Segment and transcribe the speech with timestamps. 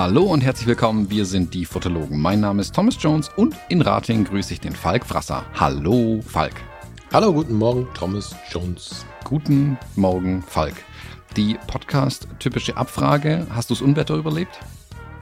[0.00, 2.20] Hallo und herzlich willkommen, wir sind die Fotologen.
[2.20, 5.44] Mein Name ist Thomas Jones und in Rating grüße ich den Falk Frasser.
[5.58, 6.54] Hallo Falk.
[7.12, 9.04] Hallo, guten Morgen, Thomas Jones.
[9.24, 10.76] Guten Morgen, Falk.
[11.36, 14.60] Die Podcast-typische Abfrage, hast du das Unwetter überlebt?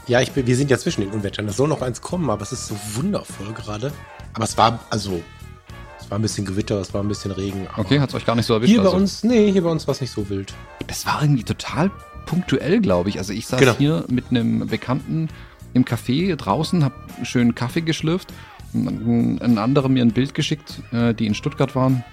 [0.08, 1.48] Ja, ich bin, wir sind ja zwischen den Unwettern.
[1.48, 3.92] Es soll noch eins kommen, aber es ist so wundervoll gerade.
[4.34, 5.20] Aber es war, also,
[5.98, 7.66] es war ein bisschen Gewitter, es war ein bisschen Regen.
[7.76, 8.70] Okay, hat es euch gar nicht so erwischt?
[8.70, 10.54] Hier bei also, uns, nee, hier bei uns war es nicht so wild.
[10.86, 11.90] Das war irgendwie total
[12.24, 13.18] punktuell, glaube ich.
[13.18, 13.74] Also ich saß genau.
[13.76, 15.28] hier mit einem Bekannten
[15.74, 16.94] im Café draußen, habe
[17.24, 18.32] schön Kaffee geschlürft.
[18.72, 22.04] Und ein anderer mir ein Bild geschickt, äh, die in Stuttgart waren,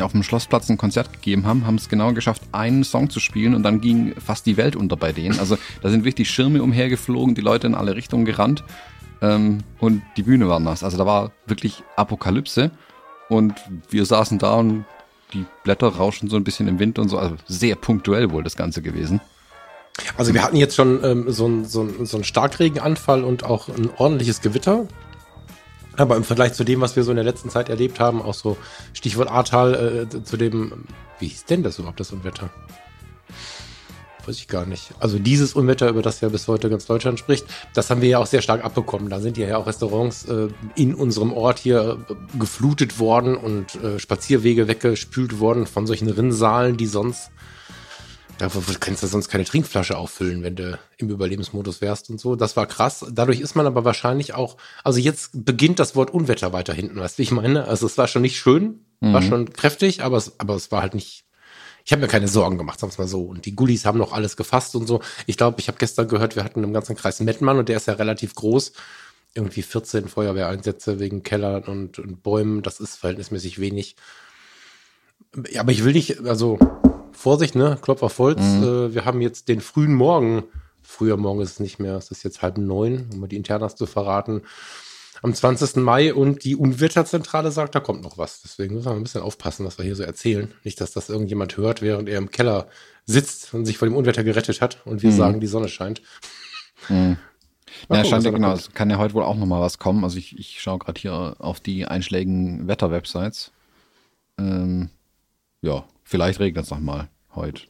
[0.00, 3.54] auf dem Schlossplatz ein Konzert gegeben haben, haben es genau geschafft, einen Song zu spielen
[3.54, 5.38] und dann ging fast die Welt unter bei denen.
[5.38, 8.64] Also da sind wirklich Schirme umhergeflogen, die Leute in alle Richtungen gerannt
[9.22, 10.82] ähm, und die Bühne war nass.
[10.82, 12.70] Also da war wirklich Apokalypse
[13.28, 13.54] und
[13.90, 14.84] wir saßen da und
[15.32, 17.18] die Blätter rauschen so ein bisschen im Wind und so.
[17.18, 19.20] Also sehr punktuell wohl das Ganze gewesen.
[20.16, 23.88] Also wir hatten jetzt schon ähm, so einen so so ein Starkregenanfall und auch ein
[23.96, 24.86] ordentliches Gewitter.
[25.96, 28.34] Aber im Vergleich zu dem, was wir so in der letzten Zeit erlebt haben, auch
[28.34, 28.56] so
[28.92, 30.84] Stichwort Ahrtal, äh, zu dem,
[31.18, 32.50] wie hieß denn das überhaupt, das Unwetter?
[34.26, 34.90] Weiß ich gar nicht.
[34.98, 38.18] Also dieses Unwetter, über das ja bis heute ganz Deutschland spricht, das haben wir ja
[38.18, 39.08] auch sehr stark abbekommen.
[39.08, 44.00] Da sind ja auch Restaurants äh, in unserem Ort hier äh, geflutet worden und äh,
[44.00, 47.30] Spazierwege weggespült worden von solchen Rinnsalen, die sonst
[48.38, 52.36] da kannst du sonst keine Trinkflasche auffüllen, wenn du im Überlebensmodus wärst und so.
[52.36, 53.04] Das war krass.
[53.10, 57.16] Dadurch ist man aber wahrscheinlich auch, also jetzt beginnt das Wort Unwetter weiter hinten, weißt
[57.16, 57.66] du, wie ich meine?
[57.66, 59.12] Also es war schon nicht schön, mhm.
[59.12, 61.24] war schon kräftig, aber es, aber es war halt nicht,
[61.84, 63.22] ich habe mir keine Sorgen gemacht, sagen wir mal so.
[63.22, 65.00] Und die Gullis haben noch alles gefasst und so.
[65.26, 67.86] Ich glaube, ich habe gestern gehört, wir hatten im ganzen Kreis Mettmann und der ist
[67.86, 68.72] ja relativ groß.
[69.34, 72.62] Irgendwie 14 Feuerwehreinsätze wegen Kellern und, und Bäumen.
[72.62, 73.96] Das ist verhältnismäßig wenig.
[75.50, 76.58] Ja, aber ich will nicht, also
[77.16, 77.78] Vorsicht, ne?
[77.80, 78.40] Klopf auf Holz.
[78.40, 78.62] Mhm.
[78.62, 80.44] Äh, wir haben jetzt den frühen Morgen.
[80.82, 83.74] Früher Morgen ist es nicht mehr, es ist jetzt halb neun, um mal die Internas
[83.74, 84.42] zu verraten.
[85.22, 85.76] Am 20.
[85.76, 88.42] Mai und die Unwetterzentrale sagt, da kommt noch was.
[88.42, 90.52] Deswegen müssen wir ein bisschen aufpassen, was wir hier so erzählen.
[90.62, 92.68] Nicht, dass das irgendjemand hört, während er im Keller
[93.06, 95.16] sitzt und sich vor dem Unwetter gerettet hat und wir mhm.
[95.16, 96.02] sagen, die Sonne scheint.
[96.88, 97.16] Mhm.
[97.90, 100.04] Ja, scheint ja genau, es kann ja heute wohl auch noch mal was kommen.
[100.04, 103.52] Also ich, ich schaue gerade hier auf die einschlägigen Wetterwebsites.
[104.38, 104.90] Ähm,
[105.62, 107.62] ja, Vielleicht regnet es nochmal heute.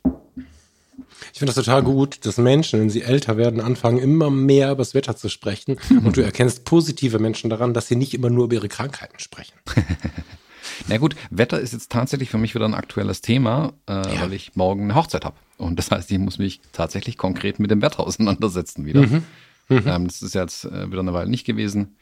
[1.33, 4.83] Ich finde das total gut, dass Menschen, wenn sie älter werden, anfangen, immer mehr über
[4.83, 5.79] das Wetter zu sprechen.
[6.05, 9.55] Und du erkennst positive Menschen daran, dass sie nicht immer nur über ihre Krankheiten sprechen.
[10.89, 14.21] Na gut, Wetter ist jetzt tatsächlich für mich wieder ein aktuelles Thema, äh, ja.
[14.21, 15.37] weil ich morgen eine Hochzeit habe.
[15.57, 19.01] Und das heißt, ich muss mich tatsächlich konkret mit dem Wetter auseinandersetzen wieder.
[19.01, 19.25] Mhm.
[19.71, 19.83] Mhm.
[19.87, 21.97] Ähm, das ist jetzt äh, wieder eine Weile nicht gewesen.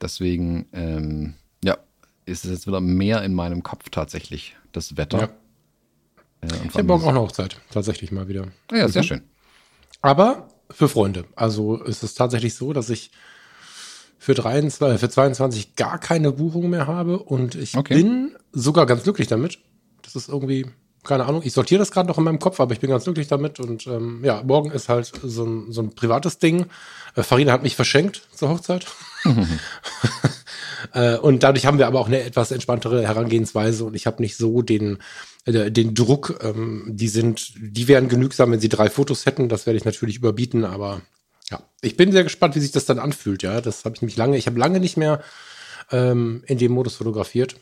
[0.00, 1.76] Deswegen, ähm, ja,
[2.24, 5.20] ist es jetzt wieder mehr in meinem Kopf tatsächlich, das Wetter.
[5.20, 5.28] Ja.
[6.50, 8.46] Ja, ich habe morgen auch eine Hochzeit, tatsächlich mal wieder.
[8.70, 9.06] Ja, sehr mhm.
[9.06, 9.22] schön.
[10.02, 11.24] Aber für Freunde.
[11.34, 13.10] Also ist es tatsächlich so, dass ich
[14.18, 17.94] für, 23, für 22 gar keine Buchung mehr habe und ich okay.
[17.94, 19.58] bin sogar ganz glücklich damit.
[20.02, 20.66] Das ist irgendwie,
[21.04, 23.28] keine Ahnung, ich sortiere das gerade noch in meinem Kopf, aber ich bin ganz glücklich
[23.28, 26.66] damit und ähm, ja, morgen ist halt so ein, so ein privates Ding.
[27.14, 28.86] Äh, Farina hat mich verschenkt zur Hochzeit.
[30.92, 34.36] äh, und dadurch haben wir aber auch eine etwas entspanntere Herangehensweise und ich habe nicht
[34.36, 34.98] so den
[35.46, 39.48] äh, den Druck, ähm, die sind, die wären genügsam, wenn sie drei Fotos hätten.
[39.48, 41.02] Das werde ich natürlich überbieten, aber
[41.50, 43.42] ja, ich bin sehr gespannt, wie sich das dann anfühlt.
[43.42, 45.22] Ja, das habe ich mich lange, ich habe lange nicht mehr
[45.90, 47.56] ähm, in dem Modus fotografiert.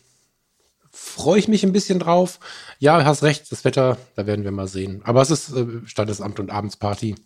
[0.90, 2.38] Freue ich mich ein bisschen drauf.
[2.78, 5.02] Ja, hast recht, das Wetter, da werden wir mal sehen.
[5.04, 7.16] Aber es ist äh, Standesamt und Abendsparty.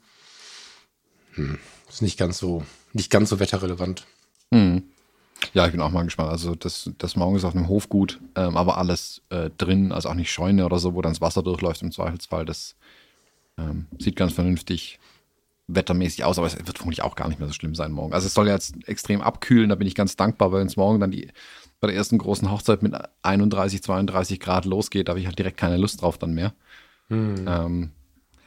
[1.34, 4.06] Hm, ist nicht ganz so, nicht ganz so wetterrelevant.
[4.52, 4.82] Hm.
[5.54, 6.30] Ja, ich bin auch mal gespannt.
[6.30, 10.08] Also das, das Morgen ist auf einem Hof gut, ähm, aber alles äh, drin, also
[10.08, 12.44] auch nicht Scheune oder so, wo dann das Wasser durchläuft im Zweifelsfall.
[12.44, 12.76] Das
[13.56, 14.98] ähm, sieht ganz vernünftig
[15.68, 18.14] wettermäßig aus, aber es wird vermutlich auch gar nicht mehr so schlimm sein morgen.
[18.14, 21.10] Also es soll jetzt extrem abkühlen, da bin ich ganz dankbar, weil uns morgen dann
[21.10, 21.28] die
[21.80, 25.58] bei der ersten großen Hochzeit mit 31, 32 Grad losgeht, da habe ich halt direkt
[25.58, 26.52] keine Lust drauf dann mehr.
[27.08, 27.46] Hm.
[27.46, 27.90] Ähm,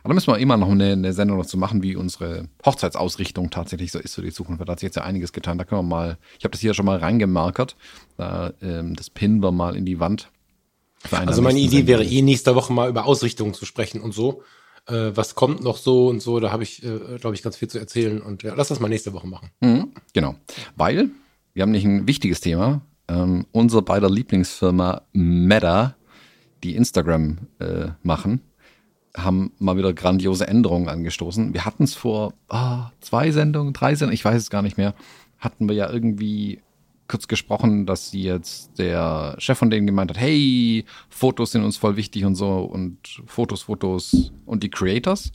[0.03, 3.91] aber da müssen wir immer noch eine, eine Sendung dazu machen, wie unsere Hochzeitsausrichtung tatsächlich
[3.91, 4.61] so ist für die Zukunft.
[4.61, 5.57] Da hat sich jetzt ja einiges getan.
[5.57, 7.75] Da können wir mal, ich habe das hier schon mal reingemarkert.
[8.17, 10.29] Da, ähm, das pinnen wir mal in die Wand.
[11.11, 11.87] Also meine Idee Sendung.
[11.87, 14.43] wäre eh nächste Woche mal über Ausrichtungen zu sprechen und so.
[14.87, 17.67] Äh, was kommt noch so und so, da habe ich, äh, glaube ich, ganz viel
[17.67, 18.21] zu erzählen.
[18.21, 19.49] Und ja, lass das mal nächste Woche machen.
[19.61, 20.35] Mhm, genau.
[20.75, 21.09] Weil
[21.53, 22.81] wir haben nicht ein wichtiges Thema.
[23.07, 25.95] Ähm, unser beider Lieblingsfirma Meta,
[26.63, 28.41] die Instagram äh, machen
[29.15, 31.53] haben mal wieder grandiose Änderungen angestoßen.
[31.53, 34.93] Wir hatten es vor oh, zwei Sendungen, drei Sendungen, ich weiß es gar nicht mehr,
[35.39, 36.61] hatten wir ja irgendwie
[37.07, 41.75] kurz gesprochen, dass sie jetzt der Chef von denen gemeint hat, hey, Fotos sind uns
[41.75, 45.33] voll wichtig und so und Fotos, Fotos und die Creators.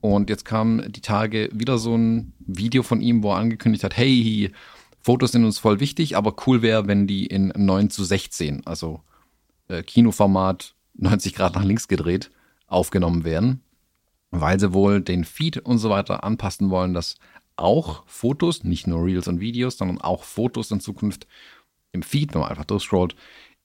[0.00, 3.96] Und jetzt kam die Tage wieder so ein Video von ihm, wo er angekündigt hat,
[3.96, 4.50] hey,
[5.00, 9.00] Fotos sind uns voll wichtig, aber cool wäre, wenn die in 9 zu 16, also
[9.68, 12.30] äh, Kinoformat 90 Grad nach links gedreht,
[12.66, 13.62] aufgenommen werden,
[14.30, 17.16] weil sie wohl den Feed und so weiter anpassen wollen, dass
[17.56, 21.26] auch Fotos, nicht nur Reels und Videos, sondern auch Fotos in Zukunft
[21.92, 23.16] im Feed, wenn man einfach durchscrollt,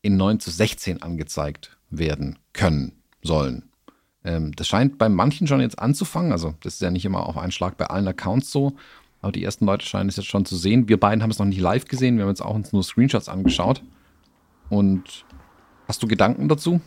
[0.01, 3.69] in 9 zu 16 angezeigt werden können, sollen.
[4.23, 6.31] Ähm, das scheint bei manchen schon jetzt anzufangen.
[6.31, 8.73] Also, das ist ja nicht immer auf einen Schlag bei allen Accounts so.
[9.21, 10.87] Aber die ersten Leute scheinen es jetzt schon zu sehen.
[10.87, 12.17] Wir beiden haben es noch nicht live gesehen.
[12.17, 13.83] Wir haben jetzt auch uns nur Screenshots angeschaut.
[14.69, 15.25] Und
[15.87, 16.81] hast du Gedanken dazu?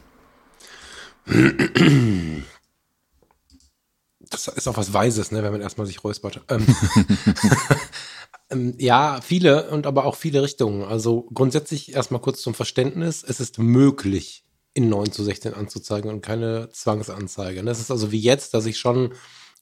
[4.30, 6.40] Das ist auch was Weises, ne, wenn man erstmal sich räuspert.
[6.48, 6.66] Ähm,
[8.50, 10.82] ähm, ja, viele und aber auch viele Richtungen.
[10.82, 13.22] Also grundsätzlich erstmal kurz zum Verständnis.
[13.22, 14.44] Es ist möglich,
[14.74, 17.62] in 9 zu 16 anzuzeigen und keine Zwangsanzeige.
[17.62, 19.14] Das ist also wie jetzt, dass ich schon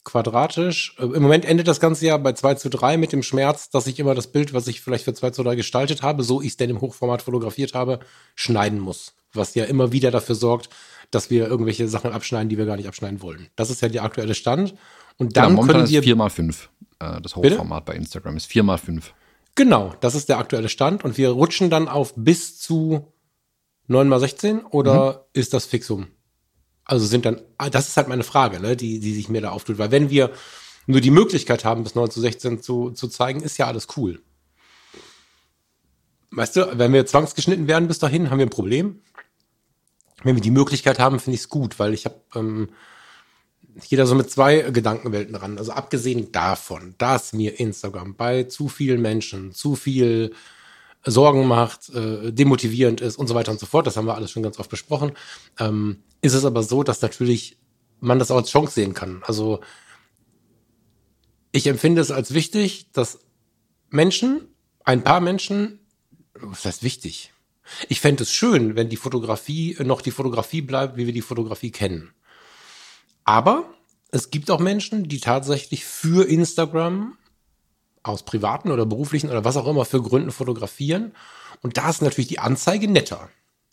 [0.04, 3.70] quadratisch, äh, im Moment endet das Ganze ja bei 2 zu 3 mit dem Schmerz,
[3.70, 6.40] dass ich immer das Bild, was ich vielleicht für 2 zu 3 gestaltet habe, so
[6.40, 8.00] ich es denn im Hochformat fotografiert habe,
[8.34, 9.14] schneiden muss.
[9.32, 10.68] Was ja immer wieder dafür sorgt,
[11.12, 13.48] dass wir irgendwelche Sachen abschneiden, die wir gar nicht abschneiden wollen.
[13.54, 14.74] Das ist ja der aktuelle Stand.
[15.18, 16.02] Und dann genau, können wir.
[16.02, 16.68] 4x5.
[16.98, 17.92] Äh, das Hochformat Bitte?
[17.92, 19.02] bei Instagram ist 4x5.
[19.54, 21.04] Genau, das ist der aktuelle Stand.
[21.04, 23.12] Und wir rutschen dann auf bis zu
[23.90, 25.18] 9x16 oder mhm.
[25.34, 26.08] ist das Fixum?
[26.84, 29.50] Also sind dann, ah, das ist halt meine Frage, ne, die, die sich mir da
[29.50, 29.78] auftut.
[29.78, 30.30] Weil wenn wir
[30.86, 34.20] nur die Möglichkeit haben, bis 9 zu 16 zu, zu zeigen, ist ja alles cool.
[36.30, 39.02] Weißt du, wenn wir zwangsgeschnitten werden bis dahin, haben wir ein Problem
[40.24, 42.70] wenn wir die Möglichkeit haben, finde ich es gut, weil ich habe, ähm,
[43.90, 45.58] da so mit zwei Gedankenwelten ran.
[45.58, 50.34] Also abgesehen davon, dass mir Instagram bei zu vielen Menschen zu viel
[51.04, 54.30] Sorgen macht, äh, demotivierend ist und so weiter und so fort, das haben wir alles
[54.30, 55.12] schon ganz oft besprochen,
[55.58, 57.58] ähm, ist es aber so, dass natürlich
[58.00, 59.22] man das auch als Chance sehen kann.
[59.26, 59.60] Also
[61.50, 63.18] ich empfinde es als wichtig, dass
[63.90, 64.48] Menschen,
[64.84, 65.80] ein paar Menschen,
[66.34, 67.32] was heißt wichtig?
[67.88, 71.70] Ich fände es schön, wenn die Fotografie noch die Fotografie bleibt, wie wir die Fotografie
[71.70, 72.12] kennen.
[73.24, 73.64] Aber
[74.10, 77.16] es gibt auch Menschen, die tatsächlich für Instagram
[78.02, 81.12] aus privaten oder beruflichen oder was auch immer für Gründen fotografieren.
[81.62, 83.28] Und da ist natürlich die Anzeige netter.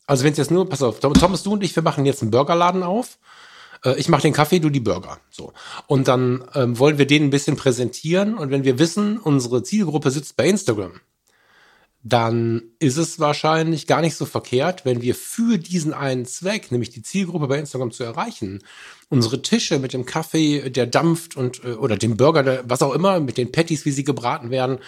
[0.05, 2.31] Also wenn es jetzt nur, pass auf, Thomas, du und ich, wir machen jetzt einen
[2.31, 3.17] Burgerladen auf.
[3.83, 5.19] Äh, ich mache den Kaffee, du die Burger.
[5.29, 5.53] So.
[5.87, 8.37] Und dann ähm, wollen wir den ein bisschen präsentieren.
[8.37, 10.93] Und wenn wir wissen, unsere Zielgruppe sitzt bei Instagram,
[12.01, 16.91] dann ist es wahrscheinlich gar nicht so verkehrt, wenn wir für diesen einen Zweck, nämlich
[16.91, 18.63] die Zielgruppe bei Instagram zu erreichen,
[19.09, 23.19] unsere Tische mit dem Kaffee, der dampft und äh, oder dem Burger, was auch immer,
[23.19, 24.79] mit den Patties, wie sie gebraten werden,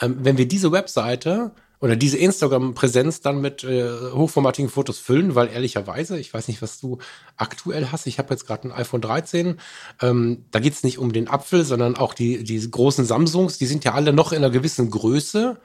[0.00, 5.48] ähm, wenn wir diese Webseite oder diese Instagram-Präsenz dann mit äh, hochformatigen Fotos füllen, weil
[5.48, 6.98] ehrlicherweise, ich weiß nicht, was du
[7.36, 9.58] aktuell hast, ich habe jetzt gerade ein iPhone 13,
[10.02, 13.84] ähm, da geht's nicht um den Apfel, sondern auch die, die großen Samsungs, die sind
[13.84, 15.58] ja alle noch in einer gewissen Größe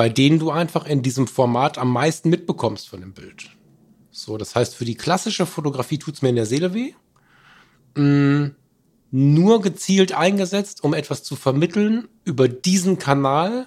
[0.00, 3.50] bei denen du einfach in diesem Format am meisten mitbekommst von dem Bild.
[4.10, 6.94] So, das heißt, für die klassische Fotografie tut es mir in der Seele weh.
[7.94, 8.52] Mm,
[9.10, 13.66] nur gezielt eingesetzt, um etwas zu vermitteln über diesen Kanal,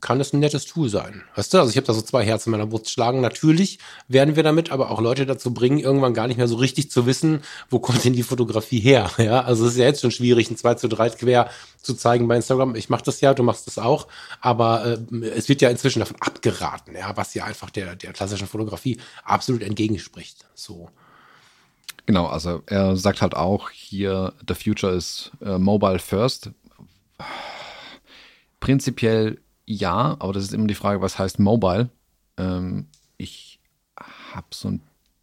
[0.00, 1.22] kann es ein nettes Tool sein.
[1.36, 3.20] Weißt du, also ich habe da so zwei Herzen in meiner Brust schlagen.
[3.20, 3.78] Natürlich
[4.08, 7.06] werden wir damit aber auch Leute dazu bringen, irgendwann gar nicht mehr so richtig zu
[7.06, 9.10] wissen, wo kommt denn die Fotografie her.
[9.20, 12.26] Ja, also es ist ja jetzt schon schwierig, ein 2 zu 3 quer zu zeigen
[12.26, 12.74] bei Instagram.
[12.74, 14.08] Ich mache das ja, du machst das auch,
[14.40, 18.46] aber äh, es wird ja inzwischen davon abgeraten, ja, was ja einfach der, der klassischen
[18.46, 20.46] Fotografie absolut entgegenspricht.
[20.54, 20.88] So.
[22.06, 26.50] Genau, also er sagt halt auch hier, the future is uh, mobile first.
[28.58, 29.38] Prinzipiell
[29.70, 31.90] ja, aber das ist immer die Frage, was heißt Mobile?
[32.36, 32.86] Ähm,
[33.18, 33.60] ich
[34.32, 34.80] habe so ein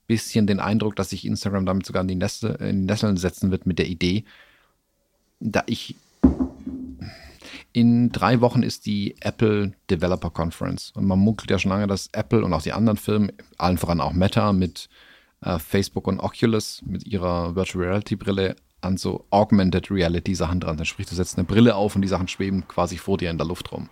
[0.08, 3.52] bisschen den Eindruck, dass sich Instagram damit sogar in die, Neste, in die Nesseln setzen
[3.52, 4.24] wird mit der Idee,
[5.42, 5.96] da ich
[7.74, 12.08] in drei Wochen ist die Apple Developer Conference und man munkelt ja schon lange, dass
[12.14, 14.88] Apple und auch die anderen Firmen, allen voran auch Meta mit
[15.42, 20.78] äh, Facebook und Oculus mit ihrer Virtual Reality Brille an so Augmented Reality Sachen dran.
[20.78, 23.38] Dann sprich, du setzt eine Brille auf und die Sachen schweben quasi vor dir in
[23.38, 23.90] der Luft rum.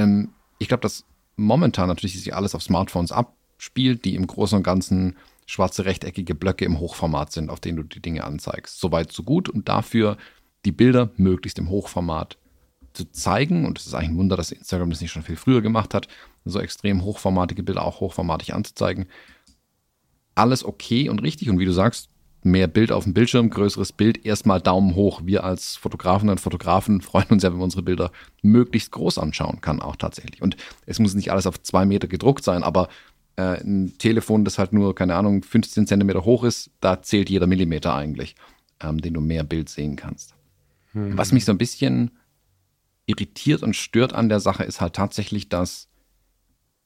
[0.00, 1.04] Ähm, ich glaube, dass
[1.36, 5.16] momentan natürlich sich alles auf Smartphones abspielt, die im Großen und Ganzen
[5.46, 8.78] schwarze rechteckige Blöcke im Hochformat sind, auf denen du die Dinge anzeigst.
[8.78, 9.48] Soweit, so gut.
[9.48, 10.16] Und dafür
[10.64, 12.38] die Bilder möglichst im Hochformat
[12.92, 13.66] zu zeigen.
[13.66, 16.08] Und es ist eigentlich ein Wunder, dass Instagram das nicht schon viel früher gemacht hat,
[16.44, 19.06] so extrem hochformatige Bilder auch hochformatig anzuzeigen.
[20.34, 21.50] Alles okay und richtig.
[21.50, 22.09] Und wie du sagst,
[22.42, 25.22] mehr Bild auf dem Bildschirm, größeres Bild, erstmal Daumen hoch.
[25.24, 28.10] Wir als Fotografen und Fotografen freuen uns ja, wenn wir unsere Bilder
[28.42, 30.42] möglichst groß anschauen kann, auch tatsächlich.
[30.42, 30.56] Und
[30.86, 32.88] es muss nicht alles auf zwei Meter gedruckt sein, aber
[33.36, 37.46] äh, ein Telefon, das halt nur, keine Ahnung, 15 Zentimeter hoch ist, da zählt jeder
[37.46, 38.36] Millimeter eigentlich,
[38.80, 40.34] ähm, den du mehr Bild sehen kannst.
[40.92, 41.16] Hm.
[41.16, 42.12] Was mich so ein bisschen
[43.06, 45.88] irritiert und stört an der Sache ist halt tatsächlich, dass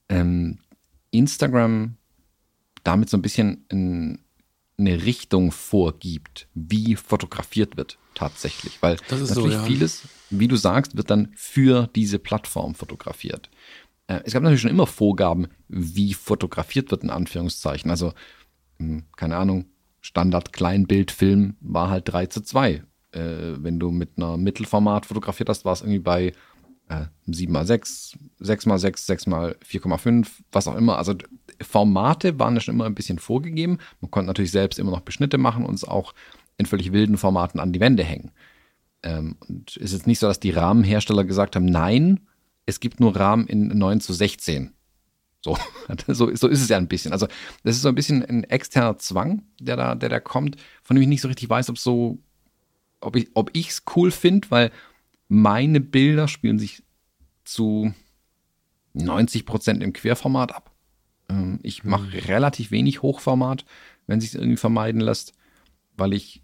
[0.09, 0.59] ähm,
[1.11, 1.97] Instagram
[2.83, 4.24] damit so ein bisschen ein,
[4.76, 8.83] eine Richtung vorgibt, wie fotografiert wird tatsächlich.
[8.83, 9.62] Weil natürlich so, ja.
[9.62, 13.50] vieles, wie du sagst, wird dann für diese Plattform fotografiert.
[14.07, 17.90] Äh, es gab natürlich schon immer Vorgaben, wie fotografiert wird, in Anführungszeichen.
[17.90, 18.12] Also,
[18.78, 19.66] hm, keine Ahnung,
[20.00, 22.73] Standard Kleinbildfilm war halt 3 zu 2.
[22.73, 26.33] Äh, wenn du mit einer Mittelformat fotografiert hast, war es irgendwie bei
[26.88, 30.99] äh, 7x6, 6x6, 6x4,5, was auch immer.
[30.99, 31.14] Also
[31.61, 33.79] Formate waren ja schon immer ein bisschen vorgegeben.
[34.00, 36.14] Man konnte natürlich selbst immer noch Beschnitte machen und es auch
[36.59, 38.33] in völlig wilden Formaten an die Wände hängen.
[39.03, 42.21] Ähm, und es ist jetzt nicht so, dass die Rahmenhersteller gesagt haben, nein,
[42.67, 44.73] es gibt nur Rahmen in 9 zu 16.
[45.43, 45.59] So,
[46.09, 47.12] so, so ist es ja ein bisschen.
[47.12, 47.26] Also,
[47.64, 51.03] das ist so ein bisschen ein externer Zwang, der da, der da kommt, von dem
[51.03, 52.19] ich nicht so richtig weiß, ob so,
[53.00, 53.17] ob
[53.53, 54.71] ich es cool finde, weil
[55.28, 56.83] meine Bilder spielen sich
[57.45, 57.93] zu
[58.95, 60.71] 90 Prozent im Querformat ab.
[61.28, 62.19] Ähm, ich mache mhm.
[62.26, 63.64] relativ wenig Hochformat,
[64.07, 65.33] wenn sich irgendwie vermeiden lässt,
[65.97, 66.43] weil ich,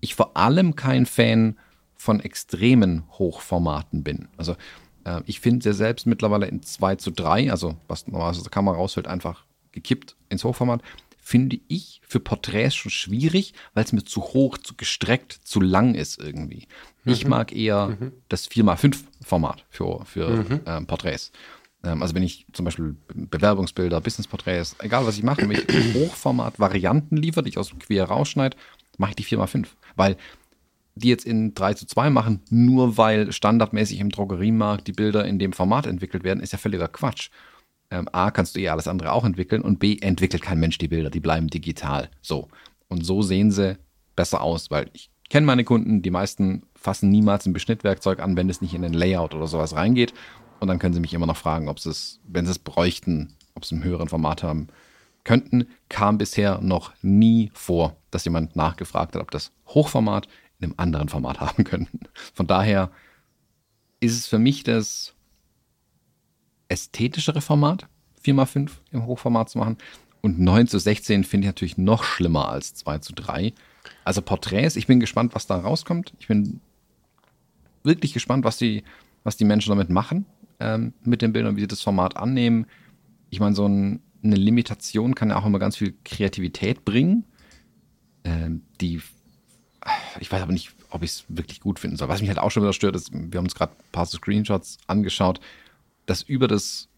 [0.00, 1.58] ich vor allem kein Fan
[1.94, 4.28] von extremen Hochformaten bin.
[4.36, 4.56] Also
[5.04, 8.50] äh, ich finde sehr selbst mittlerweile in 2 zu 3, also was normalerweise aus der
[8.50, 10.82] Kamera rausfällt, einfach gekippt ins Hochformat,
[11.24, 15.94] finde ich für Porträts schon schwierig, weil es mir zu hoch, zu gestreckt, zu lang
[15.94, 16.66] ist irgendwie.
[17.04, 17.12] Mhm.
[17.12, 18.12] Ich mag eher mhm.
[18.28, 20.60] das 4x5-Format für, für mhm.
[20.66, 21.30] ähm, Porträts.
[21.84, 25.64] Ähm, also wenn ich zum Beispiel Bewerbungsbilder, Businessporträts, egal was ich mache, wenn ich
[25.94, 28.56] Hochformat-Varianten liefere, die ich aus dem Quer rausschneide,
[28.98, 29.68] mache ich die 4x5.
[29.94, 30.16] Weil
[30.96, 35.38] die jetzt in 3 zu 2 machen, nur weil standardmäßig im Drogeriemarkt die Bilder in
[35.38, 37.30] dem Format entwickelt werden, ist ja völliger Quatsch.
[37.92, 40.88] Ähm, A, kannst du eh alles andere auch entwickeln und B, entwickelt kein Mensch die
[40.88, 42.08] Bilder, die bleiben digital.
[42.22, 42.48] So.
[42.88, 43.76] Und so sehen sie
[44.16, 48.48] besser aus, weil ich kenne meine Kunden, die meisten fassen niemals ein Beschnittwerkzeug an, wenn
[48.48, 50.14] es nicht in den Layout oder sowas reingeht.
[50.58, 53.34] Und dann können sie mich immer noch fragen, ob sie es, wenn sie es bräuchten,
[53.54, 54.68] ob sie einen höheren Format haben
[55.24, 55.66] könnten.
[55.90, 60.28] Kam bisher noch nie vor, dass jemand nachgefragt hat, ob das Hochformat
[60.60, 62.00] in einem anderen Format haben könnten.
[62.32, 62.90] Von daher
[64.00, 65.12] ist es für mich das
[66.72, 67.86] ästhetischere Format,
[68.24, 69.76] 4x5 im Hochformat zu machen.
[70.20, 73.52] Und 9 zu 16 finde ich natürlich noch schlimmer als 2 zu 3.
[74.04, 76.12] Also Porträts, ich bin gespannt, was da rauskommt.
[76.20, 76.60] Ich bin
[77.82, 78.84] wirklich gespannt, was die,
[79.24, 80.26] was die Menschen damit machen,
[80.60, 82.66] ähm, mit den Bildern, wie sie das Format annehmen.
[83.30, 87.24] Ich meine, so ein, eine Limitation kann ja auch immer ganz viel Kreativität bringen,
[88.24, 89.00] ähm, die
[90.20, 92.08] ich weiß aber nicht, ob ich es wirklich gut finden soll.
[92.08, 94.78] Was mich halt auch schon wieder stört, ist, wir haben uns gerade ein paar Screenshots
[94.86, 95.40] angeschaut,
[96.06, 96.88] dass über das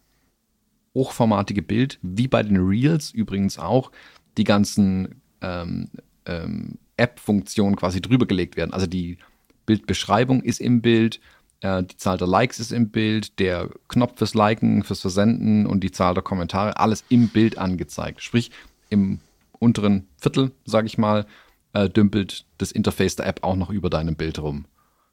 [0.95, 3.91] hochformatige Bild, wie bei den Reels übrigens auch,
[4.37, 5.89] die ganzen ähm,
[6.27, 8.73] ähm, App-Funktionen quasi drüber gelegt werden.
[8.73, 9.19] Also die
[9.67, 11.21] Bildbeschreibung ist im Bild,
[11.61, 15.81] äh, die Zahl der Likes ist im Bild, der Knopf fürs Liken, fürs Versenden und
[15.81, 18.23] die Zahl der Kommentare, alles im Bild angezeigt.
[18.23, 18.51] Sprich,
[18.91, 19.21] im
[19.59, 21.27] unteren Viertel, sage ich mal,
[21.73, 24.67] äh, dümpelt das Interface der App auch noch über deinem Bild rum.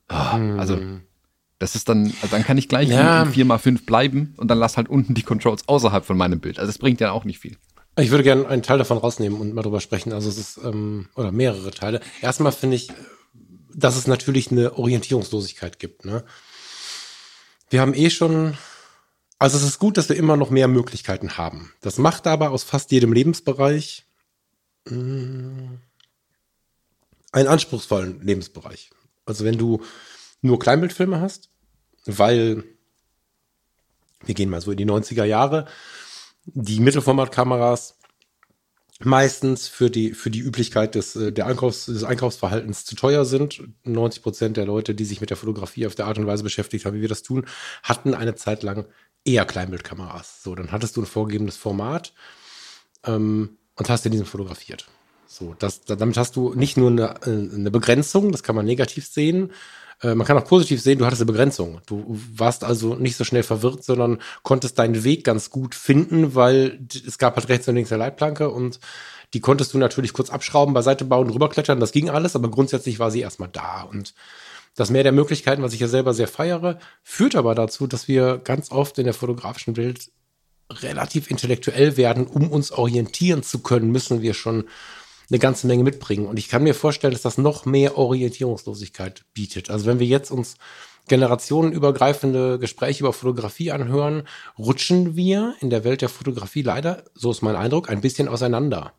[0.10, 0.80] Oh, also
[1.62, 3.22] das ist dann, also dann kann ich gleich ja.
[3.22, 6.58] in 4x5 bleiben und dann lass halt unten die Controls außerhalb von meinem Bild.
[6.58, 7.56] Also das bringt ja auch nicht viel.
[8.00, 10.12] Ich würde gerne einen Teil davon rausnehmen und mal drüber sprechen.
[10.12, 12.02] Also es ist, ähm, oder mehrere Teile.
[12.20, 12.90] Erstmal finde ich,
[13.76, 16.04] dass es natürlich eine Orientierungslosigkeit gibt.
[16.04, 16.24] Ne?
[17.70, 18.58] Wir haben eh schon,
[19.38, 21.74] also es ist gut, dass wir immer noch mehr Möglichkeiten haben.
[21.82, 24.06] Das macht aber aus fast jedem Lebensbereich
[24.86, 25.78] mh, hm,
[27.32, 28.90] einen anspruchsvollen Lebensbereich.
[29.26, 29.84] Also wenn du
[30.42, 31.51] nur Kleinbildfilme hast,
[32.06, 32.64] weil
[34.24, 35.66] wir gehen mal so in die 90er Jahre,
[36.46, 37.98] die Mittelformatkameras
[39.04, 43.64] meistens für die, für die Üblichkeit des, äh, der Einkaufs, des Einkaufsverhaltens zu teuer sind.
[43.84, 46.86] 90 Prozent der Leute, die sich mit der Fotografie auf der Art und Weise beschäftigt
[46.86, 47.46] haben, wie wir das tun,
[47.84, 48.86] hatten eine Zeit lang
[49.26, 50.44] eher Kleinbildkameras.
[50.44, 52.14] So, dann hattest du ein vorgegebenes Format
[53.06, 54.88] ähm, und hast in diesem fotografiert.
[55.28, 59.08] So, das, damit hast du nicht nur eine, äh, eine Begrenzung, das kann man negativ
[59.08, 59.52] sehen,
[60.02, 61.82] äh, man kann auch positiv sehen, du hattest eine Begrenzung.
[61.86, 66.80] Du warst also nicht so schnell verwirrt, sondern konntest deinen Weg ganz gut finden, weil
[67.08, 68.80] es gab halt rechts und links eine Leitplanke und
[69.34, 73.12] die konntest du natürlich kurz abschrauben, beiseite bauen, rüberklettern, das ging alles, aber grundsätzlich war
[73.12, 74.14] sie erstmal da und
[74.76, 78.38] das Mehr der Möglichkeiten, was ich ja selber sehr feiere, führt aber dazu, dass wir
[78.38, 80.12] ganz oft in der fotografischen Welt
[80.70, 84.66] relativ intellektuell werden, um uns orientieren zu können, müssen wir schon
[85.32, 86.28] eine ganze Menge mitbringen.
[86.28, 89.70] Und ich kann mir vorstellen, dass das noch mehr Orientierungslosigkeit bietet.
[89.70, 90.58] Also wenn wir jetzt uns
[91.08, 94.24] generationenübergreifende Gespräche über Fotografie anhören,
[94.58, 98.94] rutschen wir in der Welt der Fotografie leider, so ist mein Eindruck, ein bisschen auseinander.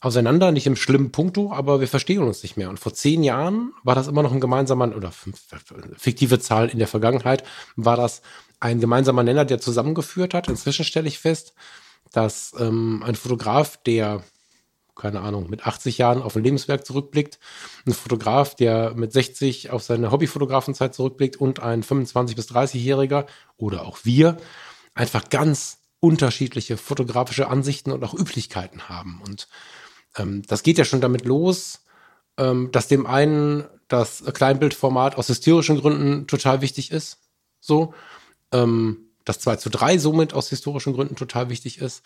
[0.00, 2.70] Auseinander, nicht im schlimmen Punkto, aber wir verstehen uns nicht mehr.
[2.70, 5.12] Und vor zehn Jahren war das immer noch ein gemeinsamer, oder
[5.96, 7.44] fiktive Zahl in der Vergangenheit,
[7.76, 8.22] war das
[8.60, 10.48] ein gemeinsamer Nenner, der zusammengeführt hat.
[10.48, 11.54] Inzwischen stelle ich fest,
[12.12, 14.22] dass ähm, ein Fotograf, der
[15.00, 17.38] keine Ahnung, mit 80 Jahren auf ein Lebenswerk zurückblickt,
[17.86, 23.26] ein Fotograf, der mit 60 auf seine Hobbyfotografenzeit zurückblickt und ein 25- bis 30-Jähriger
[23.56, 24.36] oder auch wir
[24.94, 29.20] einfach ganz unterschiedliche fotografische Ansichten und auch Üblichkeiten haben.
[29.26, 29.48] Und
[30.16, 31.84] ähm, das geht ja schon damit los,
[32.36, 37.18] ähm, dass dem einen das Kleinbildformat aus historischen Gründen total wichtig ist.
[37.60, 37.94] So.
[38.52, 42.02] Ähm, das 2 zu 3 somit aus historischen Gründen total wichtig ist.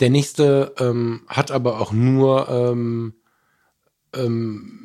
[0.00, 3.14] Der nächste ähm, hat aber auch nur ähm,
[4.14, 4.84] ähm,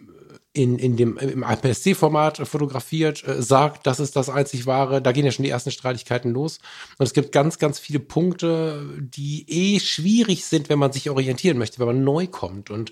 [0.54, 5.02] in, in dem, im APS-C-Format fotografiert, äh, sagt, das ist das einzig wahre.
[5.02, 6.60] Da gehen ja schon die ersten Streitigkeiten los.
[6.98, 11.58] Und es gibt ganz, ganz viele Punkte, die eh schwierig sind, wenn man sich orientieren
[11.58, 12.72] möchte, wenn man neu kommt.
[12.72, 12.92] Und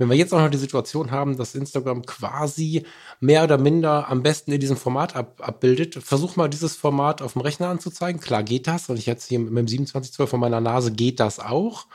[0.00, 2.86] wenn wir jetzt auch noch die Situation haben, dass Instagram quasi
[3.20, 7.34] mehr oder minder am besten in diesem Format ab, abbildet, versuch mal dieses Format auf
[7.34, 8.18] dem Rechner anzuzeigen.
[8.18, 8.88] Klar geht das.
[8.88, 11.86] Und ich jetzt hier mit dem 2712 von meiner Nase geht das auch.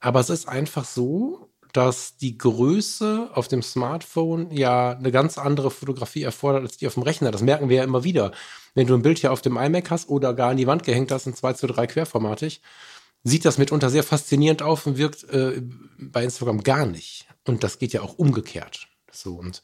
[0.00, 5.70] Aber es ist einfach so, dass die Größe auf dem Smartphone ja eine ganz andere
[5.70, 7.30] Fotografie erfordert als die auf dem Rechner.
[7.30, 8.32] Das merken wir ja immer wieder.
[8.74, 11.12] Wenn du ein Bild hier auf dem iMac hast oder gar an die Wand gehängt
[11.12, 12.62] hast in 2 zu 3 querformatig,
[13.28, 15.62] sieht das mitunter sehr faszinierend auf und wirkt äh,
[15.98, 17.26] bei Instagram gar nicht.
[17.46, 18.88] Und das geht ja auch umgekehrt.
[19.10, 19.62] So und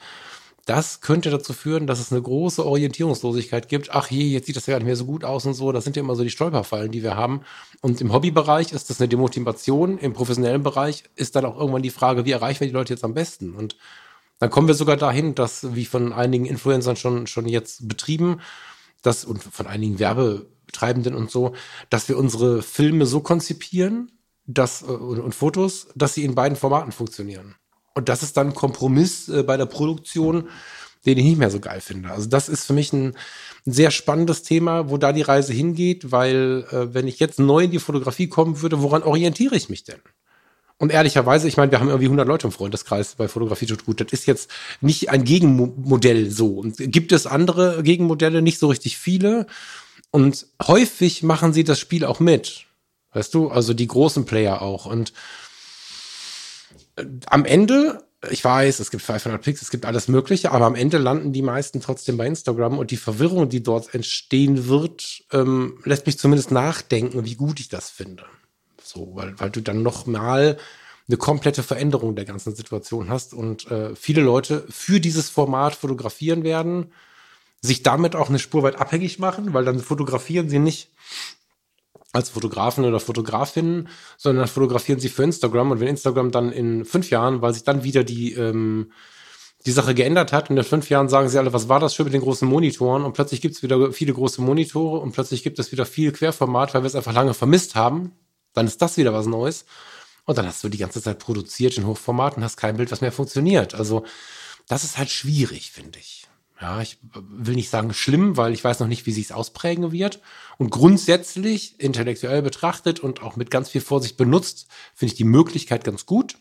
[0.67, 3.91] das könnte dazu führen, dass es eine große Orientierungslosigkeit gibt.
[3.91, 5.73] Ach je, jetzt sieht das ja gar nicht mehr so gut aus und so.
[5.73, 7.43] Das sind ja immer so die Stolperfallen, die wir haben.
[7.83, 9.99] Und im Hobbybereich ist das eine Demotivation.
[9.99, 13.05] Im professionellen Bereich ist dann auch irgendwann die Frage, wie erreichen wir die Leute jetzt
[13.05, 13.55] am besten?
[13.55, 13.77] Und
[14.39, 18.41] dann kommen wir sogar dahin, dass, wie von einigen Influencern schon, schon jetzt betrieben,
[19.03, 19.99] dass, und von einigen
[20.65, 21.55] Werbetreibenden und so,
[21.91, 24.11] dass wir unsere Filme so konzipieren,
[24.47, 27.55] dass, äh, und, und Fotos, dass sie in beiden Formaten funktionieren.
[27.95, 30.49] Und das ist dann ein Kompromiss äh, bei der Produktion,
[31.07, 32.11] den ich nicht mehr so geil finde.
[32.11, 33.15] Also das ist für mich ein,
[33.67, 37.65] ein sehr spannendes Thema, wo da die Reise hingeht, weil äh, wenn ich jetzt neu
[37.65, 40.01] in die Fotografie kommen würde, woran orientiere ich mich denn?
[40.77, 44.01] Und ehrlicherweise, ich meine, wir haben irgendwie 100 Leute im Freundeskreis bei Fotografie tut gut.
[44.01, 44.51] Das ist jetzt
[44.81, 46.49] nicht ein Gegenmodell so.
[46.49, 48.43] Und gibt es andere Gegenmodelle?
[48.43, 49.47] Nicht so richtig viele.
[50.15, 52.67] Und häufig machen sie das Spiel auch mit.
[53.15, 53.49] Weißt du?
[53.49, 54.87] Also die großen Player auch.
[54.87, 55.13] Und
[57.27, 60.99] am Ende, ich weiß, es gibt 500 Picks, es gibt alles Mögliche, aber am Ende
[60.99, 66.07] landen die meisten trotzdem bei Instagram und die Verwirrung, die dort entstehen wird, ähm, lässt
[66.07, 68.25] mich zumindest nachdenken, wie gut ich das finde.
[68.81, 70.59] So, weil, weil du dann noch mal
[71.09, 76.45] eine komplette Veränderung der ganzen Situation hast und äh, viele Leute für dieses Format fotografieren
[76.45, 76.93] werden,
[77.65, 80.91] sich damit auch eine Spur weit abhängig machen, weil dann fotografieren sie nicht
[82.13, 85.71] als Fotografen oder Fotografinnen, sondern fotografieren sie für Instagram.
[85.71, 88.93] Und wenn Instagram dann in fünf Jahren, weil sich dann wieder die, ähm,
[89.65, 92.05] die Sache geändert hat, und in fünf Jahren sagen sie alle, was war das schön
[92.05, 93.03] mit den großen Monitoren?
[93.03, 96.75] Und plötzlich gibt es wieder viele große Monitore und plötzlich gibt es wieder viel Querformat,
[96.75, 98.13] weil wir es einfach lange vermisst haben.
[98.53, 99.65] Dann ist das wieder was Neues.
[100.27, 103.01] Und dann hast du die ganze Zeit produziert in Hochformat und hast kein Bild, was
[103.01, 103.75] mehr funktioniert.
[103.75, 104.05] Also,
[104.69, 106.25] das ist halt schwierig, finde ich
[106.61, 109.91] ja, ich will nicht sagen schlimm, weil ich weiß noch nicht, wie sich es ausprägen
[109.93, 110.21] wird.
[110.57, 115.85] Und grundsätzlich, intellektuell betrachtet und auch mit ganz viel Vorsicht benutzt, finde ich die Möglichkeit
[115.85, 116.37] ganz gut.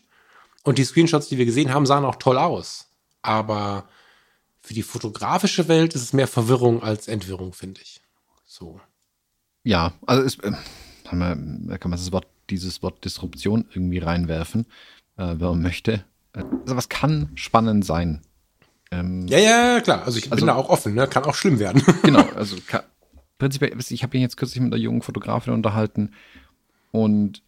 [0.62, 2.88] Und die Screenshots, die wir gesehen haben, sahen auch toll aus.
[3.22, 3.88] Aber
[4.60, 8.00] für die fotografische Welt ist es mehr Verwirrung als Entwirrung, finde ich.
[8.46, 8.80] So.
[9.64, 10.52] Ja, also es, äh,
[11.04, 14.66] kann man das Wort, dieses Wort Disruption irgendwie reinwerfen,
[15.16, 16.04] äh, wenn man möchte.
[16.32, 18.22] Also was kann spannend sein?
[18.94, 20.04] Ähm, ja, ja, klar.
[20.04, 21.06] Also ich also, bin da auch offen, ne?
[21.06, 21.82] kann auch schlimm werden.
[22.02, 22.82] genau, also kann,
[23.38, 26.12] prinzipiell, ich habe mich jetzt kürzlich mit einer jungen Fotografin unterhalten
[26.92, 27.42] und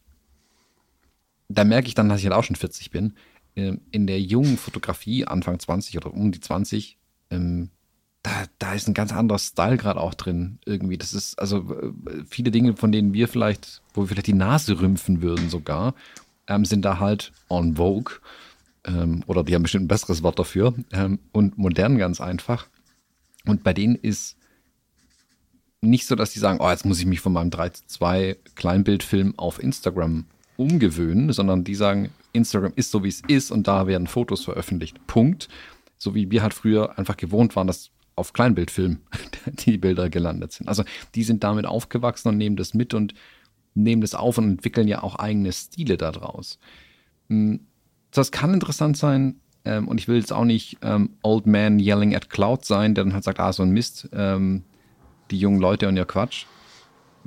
[1.48, 3.14] da merke ich dann, dass ich halt auch schon 40 bin.
[3.54, 6.98] Ähm, in der jungen Fotografie, Anfang 20 oder um die 20,
[7.30, 7.70] ähm,
[8.22, 10.58] da, da ist ein ganz anderer Style gerade auch drin.
[10.66, 11.92] Irgendwie, das ist also
[12.28, 15.94] viele Dinge, von denen wir vielleicht, wo wir vielleicht die Nase rümpfen würden sogar,
[16.48, 18.14] ähm, sind da halt on Vogue
[18.86, 22.68] ähm, oder die haben bestimmt ein besseres Wort dafür, ähm, und modern ganz einfach.
[23.44, 24.36] Und bei denen ist
[25.80, 28.36] nicht so, dass die sagen, oh, jetzt muss ich mich von meinem 3 zu 2
[28.54, 33.86] Kleinbildfilm auf Instagram umgewöhnen, sondern die sagen, Instagram ist so, wie es ist und da
[33.86, 35.06] werden Fotos veröffentlicht.
[35.06, 35.48] Punkt.
[35.98, 38.98] So wie wir halt früher einfach gewohnt waren, dass auf Kleinbildfilm
[39.46, 40.68] die Bilder gelandet sind.
[40.68, 43.14] Also die sind damit aufgewachsen und nehmen das mit und
[43.74, 46.58] nehmen das auf und entwickeln ja auch eigene Stile daraus.
[48.16, 49.40] Das kann interessant sein.
[49.64, 53.04] Ähm, und ich will jetzt auch nicht ähm, Old Man Yelling at Cloud sein, der
[53.04, 54.62] dann halt sagt, ah, so ein Mist, ähm,
[55.30, 56.46] die jungen Leute und ihr Quatsch.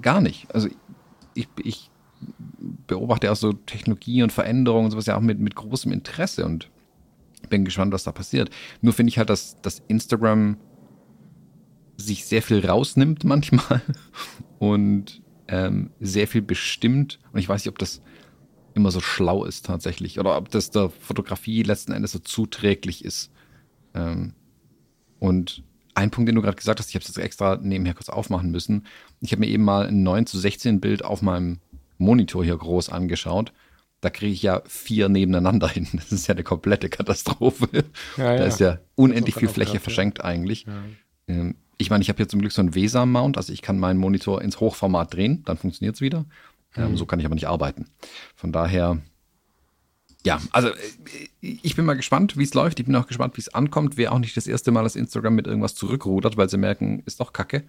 [0.02, 0.48] Gar nicht.
[0.54, 0.70] Also
[1.34, 1.92] ich, ich
[2.88, 6.70] beobachte auch so Technologie und Veränderungen und sowas ja auch mit, mit großem Interesse und
[7.50, 8.50] bin gespannt, was da passiert.
[8.82, 10.58] Nur finde ich halt, dass, dass Instagram
[11.98, 13.82] sich sehr viel rausnimmt manchmal
[14.60, 17.20] und ähm, sehr viel bestimmt.
[17.34, 18.02] Und ich weiß nicht, ob das
[18.80, 23.32] immer so schlau ist tatsächlich oder ob das der Fotografie letzten Endes so zuträglich ist.
[23.94, 24.34] Ähm,
[25.20, 25.64] und
[25.96, 28.52] ein Punkt, den du gerade gesagt hast, ich habe es jetzt extra nebenher kurz aufmachen
[28.52, 28.86] müssen.
[29.20, 31.60] Ich habe mir eben mal ein 9 zu 16 Bild auf meinem
[31.98, 33.52] Monitor hier groß angeschaut.
[34.02, 35.88] Da kriege ich ja vier nebeneinander hin.
[35.92, 37.68] Das ist ja eine komplette Katastrophe.
[38.16, 40.24] Ja, da ist ja unendlich viel Fläche gehabt, verschenkt ja.
[40.24, 40.66] eigentlich.
[40.66, 40.84] Ja.
[41.28, 44.00] Ähm, ich meine, ich habe hier zum Glück so einen VESA-Mount, also ich kann meinen
[44.00, 46.26] Monitor ins Hochformat drehen, dann funktioniert es wieder.
[46.76, 46.98] Mhm.
[46.98, 47.88] so kann ich aber nicht arbeiten.
[48.36, 49.00] Von daher,
[50.26, 50.76] ja, also äh,
[51.42, 52.80] ich bin mal gespannt, wie es läuft.
[52.80, 53.98] Ich bin auch gespannt, wie es ankommt.
[53.98, 57.20] Wäre auch nicht das erste Mal, dass Instagram mit irgendwas zurückrudert, weil sie merken, ist
[57.20, 57.64] doch kacke.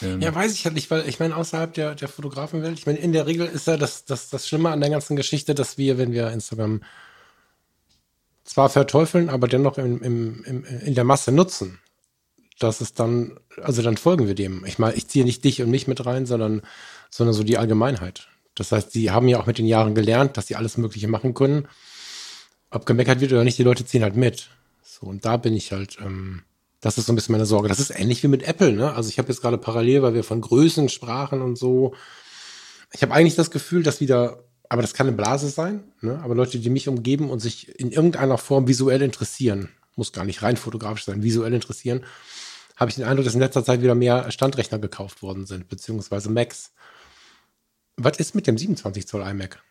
[0.00, 2.98] Ähm, ja, weiß ich halt nicht, weil ich meine, außerhalb der, der Fotografenwelt, ich meine,
[2.98, 5.98] in der Regel ist ja das, das, das Schlimme an der ganzen Geschichte, dass wir,
[5.98, 6.82] wenn wir Instagram
[8.44, 11.78] zwar verteufeln, aber dennoch im, im, im, in der Masse nutzen,
[12.58, 14.64] dass es dann, also dann folgen wir dem.
[14.66, 16.62] Ich meine, ich ziehe nicht dich und mich mit rein, sondern,
[17.12, 18.28] sondern so die Allgemeinheit.
[18.54, 21.34] Das heißt, sie haben ja auch mit den Jahren gelernt, dass sie alles Mögliche machen
[21.34, 21.68] können.
[22.70, 24.48] Ob gemeckert wird oder nicht, die Leute ziehen halt mit.
[24.82, 26.42] So, und da bin ich halt, ähm,
[26.80, 27.68] das ist so ein bisschen meine Sorge.
[27.68, 28.94] Das ist ähnlich wie mit Apple, ne?
[28.94, 31.94] Also ich habe jetzt gerade parallel, weil wir von Größen sprachen und so.
[32.92, 36.18] Ich habe eigentlich das Gefühl, dass wieder, aber das kann eine Blase sein, ne?
[36.22, 40.42] Aber Leute, die mich umgeben und sich in irgendeiner Form visuell interessieren, muss gar nicht
[40.42, 42.04] rein fotografisch sein, visuell interessieren,
[42.76, 46.30] habe ich den Eindruck, dass in letzter Zeit wieder mehr Standrechner gekauft worden sind, beziehungsweise
[46.30, 46.72] Macs.
[47.96, 49.62] Was ist mit dem 27 Zoll iMac?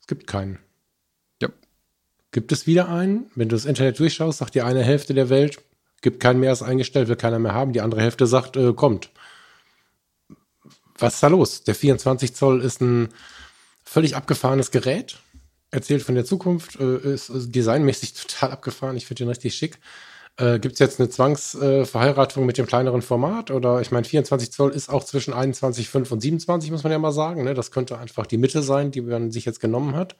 [0.00, 0.58] Es gibt keinen.
[2.30, 3.30] Gibt es wieder einen?
[3.34, 5.60] Wenn du das Internet durchschaust, sagt die eine Hälfte der Welt,
[6.02, 7.72] gibt keinen mehr, ist eingestellt, will keiner mehr haben.
[7.72, 9.10] Die andere Hälfte sagt, äh, kommt.
[10.98, 11.64] Was ist da los?
[11.64, 13.08] Der 24 Zoll ist ein
[13.82, 15.18] völlig abgefahrenes Gerät.
[15.70, 18.96] Erzählt von der Zukunft, äh, ist, ist designmäßig total abgefahren.
[18.96, 19.78] Ich finde den richtig schick.
[20.38, 23.50] Äh, Gibt es jetzt eine Zwangsverheiratung äh, mit dem kleineren Format?
[23.50, 27.12] Oder ich meine, 24 Zoll ist auch zwischen 21,5 und 27, muss man ja mal
[27.12, 27.44] sagen.
[27.44, 27.54] Ne?
[27.54, 30.16] Das könnte einfach die Mitte sein, die man sich jetzt genommen hat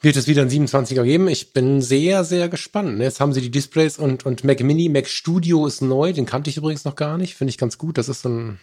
[0.00, 1.28] wird es wieder ein 27er geben.
[1.28, 3.00] Ich bin sehr, sehr gespannt.
[3.00, 6.50] Jetzt haben sie die Displays und, und Mac Mini, Mac Studio ist neu, den kannte
[6.50, 7.34] ich übrigens noch gar nicht.
[7.34, 7.98] Finde ich ganz gut.
[7.98, 8.60] Das ist so ein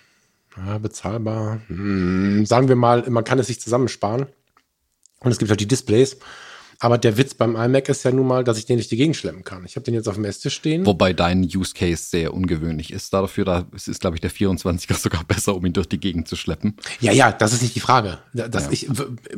[0.55, 4.27] ja, bezahlbar, hm, sagen wir mal, man kann es sich zusammensparen.
[5.19, 6.17] Und es gibt halt die Displays.
[6.79, 9.43] Aber der Witz beim iMac ist ja nun mal, dass ich den nicht dagegen schleppen
[9.43, 9.65] kann.
[9.65, 10.85] Ich habe den jetzt auf dem Esstisch stehen.
[10.85, 13.45] Wobei dein Use Case sehr ungewöhnlich ist dafür.
[13.45, 16.75] Da ist, glaube ich, der 24er sogar besser, um ihn durch die Gegend zu schleppen.
[16.99, 18.19] Ja, ja, das ist nicht die Frage.
[18.33, 18.71] Das, ja.
[18.71, 18.89] ich,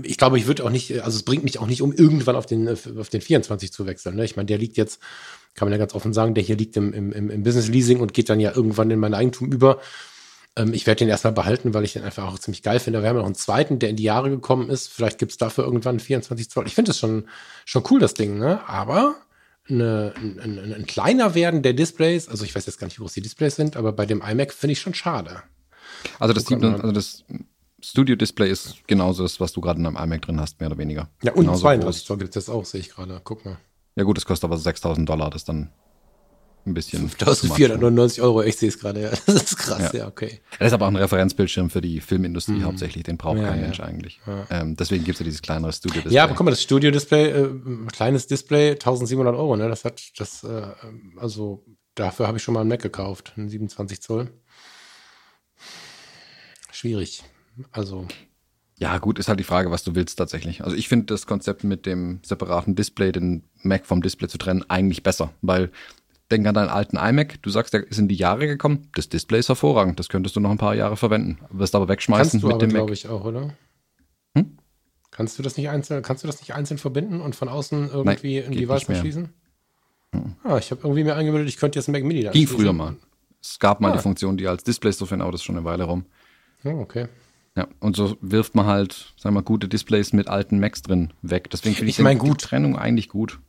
[0.03, 2.45] ich glaube, ich würde auch nicht, also es bringt mich auch nicht, um irgendwann auf
[2.45, 4.15] den, auf den 24 zu wechseln.
[4.15, 4.25] Ne?
[4.25, 4.99] Ich meine, der liegt jetzt,
[5.53, 8.13] kann man ja ganz offen sagen, der hier liegt im, im, im Business Leasing und
[8.13, 9.79] geht dann ja irgendwann in mein Eigentum über.
[10.57, 13.01] Ähm, ich werde den erstmal behalten, weil ich den einfach auch ziemlich geil finde.
[13.01, 14.87] Wir haben ja noch einen zweiten, der in die Jahre gekommen ist.
[14.87, 16.65] Vielleicht gibt es dafür irgendwann 24 Zoll.
[16.67, 17.27] Ich finde das schon,
[17.63, 18.67] schon cool, das Ding, ne?
[18.67, 19.15] Aber
[19.69, 23.13] eine, ein, ein, kleiner werden der Displays, also ich weiß jetzt gar nicht, wie groß
[23.13, 25.43] die Displays sind, aber bei dem iMac finde ich schon schade.
[26.19, 27.25] Also das, sieht, also das
[27.81, 31.09] Studio-Display ist genauso das, was du gerade in einem iMac drin hast, mehr oder weniger.
[31.21, 33.19] Ja, und genauso 32 Zoll gibt es jetzt auch, sehe ich gerade.
[33.23, 33.57] Guck mal.
[33.95, 35.71] Ja gut, das kostet aber 6000 Dollar, das dann
[36.67, 37.03] ein bisschen.
[37.19, 39.09] 1499 Euro, ich sehe es gerade, ja.
[39.25, 40.39] Das ist krass, ja, ja okay.
[40.59, 42.65] Das ist aber auch ein Referenzbildschirm für die Filmindustrie mhm.
[42.65, 44.19] hauptsächlich, den braucht ja, kein Mensch eigentlich.
[44.49, 46.13] Ähm, deswegen gibt es ja dieses kleinere Studio-Display.
[46.13, 47.49] Ja, aber guck mal, das Studio-Display, äh,
[47.91, 49.69] kleines Display, 1700 Euro, ne?
[49.69, 50.67] Das hat, das, äh,
[51.17, 54.29] also dafür habe ich schon mal einen Mac gekauft, einen 27 Zoll.
[56.71, 57.23] Schwierig.
[57.71, 58.07] Also.
[58.79, 60.63] Ja, gut, ist halt die Frage, was du willst tatsächlich.
[60.63, 64.63] Also ich finde das Konzept mit dem separaten Display, den Mac vom Display zu trennen,
[64.67, 65.71] eigentlich besser, weil
[66.31, 67.41] Denk an deinen alten iMac.
[67.41, 68.89] Du sagst, der ist in die Jahre gekommen.
[68.95, 69.97] Das Display ist hervorragend.
[69.99, 71.39] Das könntest du noch ein paar Jahre verwenden.
[71.49, 73.53] Wirst aber wegschmeißen kannst du mit aber, dem glaube ich auch, oder?
[74.35, 74.57] Hm?
[75.11, 78.41] Kannst du das nicht einzeln, kannst du das nicht einzeln verbinden und von außen irgendwie
[78.41, 79.29] Nein, ein Device verschließen?
[80.13, 80.35] Hm.
[80.43, 82.73] Ah, ich habe irgendwie mir eingebildet, ich könnte jetzt ein Mac Mini da Ging früher
[82.73, 82.95] mal.
[83.41, 83.95] Es gab mal ah.
[83.95, 86.05] die Funktion, die als Display so finden, aber das ist schon eine Weile rum.
[86.63, 87.07] Oh, okay.
[87.55, 91.13] Ja, und so wirft man halt, sagen wir mal, gute Displays mit alten Macs drin
[91.21, 91.49] weg.
[91.49, 93.39] Deswegen finde ich, ich mein, die Trennung eigentlich gut.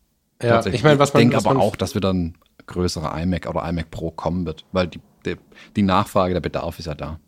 [0.42, 1.24] Ja, ich meine, was man.
[1.24, 2.34] Ich denke aber auch, dass wir dann
[2.68, 5.36] größere iMac oder iMac Pro kommen wird, weil die, die,
[5.76, 7.18] die Nachfrage, der Bedarf ist ja da.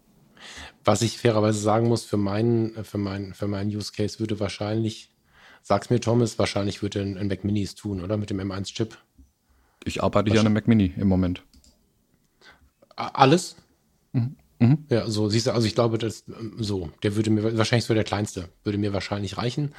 [0.85, 5.11] Was ich fairerweise sagen muss, für meinen, für meinen, für meinen Use Case würde wahrscheinlich,
[5.63, 8.17] sag's mir Thomas, wahrscheinlich würde ein, ein Mac Minis tun, oder?
[8.17, 8.97] Mit dem M1-Chip.
[9.85, 11.43] Ich arbeite hier an einem Mac Mini im Moment.
[12.97, 13.57] Alles?
[14.13, 14.37] Mhm.
[14.59, 14.85] Mhm.
[14.91, 16.25] Ja, so siehst du, also ich glaube, das
[16.59, 19.75] so, der würde mir wahrscheinlich so der kleinste, würde mir wahrscheinlich reichen.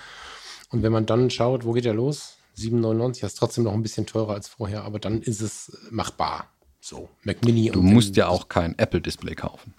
[0.69, 2.38] Und wenn man dann schaut, wo geht der los?
[2.57, 6.49] 7,99, das ist trotzdem noch ein bisschen teurer als vorher, aber dann ist es machbar.
[6.79, 7.69] So, Mac Mini.
[7.69, 9.73] Du musst ja auch kein Apple-Display kaufen.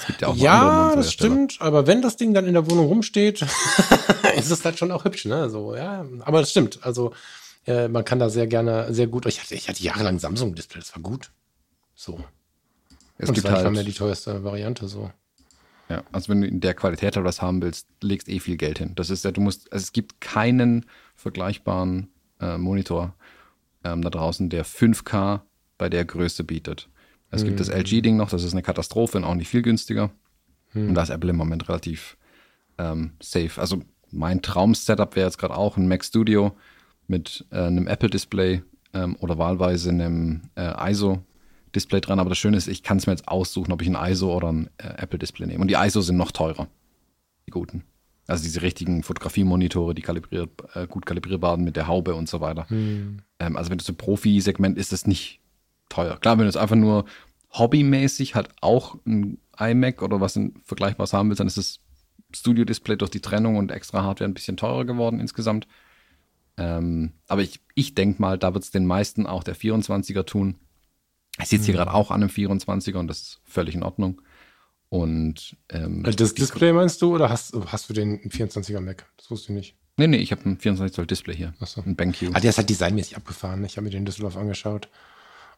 [0.00, 2.86] Es gibt ja auch Ja, das stimmt, aber wenn das Ding dann in der Wohnung
[2.86, 3.42] rumsteht,
[4.36, 5.50] ist es halt schon auch hübsch, ne?
[5.50, 6.78] So, ja, aber das stimmt.
[6.82, 7.12] Also,
[7.66, 9.26] äh, man kann da sehr gerne, sehr gut.
[9.26, 11.30] Ich hatte, ich hatte jahrelang Samsung-Display, das war gut.
[11.94, 12.20] So.
[13.18, 15.10] Es Und gibt halt, ja die teuerste Variante so.
[15.88, 18.92] Ja, also wenn du in der Qualität etwas haben willst, legst eh viel Geld hin.
[18.94, 22.08] Das ist ja, du musst, also es gibt keinen vergleichbaren
[22.40, 23.14] äh, Monitor
[23.84, 25.40] ähm, da draußen, der 5K
[25.78, 26.88] bei der Größe bietet.
[27.30, 27.48] Es mhm.
[27.48, 27.76] gibt das mhm.
[27.76, 30.10] LG-Ding noch, das ist eine Katastrophe und auch nicht viel günstiger.
[30.74, 30.90] Mhm.
[30.90, 32.18] Und da ist Apple im Moment relativ
[32.76, 33.60] ähm, safe.
[33.60, 36.56] Also mein Traum-Setup wäre jetzt gerade auch ein Mac Studio
[37.06, 38.62] mit äh, einem Apple-Display
[38.94, 41.22] ähm, oder wahlweise einem äh, ISO
[41.78, 44.10] Display dran, aber das Schöne ist, ich kann es mir jetzt aussuchen, ob ich ein
[44.10, 45.60] ISO oder ein äh, Apple-Display nehme.
[45.60, 46.68] Und die ISO sind noch teurer.
[47.46, 47.84] Die guten.
[48.26, 52.68] Also diese richtigen Fotografie-Monitore, die kalibriert, äh, gut kalibrierbar mit der Haube und so weiter.
[52.68, 53.22] Hm.
[53.38, 55.40] Ähm, also wenn du so Profi-Segment ist, ist das nicht
[55.88, 56.18] teuer.
[56.18, 57.04] Klar, wenn du es einfach nur
[57.52, 61.80] hobbymäßig halt auch ein iMac oder was in Vergleichbares haben willst, dann ist das
[62.34, 65.66] Studio-Display durch die Trennung und extra Hardware ein bisschen teurer geworden insgesamt.
[66.58, 70.56] Ähm, aber ich, ich denke mal, da wird es den meisten auch der 24er tun.
[71.40, 71.78] Ich sitze hier mhm.
[71.78, 74.20] gerade auch an einem 24er und das ist völlig in Ordnung.
[74.88, 79.06] Und ähm, äh, das Display meinst du oder hast, hast du den 24er Mac?
[79.16, 79.76] Das wusste ich nicht.
[79.98, 81.54] Nee, nee, ich habe ein 24 Zoll Display hier.
[81.58, 81.82] Achso.
[81.84, 82.30] Ein BenQ.
[82.32, 83.64] Ah, der ist halt designmäßig abgefahren.
[83.64, 84.88] Ich habe mir den Düsseldorf angeschaut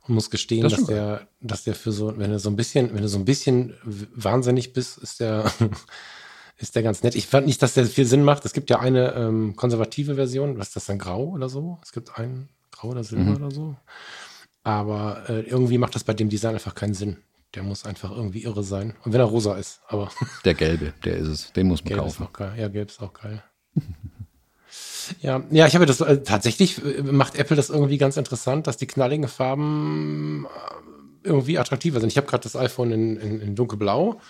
[0.09, 2.95] und muss gestehen, das dass der, dass der für so, wenn du so ein bisschen,
[2.95, 5.53] wenn du so ein bisschen wahnsinnig bist, ist der,
[6.57, 7.15] ist der ganz nett.
[7.15, 8.47] Ich fand nicht, dass der viel Sinn macht.
[8.47, 10.59] Es gibt ja eine ähm, konservative Version.
[10.59, 10.99] Was ist das dann?
[10.99, 11.79] Grau oder so?
[11.85, 13.37] Es gibt einen Grau oder Silber mhm.
[13.37, 13.77] oder so.
[14.71, 17.17] Aber äh, irgendwie macht das bei dem Design einfach keinen Sinn.
[17.57, 18.95] Der muss einfach irgendwie irre sein.
[19.05, 20.13] Und wenn er rosa ist, aber.
[20.45, 21.53] Der gelbe, der ist es.
[21.53, 22.23] Den muss man gelb kaufen.
[22.23, 22.53] Ist auch geil.
[22.57, 23.43] Ja, gelb ist auch geil.
[25.21, 28.77] ja, ja, ich habe das äh, tatsächlich äh, macht Apple das irgendwie ganz interessant, dass
[28.77, 32.11] die knalligen Farben äh, irgendwie attraktiver sind.
[32.11, 34.21] Ich habe gerade das iPhone in, in, in dunkelblau.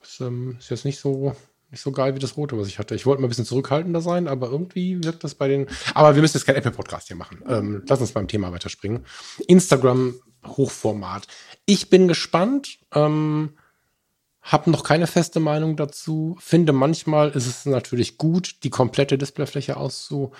[0.00, 1.34] Das ähm, ist jetzt nicht so
[1.70, 2.94] nicht so geil wie das rote, was ich hatte.
[2.94, 5.66] Ich wollte mal ein bisschen zurückhaltender sein, aber irgendwie wirkt das bei den.
[5.94, 7.42] Aber wir müssen jetzt kein Apple-Podcast hier machen.
[7.46, 9.04] Ähm, lass uns beim Thema weiterspringen.
[9.46, 10.14] Instagram
[10.46, 11.26] Hochformat.
[11.66, 12.78] Ich bin gespannt.
[12.94, 13.58] Ähm,
[14.40, 16.36] habe noch keine feste Meinung dazu.
[16.40, 20.32] Finde manchmal ist es natürlich gut, die komplette Displayfläche auszu,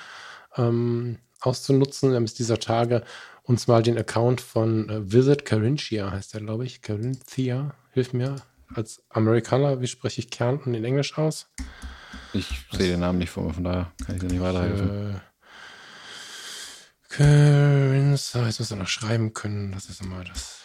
[0.56, 2.10] ähm, auszunutzen.
[2.10, 3.04] Wir haben es dieser Tage
[3.42, 6.80] uns mal den Account von äh, Visit Carinthia, heißt der, glaube ich.
[6.80, 8.36] Carinthia, hilf mir
[8.74, 11.48] als Amerikaner, wie spreche ich Kärnten in Englisch aus?
[12.32, 15.14] Ich sehe den Namen nicht vor mir, von daher kann ich dir nicht weiterhelfen.
[15.14, 15.20] Äh,
[17.08, 19.72] Carinthia, jetzt muss er noch schreiben können.
[19.72, 20.62] Das ist immer das.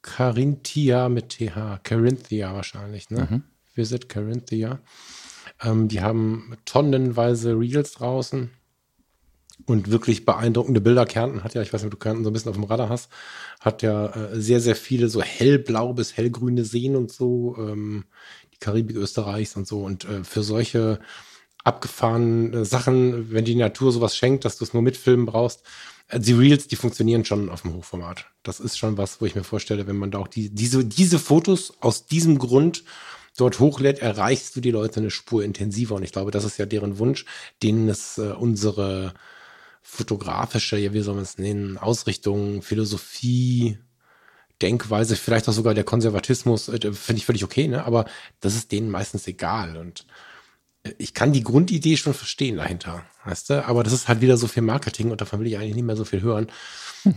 [0.00, 1.80] Carinthia mit TH.
[1.82, 3.28] Carinthia wahrscheinlich, ne?
[3.30, 3.44] Mhm.
[3.74, 4.80] Visit Carinthia.
[5.60, 8.50] Ähm, die haben tonnenweise Reels draußen
[9.66, 11.06] und wirklich beeindruckende Bilder.
[11.06, 12.88] Kärnten hat ja, ich weiß nicht, ob du Kärnten so ein bisschen auf dem Radar
[12.88, 13.10] hast,
[13.60, 18.04] hat ja äh, sehr, sehr viele so hellblau bis hellgrüne Seen und so, ähm,
[18.52, 19.82] die Karibik Österreichs und so.
[19.82, 21.00] Und äh, für solche
[21.64, 25.62] abgefahrenen Sachen, wenn die Natur sowas schenkt, dass du es nur mitfilmen brauchst,
[26.08, 28.26] äh, die Reels, die funktionieren schon auf dem Hochformat.
[28.42, 31.18] Das ist schon was, wo ich mir vorstelle, wenn man da auch die, diese, diese
[31.18, 32.84] Fotos aus diesem Grund
[33.36, 35.94] dort hochlädt, erreichst du die Leute eine Spur intensiver.
[35.94, 37.24] Und ich glaube, das ist ja deren Wunsch,
[37.62, 39.14] denen es äh, unsere
[39.82, 43.78] fotografische, ja, wie soll man es nennen, Ausrichtung, Philosophie,
[44.62, 47.84] Denkweise, vielleicht auch sogar der Konservatismus, äh, finde ich völlig okay, ne?
[47.84, 48.06] Aber
[48.40, 49.76] das ist denen meistens egal.
[49.76, 50.06] Und
[50.84, 53.66] äh, ich kann die Grundidee schon verstehen dahinter, weißt du?
[53.66, 55.96] Aber das ist halt wieder so viel Marketing und davon will ich eigentlich nicht mehr
[55.96, 56.46] so viel hören.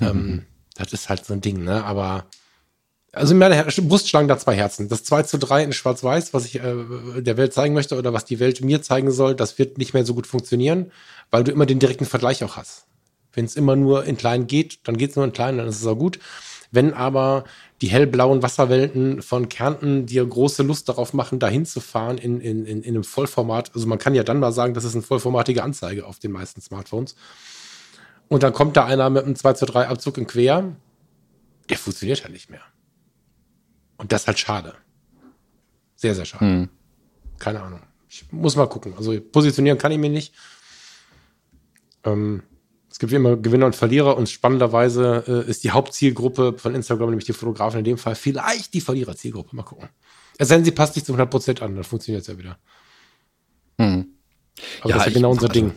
[0.02, 1.84] ähm, das ist halt so ein Ding, ne?
[1.84, 2.26] Aber
[3.16, 4.90] also in meiner Brust schlagen da zwei Herzen.
[4.90, 8.26] Das 2 zu 3 in Schwarz-Weiß, was ich äh, der Welt zeigen möchte oder was
[8.26, 10.92] die Welt mir zeigen soll, das wird nicht mehr so gut funktionieren,
[11.32, 12.86] weil du immer den direkten Vergleich auch hast.
[13.34, 15.82] Wenn es immer nur in klein geht, dann geht es nur in klein, dann ist
[15.82, 16.20] es auch gut.
[16.72, 17.46] Wenn aber
[17.82, 22.66] die hellblauen Wasserwelten von Kärnten dir große Lust darauf machen, dahin zu fahren in, in,
[22.66, 25.64] in, in einem Vollformat, also man kann ja dann mal sagen, das ist eine vollformatige
[25.64, 27.16] Anzeige auf den meisten Smartphones.
[28.28, 30.76] Und dann kommt da einer mit einem 2 zu 3 Abzug in Quer,
[31.70, 32.62] der funktioniert halt nicht mehr.
[33.98, 34.76] Und das ist halt schade.
[35.96, 36.46] Sehr, sehr schade.
[36.46, 36.70] Hm.
[37.40, 37.82] Keine Ahnung.
[38.10, 38.94] Ich muss mal gucken.
[38.98, 40.34] Also positionieren kann ich mir nicht.
[42.04, 42.44] Ähm,
[42.90, 47.10] es gibt wie immer Gewinner und Verlierer und spannenderweise äh, ist die Hauptzielgruppe von Instagram,
[47.10, 49.56] nämlich die Fotografen in dem Fall, vielleicht die Verliererzielgruppe.
[49.56, 49.90] Mal gucken.
[50.38, 52.58] Es sei denn, sie passt nicht zu 100% an, dann funktioniert es ja wieder.
[53.80, 54.08] Hm.
[54.80, 55.74] Aber ja, das ist ja genau unser also, Ding.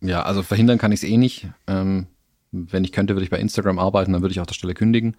[0.00, 1.48] Ja, also verhindern kann ich es eh nicht.
[1.66, 2.06] Ähm,
[2.52, 5.16] wenn ich könnte, würde ich bei Instagram arbeiten, dann würde ich auch der Stelle kündigen.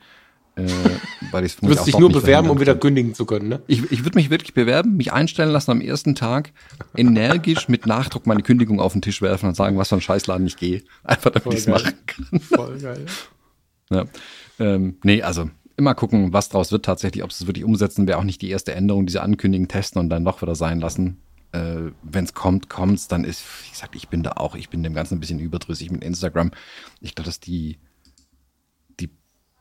[0.59, 3.61] Äh, weil du wirst dich nur bewerben, um wieder kündigen zu können, ne?
[3.67, 6.51] Ich, ich würde mich wirklich bewerben, mich einstellen lassen am ersten Tag,
[6.95, 10.45] energisch mit Nachdruck meine Kündigung auf den Tisch werfen und sagen, was für ein Scheißladen
[10.47, 10.83] ich gehe.
[11.03, 12.39] Einfach damit ich es machen kann.
[12.39, 13.05] Voll geil.
[13.89, 14.05] ja.
[14.59, 18.17] Ähm, nee, also immer gucken, was draus wird tatsächlich, ob sie es wirklich umsetzen, wäre
[18.17, 21.21] auch nicht die erste Änderung, diese Ankündigen testen und dann doch wieder sein lassen.
[21.53, 24.83] Äh, Wenn es kommt, kommt's, dann ist, wie gesagt, ich bin da auch, ich bin
[24.83, 26.51] dem Ganzen ein bisschen überdrüssig mit Instagram.
[27.01, 27.77] Ich glaube, dass die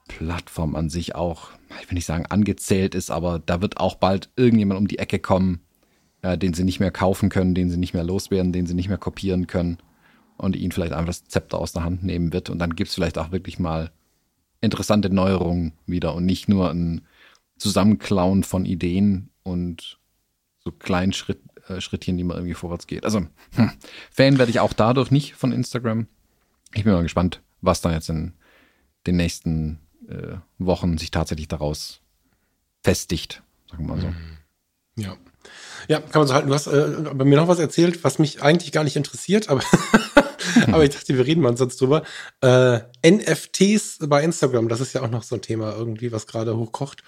[0.08, 4.30] Plattform an sich auch, ich will nicht sagen angezählt ist, aber da wird auch bald
[4.36, 5.60] irgendjemand um die Ecke kommen,
[6.22, 8.88] äh, den sie nicht mehr kaufen können, den sie nicht mehr loswerden, den sie nicht
[8.88, 9.78] mehr kopieren können
[10.36, 12.50] und ihnen vielleicht einfach das Zepter aus der Hand nehmen wird.
[12.50, 13.90] Und dann gibt es vielleicht auch wirklich mal
[14.60, 17.02] interessante Neuerungen wieder und nicht nur ein
[17.58, 19.98] Zusammenklauen von Ideen und
[20.64, 23.04] so kleinen Schritt, äh, Schrittchen, die man irgendwie vorwärts geht.
[23.04, 23.70] Also, hm,
[24.10, 26.06] Fan werde ich auch dadurch nicht von Instagram.
[26.74, 28.34] Ich bin mal gespannt, was da jetzt in
[29.06, 32.00] den nächsten äh, Wochen sich tatsächlich daraus
[32.82, 34.08] festigt, sagen wir mal so.
[34.08, 34.38] Mhm.
[34.96, 35.16] Ja.
[35.88, 36.48] Ja, kann man so halten.
[36.48, 39.62] Du hast äh, bei mir noch was erzählt, was mich eigentlich gar nicht interessiert, aber
[40.66, 42.02] aber ich dachte, wir reden mal sonst drüber.
[42.40, 46.56] Äh, NFTs bei Instagram, das ist ja auch noch so ein Thema irgendwie, was gerade
[46.56, 47.02] hochkocht.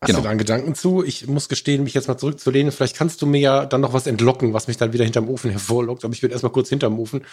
[0.00, 0.18] Hast genau.
[0.18, 1.02] du da einen Gedanken zu?
[1.02, 2.72] Ich muss gestehen, mich jetzt mal zurückzulehnen.
[2.72, 5.50] Vielleicht kannst du mir ja dann noch was entlocken, was mich dann wieder hinterm Ofen
[5.50, 6.04] hervorlockt.
[6.04, 7.24] Aber ich will erstmal kurz hinterm Ofen.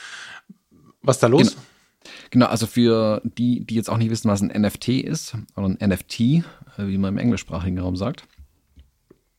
[1.01, 1.49] Was ist da los?
[1.49, 1.61] Genau.
[2.31, 5.77] Genau, also für die, die jetzt auch nicht wissen, was ein NFT ist, oder ein
[5.79, 6.43] NFT, äh,
[6.77, 8.25] wie man im englischsprachigen Raum sagt.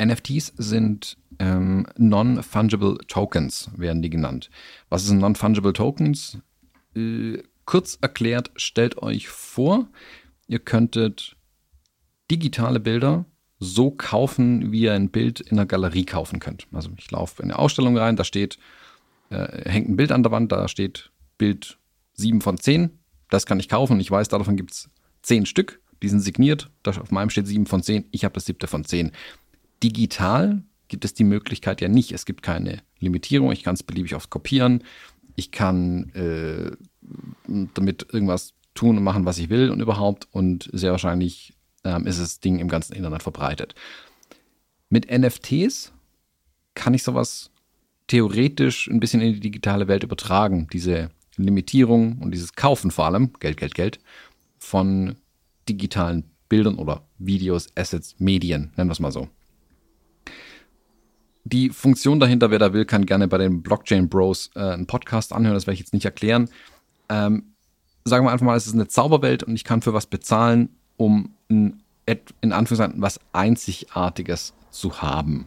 [0.01, 4.51] NFTs sind ähm, Non-Fungible Tokens, werden die genannt.
[4.91, 6.39] Was sind Non-Fungible Tokens?
[6.95, 9.89] Äh, kurz erklärt, stellt euch vor,
[10.47, 11.37] ihr könntet
[12.31, 13.25] digitale Bilder
[13.59, 16.67] so kaufen, wie ihr ein Bild in einer Galerie kaufen könnt.
[16.73, 18.59] Also ich laufe in eine Ausstellung rein, da steht,
[19.31, 21.79] äh, hängt ein Bild an der Wand, da steht Bild
[22.23, 22.91] 7 von 10.
[23.29, 24.91] Das kann ich kaufen und ich weiß, davon gibt es
[25.23, 25.81] 10 Stück.
[26.03, 26.71] Die sind signiert.
[26.85, 28.07] auf meinem steht 7 von 10.
[28.11, 29.13] Ich habe das siebte von 10.
[29.83, 32.13] Digital gibt es die Möglichkeit ja nicht.
[32.13, 33.53] Es gibt keine Limitierung.
[33.53, 34.83] Ich kann es beliebig oft kopieren.
[35.37, 36.73] Ich kann äh,
[37.75, 40.29] damit irgendwas tun und machen, was ich will und überhaupt.
[40.33, 41.55] Und sehr wahrscheinlich
[41.85, 43.75] ähm, ist das Ding im ganzen Internet verbreitet.
[44.91, 45.93] Mit NFTs
[46.75, 47.51] kann ich sowas
[48.09, 50.69] theoretisch ein bisschen in die digitale Welt übertragen.
[50.73, 54.01] Diese Limitierung und dieses Kaufen vor allem, Geld, Geld, Geld,
[54.59, 55.17] von
[55.69, 59.29] digitalen Bildern oder Videos, Assets, Medien, nennen wir es mal so.
[61.45, 65.33] Die Funktion dahinter, wer da will, kann gerne bei den Blockchain Bros äh, einen Podcast
[65.33, 66.49] anhören, das werde ich jetzt nicht erklären.
[67.09, 67.55] Ähm,
[68.05, 71.35] sagen wir einfach mal, es ist eine Zauberwelt und ich kann für was bezahlen, um
[71.51, 71.83] ein,
[72.41, 75.47] in Anführungszeichen was Einzigartiges zu haben.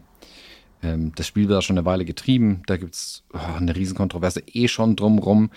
[0.86, 2.64] Ähm, das Spiel wird da schon eine Weile getrieben.
[2.68, 5.50] Da gibt es oh, eine Riesenkontroverse eh schon drumrum.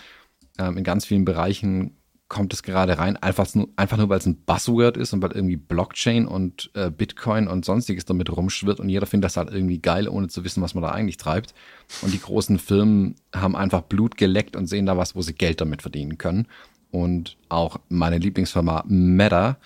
[0.58, 1.94] Ähm, in ganz vielen Bereichen
[2.28, 5.32] kommt es gerade rein, einfach nur, einfach nur weil es ein Buzzword ist und weil
[5.32, 9.78] irgendwie Blockchain und äh, Bitcoin und sonstiges damit rumschwirrt und jeder findet das halt irgendwie
[9.78, 11.54] geil, ohne zu wissen, was man da eigentlich treibt.
[12.02, 15.62] Und die großen Firmen haben einfach Blut geleckt und sehen da was, wo sie Geld
[15.62, 16.48] damit verdienen können.
[16.90, 19.56] Und auch meine Lieblingsfirma Meta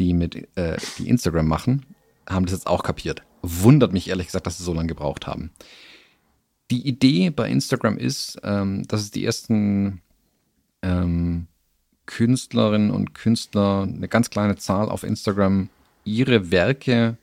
[0.00, 1.86] die mit äh, die Instagram machen,
[2.28, 3.22] haben das jetzt auch kapiert.
[3.42, 5.50] Wundert mich ehrlich gesagt, dass sie so lange gebraucht haben.
[6.70, 10.02] Die Idee bei Instagram ist, ähm, dass es die ersten
[10.82, 11.46] ähm,
[12.06, 15.68] Künstlerinnen und Künstler, eine ganz kleine Zahl auf Instagram,
[16.04, 17.16] ihre Werke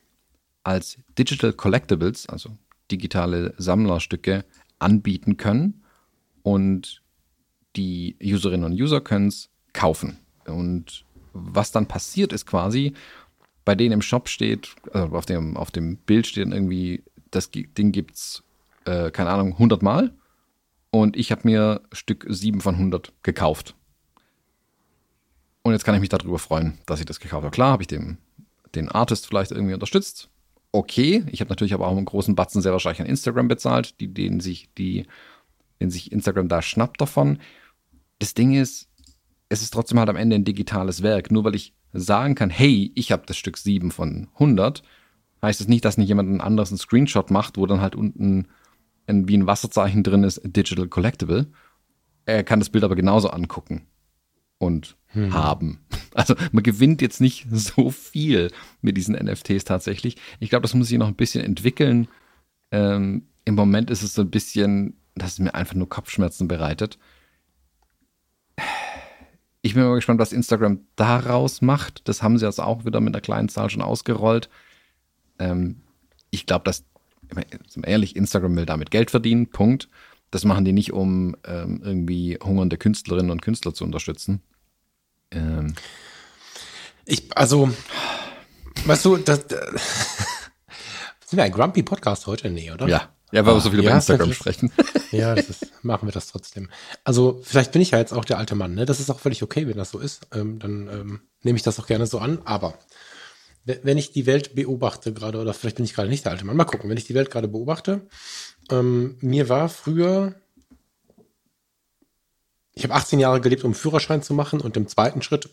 [0.64, 2.50] als Digital Collectibles, also
[2.90, 4.44] digitale Sammlerstücke,
[4.78, 5.82] anbieten können.
[6.42, 7.02] Und
[7.76, 10.18] die Userinnen und User können es kaufen.
[10.46, 12.94] Und was dann passiert ist quasi,
[13.68, 17.50] bei denen im Shop steht, also auf dem, auf dem Bild steht dann irgendwie, das
[17.50, 18.42] Ding gibt's,
[18.86, 20.14] äh, keine Ahnung, 100 Mal
[20.88, 23.74] und ich habe mir Stück 7 von 100 gekauft.
[25.60, 27.54] Und jetzt kann ich mich darüber freuen, dass ich das gekauft habe.
[27.54, 28.16] Klar, habe ich dem,
[28.74, 30.30] den Artist vielleicht irgendwie unterstützt.
[30.72, 34.08] Okay, ich habe natürlich aber auch einen großen Batzen sehr wahrscheinlich an Instagram bezahlt, die,
[34.08, 35.04] den sich, die,
[35.78, 37.38] den sich Instagram da schnappt davon.
[38.18, 38.88] Das Ding ist,
[39.50, 41.30] es ist trotzdem halt am Ende ein digitales Werk.
[41.30, 44.82] Nur weil ich sagen kann, hey, ich habe das Stück 7 von 100,
[45.42, 48.48] heißt es das nicht, dass nicht jemand anderes einen Screenshot macht, wo dann halt unten
[49.06, 51.46] ein, wie ein Wasserzeichen drin ist, Digital Collectible.
[52.26, 53.86] Er kann das Bild aber genauso angucken
[54.58, 55.32] und hm.
[55.32, 55.80] haben.
[56.14, 58.50] Also man gewinnt jetzt nicht so viel
[58.80, 60.16] mit diesen NFTs tatsächlich.
[60.40, 62.08] Ich glaube, das muss sich noch ein bisschen entwickeln.
[62.72, 66.98] Ähm, Im Moment ist es so ein bisschen, dass es mir einfach nur Kopfschmerzen bereitet
[69.62, 72.08] ich bin mal gespannt, was Instagram daraus macht.
[72.08, 74.48] Das haben sie jetzt auch wieder mit einer kleinen Zahl schon ausgerollt.
[75.38, 75.82] Ähm,
[76.30, 76.84] ich glaube, dass,
[77.82, 79.88] ehrlich, Instagram will damit Geld verdienen, Punkt.
[80.30, 84.42] Das machen die nicht, um ähm, irgendwie hungernde Künstlerinnen und Künstler zu unterstützen.
[85.30, 85.74] Ähm.
[87.04, 87.70] Ich, also,
[88.84, 89.60] weißt du, das, das
[91.26, 92.50] sind wir ein Grumpy Podcast heute?
[92.50, 92.86] Nee, oder?
[92.86, 93.08] Ja.
[93.30, 94.72] Ja, weil wir so viel über Ja, Instagram das ist- sprechen.
[95.10, 96.68] Ja, das ist, machen wir das trotzdem.
[97.04, 98.84] Also, vielleicht bin ich ja jetzt auch der alte Mann, ne?
[98.84, 100.26] Das ist auch völlig okay, wenn das so ist.
[100.34, 102.40] Ähm, dann ähm, nehme ich das auch gerne so an.
[102.44, 102.78] Aber
[103.64, 106.44] we- wenn ich die Welt beobachte gerade, oder vielleicht bin ich gerade nicht der alte
[106.44, 108.06] Mann, mal gucken, wenn ich die Welt gerade beobachte,
[108.70, 110.34] ähm, mir war früher,
[112.74, 115.48] ich habe 18 Jahre gelebt, um einen Führerschein zu machen und im zweiten Schritt,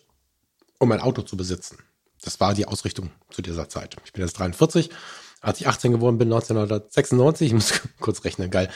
[0.80, 1.78] um ein Auto zu besitzen.
[2.22, 3.96] Das war die Ausrichtung zu dieser Zeit.
[4.06, 4.90] Ich bin jetzt 43.
[5.46, 8.68] Als ich 18 geworden bin, 1996, ich muss kurz rechnen, geil.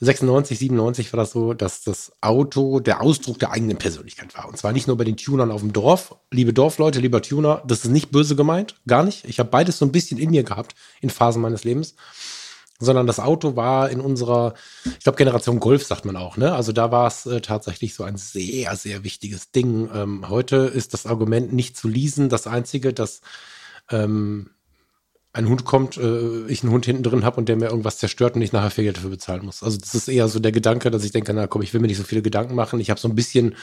[0.00, 4.46] 96, 97 war das so, dass das Auto der Ausdruck der eigenen Persönlichkeit war.
[4.46, 6.16] Und zwar nicht nur bei den Tunern auf dem Dorf.
[6.30, 9.24] Liebe Dorfleute, lieber Tuner, das ist nicht böse gemeint, gar nicht.
[9.24, 11.94] Ich habe beides so ein bisschen in mir gehabt in Phasen meines Lebens
[12.80, 14.54] sondern das Auto war in unserer,
[14.84, 16.54] ich glaube, Generation Golf sagt man auch, ne?
[16.54, 19.90] Also da war es äh, tatsächlich so ein sehr, sehr wichtiges Ding.
[19.92, 23.20] Ähm, heute ist das Argument nicht zu leasen das einzige, dass
[23.90, 24.50] ähm,
[25.38, 28.34] ein Hund kommt, äh, ich einen Hund hinten drin habe und der mir irgendwas zerstört
[28.34, 29.62] und ich nachher viel Geld dafür bezahlen muss.
[29.62, 31.86] Also das ist eher so der Gedanke, dass ich denke, na komm, ich will mir
[31.86, 32.80] nicht so viele Gedanken machen.
[32.80, 33.54] Ich habe so ein bisschen,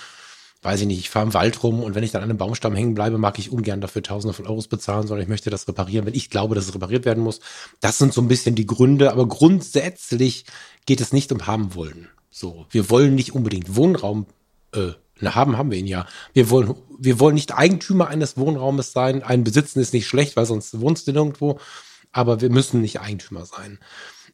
[0.61, 2.76] weiß ich nicht, ich fahre im Wald rum und wenn ich dann an einem Baumstamm
[2.76, 6.05] hängen bleibe, mag ich ungern dafür Tausende von Euros bezahlen, sondern ich möchte das reparieren,
[6.05, 7.41] wenn ich glaube, dass es repariert werden muss.
[7.82, 10.45] Das sind so ein bisschen die Gründe, aber grundsätzlich
[10.86, 12.07] geht es nicht um haben wollen.
[12.32, 14.28] So, wir wollen nicht unbedingt Wohnraum
[14.73, 16.07] äh, na, haben, haben wir ihn ja.
[16.34, 19.24] Wir wollen, wir wollen nicht Eigentümer eines Wohnraumes sein.
[19.24, 21.59] Ein Besitzen ist nicht schlecht, weil sonst wohnst du nirgendwo.
[22.11, 23.80] Aber wir müssen nicht Eigentümer sein.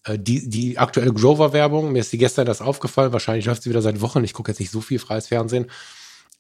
[0.06, 3.82] Äh, Die, die aktuelle Grover-Werbung, mir ist die gestern das aufgefallen, wahrscheinlich läuft sie wieder
[3.82, 5.70] seit Wochen, ich gucke jetzt nicht so viel freies Fernsehen,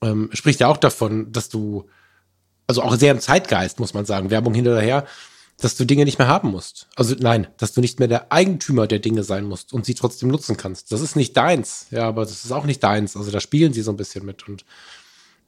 [0.03, 1.87] ähm, spricht ja auch davon, dass du,
[2.67, 5.05] also auch sehr im Zeitgeist, muss man sagen, Werbung hinterher,
[5.61, 6.87] dass du Dinge nicht mehr haben musst.
[6.95, 10.29] Also nein, dass du nicht mehr der Eigentümer der Dinge sein musst und sie trotzdem
[10.29, 10.91] nutzen kannst.
[10.91, 13.15] Das ist nicht deins, ja, aber das ist auch nicht deins.
[13.15, 14.65] Also da spielen sie so ein bisschen mit und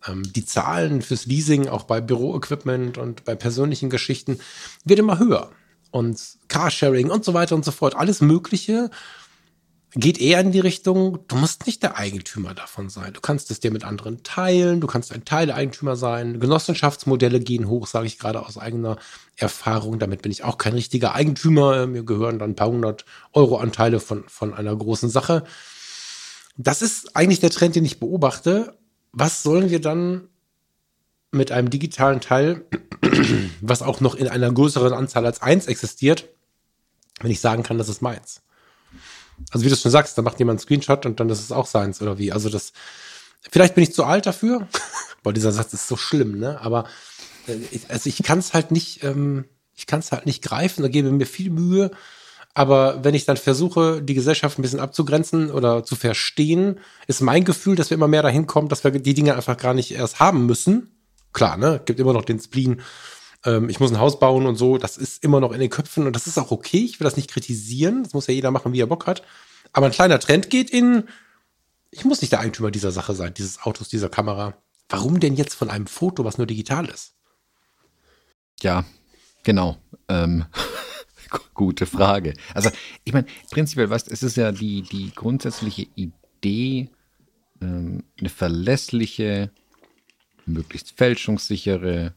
[0.07, 4.39] ähm, die Zahlen fürs Leasing, auch bei Büroequipment und bei persönlichen Geschichten,
[4.85, 5.51] wird immer höher.
[5.91, 8.89] Und Carsharing und so weiter und so fort, alles Mögliche
[9.95, 13.13] geht eher in die Richtung, du musst nicht der Eigentümer davon sein.
[13.13, 16.39] Du kannst es dir mit anderen teilen, du kannst ein Teileigentümer sein.
[16.39, 18.97] Genossenschaftsmodelle gehen hoch, sage ich gerade aus eigener
[19.35, 19.99] Erfahrung.
[19.99, 21.85] Damit bin ich auch kein richtiger Eigentümer.
[21.85, 25.43] Mir gehören dann ein paar hundert Euro Anteile von, von einer großen Sache.
[26.57, 28.77] Das ist eigentlich der Trend, den ich beobachte.
[29.11, 30.27] Was sollen wir dann
[31.31, 32.65] mit einem digitalen Teil,
[33.61, 36.29] was auch noch in einer größeren Anzahl als eins existiert,
[37.21, 38.41] wenn ich sagen kann, das ist meins?
[39.51, 41.67] Also wie du schon sagst, da macht jemand einen Screenshot und dann ist es auch
[41.67, 42.31] seins oder wie.
[42.31, 42.73] Also das,
[43.49, 44.67] vielleicht bin ich zu alt dafür.
[45.23, 46.59] Boah, dieser Satz ist so schlimm, ne?
[46.61, 46.85] Aber
[47.47, 50.81] äh, ich, also ich kann es halt nicht, ähm, ich kann es halt nicht greifen,
[50.81, 51.91] da gebe mir viel Mühe.
[52.53, 57.45] Aber wenn ich dann versuche, die Gesellschaft ein bisschen abzugrenzen oder zu verstehen, ist mein
[57.45, 60.19] Gefühl, dass wir immer mehr dahin kommen, dass wir die Dinge einfach gar nicht erst
[60.19, 60.91] haben müssen.
[61.33, 61.81] Klar, ne?
[61.83, 62.81] Gibt immer noch den Spleen,
[63.45, 64.77] ähm, ich muss ein Haus bauen und so.
[64.77, 66.83] Das ist immer noch in den Köpfen und das ist auch okay.
[66.83, 68.03] Ich will das nicht kritisieren.
[68.03, 69.23] Das muss ja jeder machen, wie er Bock hat.
[69.71, 71.05] Aber ein kleiner Trend geht in,
[71.91, 74.55] ich muss nicht der Eigentümer dieser Sache sein, dieses Autos, dieser Kamera.
[74.89, 77.15] Warum denn jetzt von einem Foto, was nur digital ist?
[78.61, 78.85] Ja,
[79.43, 79.77] genau.
[80.07, 80.45] Ähm,
[81.53, 82.33] gute Frage.
[82.53, 82.69] Also,
[83.03, 86.89] ich meine, prinzipiell, weißt es ist ja die, die grundsätzliche Idee,
[87.61, 89.51] ähm, eine verlässliche,
[90.45, 92.13] möglichst fälschungssichere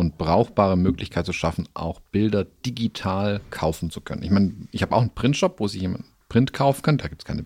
[0.00, 4.22] und brauchbare Möglichkeit zu schaffen, auch Bilder digital kaufen zu können.
[4.22, 6.98] Ich meine, ich habe auch einen Printshop, wo sich jemand Print kaufen kann.
[6.98, 7.44] Da gibt es keine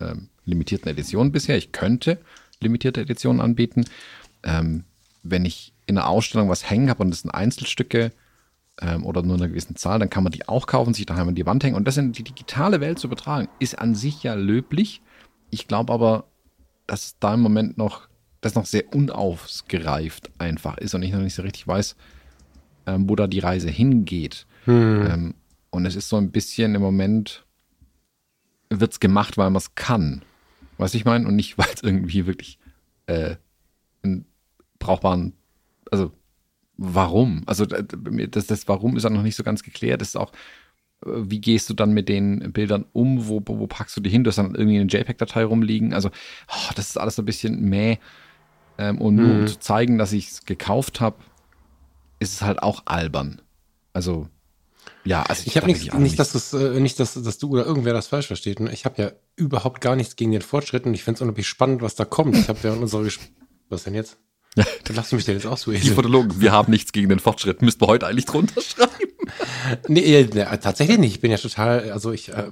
[0.00, 1.56] ähm, limitierten Editionen bisher.
[1.56, 2.18] Ich könnte
[2.60, 3.84] limitierte Editionen anbieten.
[4.42, 4.84] Ähm,
[5.22, 8.12] wenn ich in einer Ausstellung was hängen habe und es sind Einzelstücke
[8.80, 11.34] ähm, oder nur eine gewisse Zahl, dann kann man die auch kaufen, sich daheim an
[11.34, 11.76] die Wand hängen.
[11.76, 15.02] Und das in die digitale Welt zu übertragen, ist an sich ja löblich.
[15.50, 16.24] Ich glaube aber,
[16.86, 18.08] dass da im Moment noch
[18.40, 21.96] das noch sehr unausgereift einfach ist und ich noch nicht so richtig weiß,
[22.86, 24.46] ähm, wo da die Reise hingeht.
[25.12, 25.34] Ähm,
[25.70, 27.44] und es ist so ein bisschen im Moment,
[28.70, 30.22] wird es gemacht, weil man es kann.
[30.78, 31.26] Weißt du, ich meine?
[31.26, 32.58] Und nicht, weil es irgendwie wirklich
[33.06, 33.36] äh,
[34.02, 34.24] einen
[34.78, 35.34] brauchbaren,
[35.90, 36.12] also
[36.76, 37.42] warum?
[37.46, 40.00] Also das, das Warum ist auch noch nicht so ganz geklärt.
[40.00, 40.32] Das ist auch,
[41.04, 43.28] äh, wie gehst du dann mit den Bildern um?
[43.28, 44.24] Wo, wo packst du die hin?
[44.24, 45.92] Du hast dann irgendwie eine JPEG-Datei rumliegen.
[45.92, 46.08] Also,
[46.48, 47.98] oh, das ist alles so ein bisschen mäh.
[48.80, 49.46] Ähm, und nur um Mhm.
[49.46, 51.16] zu zeigen, dass ich es gekauft habe,
[52.18, 53.42] ist es halt auch albern.
[53.92, 54.28] Also,
[55.04, 57.66] ja, also Ich habe ich auch nicht, dass, das, äh, nicht dass, dass du oder
[57.66, 58.58] irgendwer das falsch versteht.
[58.60, 58.72] ne?
[58.72, 61.82] Ich habe ja überhaupt gar nichts gegen den Fortschritt und ich finde es unglaublich spannend,
[61.82, 62.36] was da kommt.
[62.36, 63.18] Ich habe während unserer Ges
[63.68, 64.16] Was denn jetzt?
[64.84, 65.78] Da lachst du mich denn jetzt auch so Die.
[65.90, 67.62] Fotologen, wir haben nichts gegen den Fortschritt.
[67.62, 69.09] Müssten wir heute eigentlich drunter schreiben.
[69.88, 71.14] Nee, nee, tatsächlich nicht.
[71.14, 72.50] Ich bin ja total, also ich äh,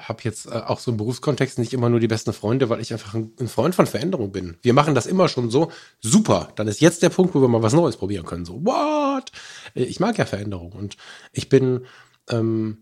[0.00, 2.92] habe jetzt äh, auch so im Berufskontext nicht immer nur die besten Freunde, weil ich
[2.92, 4.56] einfach ein, ein, Freund von Veränderung bin.
[4.62, 5.70] Wir machen das immer schon so.
[6.00, 8.44] Super, dann ist jetzt der Punkt, wo wir mal was Neues probieren können.
[8.44, 9.30] So, what?
[9.74, 10.96] Ich mag ja Veränderung und
[11.32, 11.86] ich bin
[12.30, 12.78] ähm,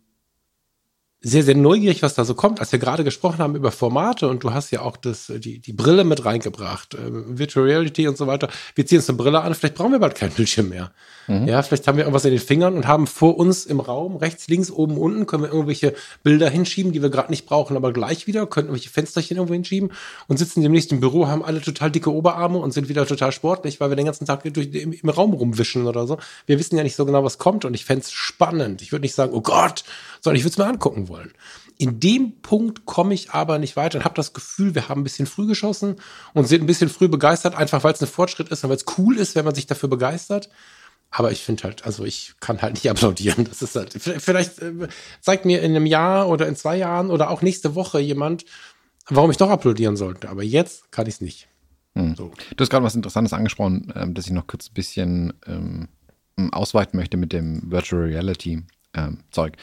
[1.25, 2.61] sehr, sehr neugierig, was da so kommt.
[2.61, 5.73] Als wir gerade gesprochen haben über Formate und du hast ja auch das, die, die
[5.73, 8.49] Brille mit reingebracht, äh, Virtual Reality und so weiter.
[8.75, 10.93] Wir ziehen uns eine Brille an, vielleicht brauchen wir bald keinen Bildschirm mehr.
[11.27, 11.49] Mhm.
[11.49, 14.49] Ja, vielleicht haben wir irgendwas in den Fingern und haben vor uns im Raum, rechts,
[14.49, 18.27] links, oben, unten, können wir irgendwelche Bilder hinschieben, die wir gerade nicht brauchen, aber gleich
[18.27, 19.93] wieder, können irgendwelche Fensterchen irgendwo hinschieben
[20.29, 23.81] und sitzen demnächst im Büro, haben alle total dicke Oberarme und sind wieder total sportlich,
[23.81, 26.19] weil wir den ganzen Tag durch, im, im Raum rumwischen oder so.
[26.47, 28.83] Wir wissen ja nicht so genau, was kommt und ich fände spannend.
[28.83, 29.85] Ich würde nicht sagen, oh Gott,
[30.21, 31.33] sondern ich würde es mir angucken wollen.
[31.77, 35.05] In dem Punkt komme ich aber nicht weiter und habe das Gefühl, wir haben ein
[35.05, 35.97] bisschen früh geschossen
[36.33, 38.85] und sind ein bisschen früh begeistert, einfach weil es ein Fortschritt ist und weil es
[38.97, 40.49] cool ist, wenn man sich dafür begeistert.
[41.17, 43.45] Aber ich finde halt, also ich kann halt nicht applaudieren.
[43.45, 44.89] Das ist halt, vielleicht äh,
[45.21, 48.45] zeigt mir in einem Jahr oder in zwei Jahren oder auch nächste Woche jemand,
[49.09, 50.29] warum ich doch applaudieren sollte.
[50.29, 51.49] Aber jetzt kann ich es nicht.
[51.95, 52.17] Hm.
[52.17, 52.33] So.
[52.57, 55.89] Du hast gerade was Interessantes angesprochen, ähm, dass ich noch kurz ein bisschen ähm,
[56.51, 59.57] ausweiten möchte mit dem Virtual Reality ähm, Zeug.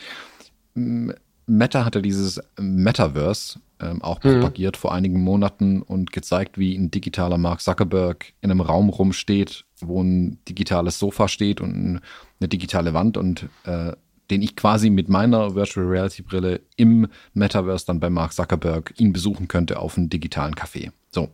[1.47, 4.39] Meta hatte dieses Metaverse ähm, auch mhm.
[4.39, 9.65] propagiert vor einigen Monaten und gezeigt, wie ein digitaler Mark Zuckerberg in einem Raum rumsteht,
[9.79, 12.01] wo ein digitales Sofa steht und
[12.39, 13.93] eine digitale Wand und äh,
[14.29, 19.11] den ich quasi mit meiner Virtual Reality Brille im Metaverse dann bei Mark Zuckerberg ihn
[19.11, 20.91] besuchen könnte auf einem digitalen Café.
[21.09, 21.29] So.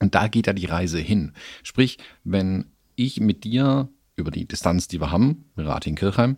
[0.00, 1.32] Und da geht ja die Reise hin.
[1.62, 2.66] Sprich, wenn
[2.96, 6.36] ich mit dir über die Distanz, die wir haben, Rating Kirchheim,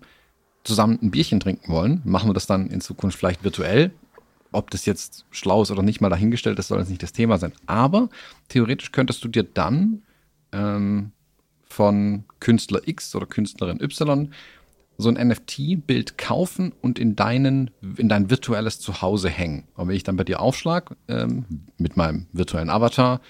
[0.64, 3.92] zusammen ein Bierchen trinken wollen, machen wir das dann in Zukunft vielleicht virtuell.
[4.50, 7.38] Ob das jetzt schlau ist oder nicht, mal dahingestellt, das soll jetzt nicht das Thema
[7.38, 7.52] sein.
[7.66, 8.08] Aber
[8.48, 10.02] theoretisch könntest du dir dann
[10.52, 11.12] ähm,
[11.64, 14.30] von Künstler X oder Künstlerin Y
[14.96, 19.64] so ein NFT-Bild kaufen und in, deinen, in dein virtuelles Zuhause hängen.
[19.74, 21.44] Und wenn ich dann bei dir aufschlag ähm,
[21.78, 23.20] mit meinem virtuellen Avatar,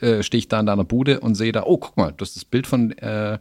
[0.00, 2.36] äh, stehe ich da in deiner Bude und sehe da, oh, guck mal, das ist
[2.36, 3.38] das Bild von äh,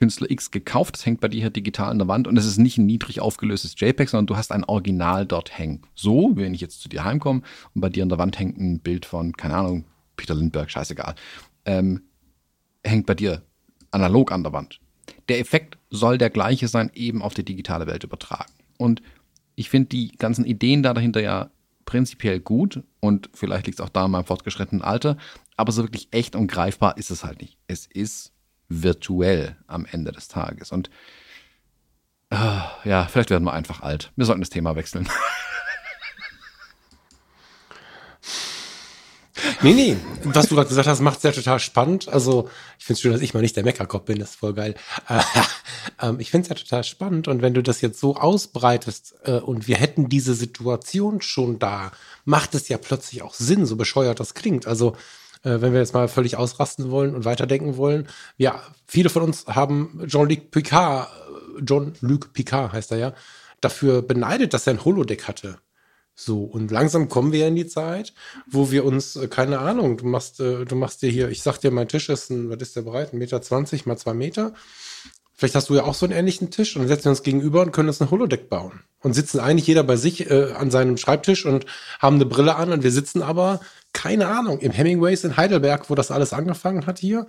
[0.00, 0.96] Künstler X gekauft.
[0.96, 3.20] Das hängt bei dir hier digital an der Wand und es ist nicht ein niedrig
[3.20, 5.82] aufgelöstes JPEG, sondern du hast ein Original dort hängen.
[5.94, 7.42] So, wenn ich jetzt zu dir heimkomme
[7.74, 9.84] und bei dir an der Wand hängt ein Bild von, keine Ahnung,
[10.16, 11.14] Peter Lindbergh, scheißegal,
[11.66, 12.02] ähm,
[12.82, 13.42] hängt bei dir
[13.90, 14.80] analog an der Wand.
[15.28, 18.52] Der Effekt soll der gleiche sein, eben auf die digitale Welt übertragen.
[18.78, 19.02] Und
[19.54, 21.50] ich finde die ganzen Ideen da dahinter ja
[21.84, 25.18] prinzipiell gut und vielleicht liegt es auch da in meinem fortgeschrittenen Alter,
[25.56, 27.58] aber so wirklich echt und greifbar ist es halt nicht.
[27.66, 28.32] Es ist
[28.70, 30.72] virtuell am Ende des Tages.
[30.72, 30.88] Und
[32.30, 32.36] äh,
[32.84, 34.12] ja, vielleicht werden wir einfach alt.
[34.16, 35.08] Wir sollten das Thema wechseln.
[39.62, 42.08] Nee, nee, was du gerade gesagt hast, macht es ja total spannend.
[42.08, 42.48] Also,
[42.78, 44.74] ich finde es schön, dass ich mal nicht der Meckerkopf bin, das ist voll geil.
[45.08, 45.20] Äh,
[46.02, 49.32] äh, ich finde es ja total spannend und wenn du das jetzt so ausbreitest äh,
[49.32, 51.92] und wir hätten diese Situation schon da,
[52.24, 54.66] macht es ja plötzlich auch Sinn, so bescheuert das klingt.
[54.66, 54.96] Also,
[55.42, 58.08] äh, wenn wir jetzt mal völlig ausrasten wollen und weiterdenken wollen.
[58.36, 61.08] Ja, viele von uns haben Jean-Luc Picard,
[61.58, 63.14] äh, Jean-Luc Picard heißt er ja,
[63.60, 65.58] dafür beneidet, dass er ein Holodeck hatte.
[66.14, 68.12] So, und langsam kommen wir in die Zeit,
[68.46, 71.70] wo wir uns, äh, keine Ahnung, du machst, du machst dir hier, ich sag dir,
[71.70, 73.12] mein Tisch ist ein, was ist der bereit?
[73.12, 74.52] Ein Meter zwanzig mal zwei Meter.
[75.40, 77.62] Vielleicht hast du ja auch so einen ähnlichen Tisch und dann setzen wir uns gegenüber
[77.62, 78.80] und können uns ein Holodeck bauen.
[79.00, 81.64] Und sitzen eigentlich jeder bei sich äh, an seinem Schreibtisch und
[81.98, 83.60] haben eine Brille an und wir sitzen aber
[83.94, 87.26] keine Ahnung, im Hemingways in Heidelberg, wo das alles angefangen hat hier.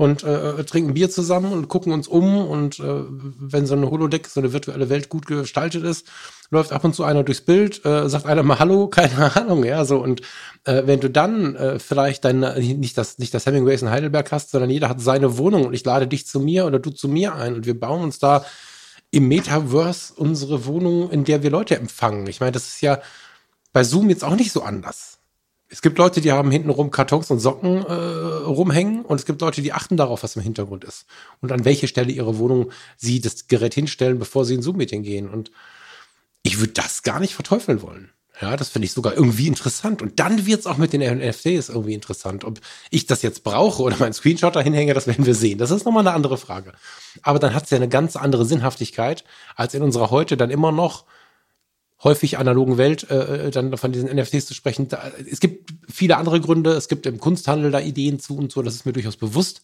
[0.00, 2.38] Und äh, trinken Bier zusammen und gucken uns um.
[2.38, 3.04] Und äh,
[3.38, 6.06] wenn so eine Holodeck, so eine virtuelle Welt gut gestaltet ist,
[6.48, 9.84] läuft ab und zu einer durchs Bild, äh, sagt einer mal Hallo, keine Ahnung, ja,
[9.84, 9.98] so.
[9.98, 10.22] Und
[10.64, 14.52] äh, wenn du dann äh, vielleicht dein, nicht das, nicht das Hemingways in Heidelberg hast,
[14.52, 17.34] sondern jeder hat seine Wohnung und ich lade dich zu mir oder du zu mir
[17.34, 18.46] ein und wir bauen uns da
[19.10, 22.26] im Metaverse unsere Wohnung, in der wir Leute empfangen.
[22.26, 23.02] Ich meine, das ist ja
[23.74, 25.19] bei Zoom jetzt auch nicht so anders.
[25.72, 29.62] Es gibt Leute, die haben hintenrum Kartons und Socken äh, rumhängen und es gibt Leute,
[29.62, 31.06] die achten darauf, was im Hintergrund ist
[31.40, 35.30] und an welche Stelle ihre Wohnung sie das Gerät hinstellen, bevor sie in Zoom-Meeting gehen.
[35.30, 35.52] Und
[36.42, 38.10] ich würde das gar nicht verteufeln wollen.
[38.40, 40.02] Ja, das finde ich sogar irgendwie interessant.
[40.02, 42.44] Und dann wird es auch mit den NFTs irgendwie interessant.
[42.44, 42.58] Ob
[42.90, 45.58] ich das jetzt brauche oder meinen Screenshot da hinhänge, das werden wir sehen.
[45.58, 46.72] Das ist nochmal eine andere Frage.
[47.22, 50.72] Aber dann hat es ja eine ganz andere Sinnhaftigkeit, als in unserer heute dann immer
[50.72, 51.04] noch
[52.02, 54.88] häufig analogen Welt äh, äh dann von diesen NFTs zu sprechen.
[54.88, 56.72] Da, es gibt viele andere Gründe.
[56.72, 58.62] Es gibt im Kunsthandel da Ideen zu und so.
[58.62, 59.62] Das ist mir durchaus bewusst.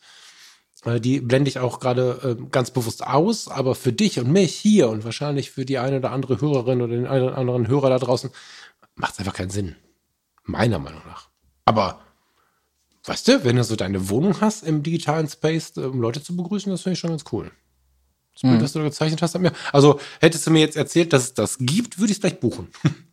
[0.84, 3.48] Äh, die blende ich auch gerade äh, ganz bewusst aus.
[3.48, 6.94] Aber für dich und mich hier und wahrscheinlich für die eine oder andere Hörerin oder
[6.94, 8.30] den einen oder anderen Hörer da draußen
[8.94, 9.76] macht es einfach keinen Sinn.
[10.44, 11.28] Meiner Meinung nach.
[11.64, 12.00] Aber
[13.04, 16.70] weißt du, wenn du so deine Wohnung hast im digitalen Space, um Leute zu begrüßen,
[16.70, 17.50] das finde ich schon ganz cool.
[18.36, 18.60] Das Bild, mhm.
[18.60, 19.52] das du da gezeichnet hast, mir.
[19.72, 22.68] Also hättest du mir jetzt erzählt, dass es das gibt, würde ich es gleich buchen.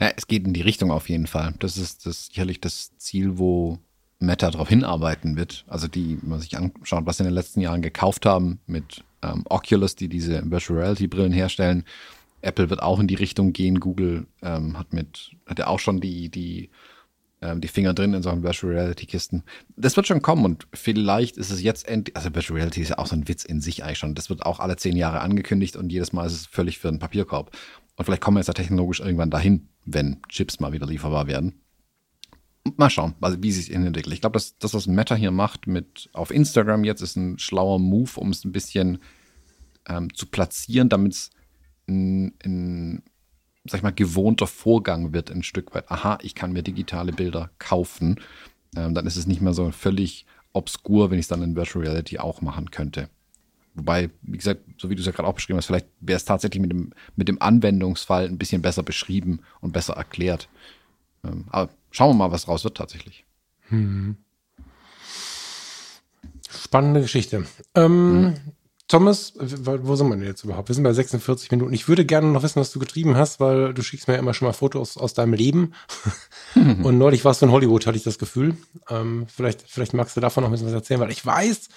[0.00, 1.54] Ja, es geht in die Richtung auf jeden Fall.
[1.58, 3.78] Das ist das sicherlich das Ziel, wo
[4.18, 5.64] Meta darauf hinarbeiten wird.
[5.68, 9.04] Also die, wenn man sich anschaut, was sie in den letzten Jahren gekauft haben mit
[9.22, 11.84] ähm, Oculus, die diese Virtual Reality Brillen herstellen.
[12.42, 13.80] Apple wird auch in die Richtung gehen.
[13.80, 16.70] Google ähm, hat mit, hat ja auch schon die, die
[17.42, 19.42] ähm, die Finger drin in so Virtual Reality Kisten.
[19.76, 22.98] Das wird schon kommen und vielleicht ist es jetzt endlich, also Virtual Reality ist ja
[22.98, 24.14] auch so ein Witz in sich eigentlich schon.
[24.14, 26.98] Das wird auch alle zehn Jahre angekündigt und jedes Mal ist es völlig für einen
[26.98, 27.54] Papierkorb.
[27.96, 31.60] Und vielleicht kommen wir jetzt ja technologisch irgendwann dahin, wenn Chips mal wieder lieferbar werden.
[32.76, 34.12] Mal schauen, wie sich entwickelt.
[34.12, 37.78] Ich glaube, dass das, was Meta hier macht mit auf Instagram jetzt, ist ein schlauer
[37.78, 38.98] Move, um es ein bisschen
[39.88, 41.30] ähm, zu platzieren, damit es
[41.88, 43.02] ein
[43.68, 45.90] sag ich mal, gewohnter Vorgang wird ein Stück weit.
[45.90, 48.20] Aha, ich kann mir digitale Bilder kaufen.
[48.76, 51.84] Ähm, dann ist es nicht mehr so völlig obskur, wenn ich es dann in Virtual
[51.84, 53.08] Reality auch machen könnte.
[53.74, 56.24] Wobei, wie gesagt, so wie du es ja gerade auch beschrieben hast, vielleicht wäre es
[56.24, 60.48] tatsächlich mit dem, mit dem Anwendungsfall ein bisschen besser beschrieben und besser erklärt.
[61.24, 63.26] Ähm, aber schauen wir mal, was raus wird tatsächlich.
[63.68, 64.16] Hm.
[66.48, 67.44] Spannende Geschichte.
[67.74, 68.34] Ähm, mhm.
[68.88, 70.68] Thomas, wo sind wir denn jetzt überhaupt?
[70.68, 71.72] Wir sind bei 46 Minuten.
[71.72, 74.32] Ich würde gerne noch wissen, was du getrieben hast, weil du schickst mir ja immer
[74.32, 75.72] schon mal Fotos aus deinem Leben.
[76.54, 78.56] Und neulich warst du in Hollywood, hatte ich das Gefühl.
[78.88, 81.68] Ähm, vielleicht, vielleicht magst du davon noch ein bisschen was erzählen, weil ich weiß,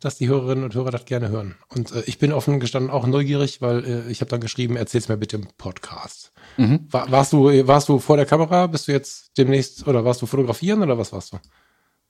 [0.00, 1.54] dass die Hörerinnen und Hörer das gerne hören.
[1.68, 5.08] Und äh, ich bin offen gestanden auch neugierig, weil äh, ich habe dann geschrieben, erzähl's
[5.08, 6.32] mir bitte im Podcast.
[6.56, 6.86] Mhm.
[6.90, 8.66] War, warst, du, warst du vor der Kamera?
[8.68, 11.38] Bist du jetzt demnächst, oder warst du fotografieren oder was warst du?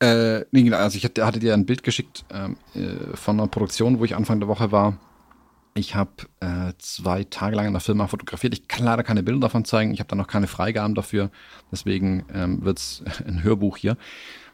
[0.00, 3.48] Äh, nee, genau, also ich hatte, hatte dir ein Bild geschickt ähm, äh, von einer
[3.48, 4.98] Produktion, wo ich Anfang der Woche war.
[5.76, 8.54] Ich habe äh, zwei Tage lang in der Firma fotografiert.
[8.54, 9.92] Ich kann leider keine Bilder davon zeigen.
[9.92, 11.30] Ich habe da noch keine Freigaben dafür.
[11.72, 13.96] Deswegen ähm, wird es ein Hörbuch hier.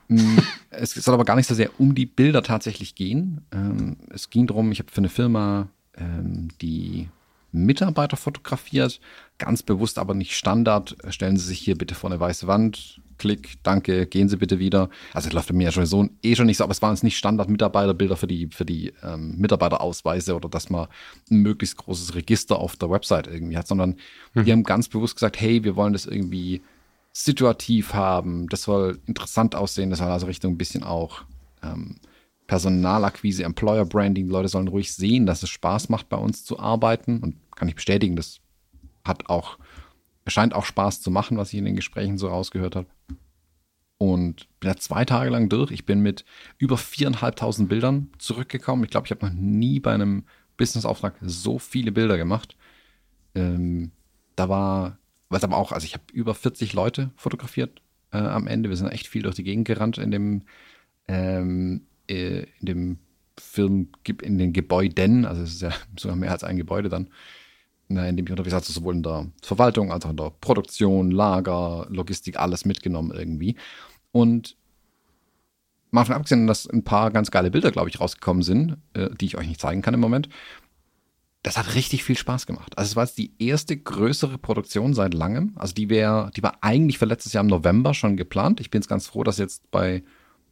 [0.09, 0.39] Mm,
[0.71, 3.43] es soll aber gar nicht so sehr um die Bilder tatsächlich gehen.
[3.53, 7.09] Ähm, es ging darum, ich habe für eine Firma ähm, die
[7.53, 9.01] Mitarbeiter fotografiert.
[9.37, 10.97] Ganz bewusst aber nicht Standard.
[11.09, 14.89] Stellen Sie sich hier bitte vor eine weiße Wand, Klick, danke, gehen Sie bitte wieder.
[15.13, 17.05] Also es läuft bei mir ja schon eh schon nicht so, aber es waren jetzt
[17.05, 20.89] nicht Standard-Mitarbeiterbilder für die, für die ähm, Mitarbeiterausweise oder dass man
[21.31, 23.97] ein möglichst großes Register auf der Website irgendwie hat, sondern
[24.33, 24.45] mhm.
[24.47, 26.63] die haben ganz bewusst gesagt, hey, wir wollen das irgendwie
[27.13, 31.25] situativ haben, das soll interessant aussehen, das soll also Richtung ein bisschen auch
[31.63, 31.97] ähm,
[32.47, 36.59] Personalakquise, Employer Branding, die Leute sollen ruhig sehen, dass es Spaß macht, bei uns zu
[36.59, 38.41] arbeiten und kann ich bestätigen, das
[39.05, 39.59] hat auch
[40.31, 42.87] scheint auch Spaß zu machen, was ich in den Gesprächen so rausgehört habe.
[43.99, 45.71] Und bin da zwei Tage lang durch.
[45.71, 46.25] Ich bin mit
[46.57, 48.85] über viereinhalbtausend Bildern zurückgekommen.
[48.85, 50.25] Ich glaube, ich habe noch nie bei einem
[50.57, 52.57] Businessauftrag so viele Bilder gemacht.
[53.35, 53.93] Ähm,
[54.37, 58.71] da war, was aber auch, also ich habe über 40 Leute fotografiert äh, am Ende.
[58.71, 60.43] Wir sind echt viel durch die Gegend gerannt in dem,
[61.07, 62.99] ähm, äh, in dem
[63.39, 63.89] Film,
[64.23, 65.27] in den Gebäuden.
[65.27, 67.11] Also es ist ja sogar mehr als ein Gebäude dann
[67.97, 71.87] in dem ich unterwegs war, sowohl in der Verwaltung als auch in der Produktion, Lager,
[71.91, 73.57] Logistik, alles mitgenommen irgendwie.
[74.13, 74.57] Und
[75.91, 79.27] mal von abgesehen, dass ein paar ganz geile Bilder, glaube ich, rausgekommen sind, äh, die
[79.27, 80.29] ich euch nicht zeigen kann im Moment.
[81.43, 82.77] Das hat richtig viel Spaß gemacht.
[82.77, 85.55] Also es war jetzt die erste größere Produktion seit langem.
[85.57, 88.61] Also die wäre, die war eigentlich für letztes Jahr im November schon geplant.
[88.61, 90.03] Ich bin jetzt ganz froh, dass jetzt bei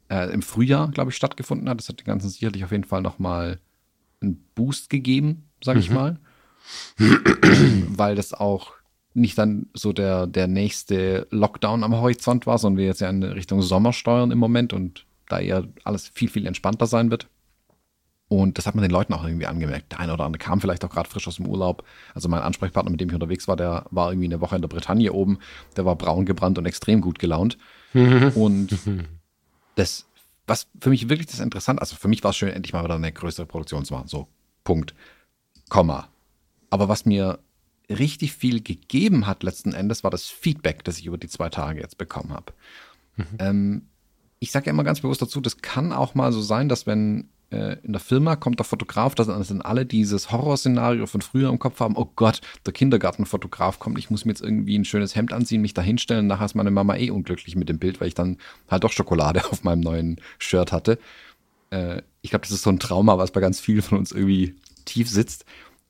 [0.09, 1.79] äh, im Frühjahr, glaube ich, stattgefunden hat.
[1.79, 3.61] Das hat den Ganzen sicherlich auf jeden Fall nochmal
[4.23, 5.85] einen Boost gegeben, sage mhm.
[5.85, 6.21] ich mal.
[6.99, 8.73] weil das auch
[9.15, 13.23] nicht dann so der, der nächste Lockdown am Horizont war, sondern wir jetzt ja in
[13.23, 17.29] Richtung Sommer steuern im Moment und da eher alles viel, viel entspannter sein wird.
[18.29, 19.93] Und das hat man den Leuten auch irgendwie angemerkt.
[19.93, 21.83] Der eine oder andere kam vielleicht auch gerade frisch aus dem Urlaub.
[22.15, 24.69] Also mein Ansprechpartner, mit dem ich unterwegs war, der war irgendwie eine Woche in der
[24.69, 25.39] Bretagne oben.
[25.77, 27.57] Der war braun gebrannt und extrem gut gelaunt.
[27.95, 28.79] und
[29.77, 30.07] das,
[30.47, 32.97] was für mich wirklich das interessant, also für mich war es schön, endlich mal wieder
[32.97, 34.09] eine größere Produktion zu machen.
[34.09, 34.29] So,
[34.63, 34.95] Punkt.
[35.71, 36.09] Komma.
[36.71, 37.39] Aber was mir
[37.91, 41.81] richtig viel gegeben hat letzten Endes, war das Feedback, das ich über die zwei Tage
[41.81, 42.53] jetzt bekommen habe.
[43.17, 43.27] Mhm.
[43.39, 43.83] Ähm,
[44.41, 47.29] ich sage ja immer ganz bewusst dazu, das kann auch mal so sein, dass wenn
[47.51, 51.59] äh, in der Firma kommt der Fotograf, dass dann alle dieses Horrorszenario von früher im
[51.59, 55.33] Kopf haben, oh Gott, der Kindergartenfotograf kommt, ich muss mir jetzt irgendwie ein schönes Hemd
[55.33, 58.15] anziehen, mich da hinstellen, nachher ist meine Mama eh unglücklich mit dem Bild, weil ich
[58.15, 58.37] dann
[58.69, 60.99] halt doch Schokolade auf meinem neuen Shirt hatte.
[61.71, 64.55] Äh, ich glaube, das ist so ein Trauma, was bei ganz vielen von uns irgendwie
[64.85, 65.45] tief sitzt.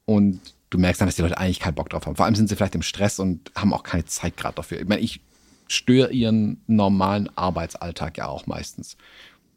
[0.05, 2.17] Und du merkst dann, dass die Leute eigentlich keinen Bock drauf haben.
[2.17, 4.81] Vor allem sind sie vielleicht im Stress und haben auch keine Zeit gerade dafür.
[4.81, 5.21] Ich meine, ich
[5.67, 8.97] störe ihren normalen Arbeitsalltag ja auch meistens.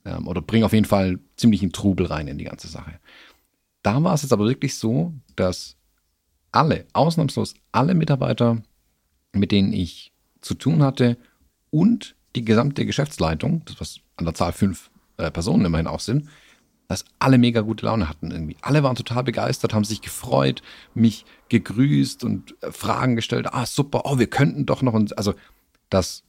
[0.06, 3.00] Ähm, oder bringe auf jeden Fall ziemlich einen Trubel rein in die ganze Sache.
[3.84, 5.76] Da war es jetzt aber wirklich so, dass
[6.52, 8.62] alle, ausnahmslos alle Mitarbeiter,
[9.32, 11.18] mit denen ich zu tun hatte
[11.70, 16.30] und die gesamte Geschäftsleitung, das was an der Zahl fünf äh, Personen immerhin auch sind,
[16.92, 18.58] dass alle mega gute Laune hatten irgendwie.
[18.62, 20.62] Alle waren total begeistert, haben sich gefreut,
[20.94, 23.48] mich gegrüßt und äh, Fragen gestellt.
[23.54, 24.94] Ah, super, oh, wir könnten doch noch.
[24.94, 25.34] Und also,
[25.90, 26.24] dass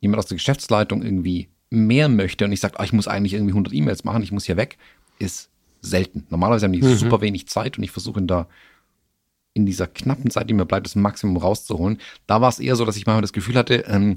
[0.00, 3.52] jemand aus der Geschäftsleitung irgendwie mehr möchte und ich sage, ah, ich muss eigentlich irgendwie
[3.52, 4.76] 100 E-Mails machen, ich muss hier weg,
[5.20, 5.50] ist
[5.82, 6.26] selten.
[6.30, 6.96] Normalerweise haben die mhm.
[6.96, 8.48] super wenig Zeit und ich versuche der
[9.54, 11.98] in dieser knappen Zeit, die mir bleibt, das Maximum rauszuholen.
[12.26, 14.14] Da war es eher so, dass ich manchmal das Gefühl hatte, ähm,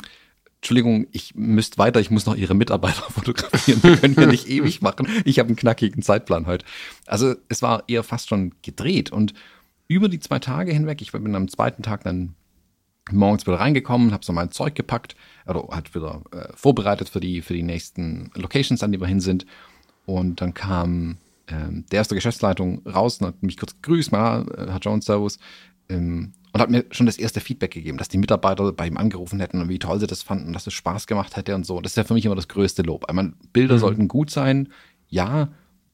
[0.61, 3.81] Entschuldigung, ich müsste weiter, ich muss noch Ihre Mitarbeiter fotografieren.
[3.81, 5.07] Wir können hier nicht ewig machen.
[5.25, 6.65] Ich habe einen knackigen Zeitplan heute.
[7.07, 9.11] Also es war eher fast schon gedreht.
[9.11, 9.33] Und
[9.87, 12.35] über die zwei Tage hinweg, ich bin am zweiten Tag dann
[13.11, 15.15] morgens wieder reingekommen, habe so mein Zeug gepackt,
[15.47, 19.19] oder halt wieder äh, vorbereitet für die, für die nächsten Locations, an die wir hin
[19.19, 19.47] sind.
[20.05, 24.45] Und dann kam ähm, der aus der Geschäftsleitung raus und hat mich kurz gegrüßt, mal,
[24.55, 25.39] äh, Herr Jones, Servus.
[25.89, 29.39] Ähm, und hat mir schon das erste Feedback gegeben, dass die Mitarbeiter bei ihm angerufen
[29.39, 31.79] hätten und wie toll sie das fanden, dass es Spaß gemacht hätte und so.
[31.79, 33.05] Das ist ja für mich immer das größte Lob.
[33.07, 33.79] Ich meine, Bilder mhm.
[33.79, 34.69] sollten gut sein,
[35.07, 35.49] ja,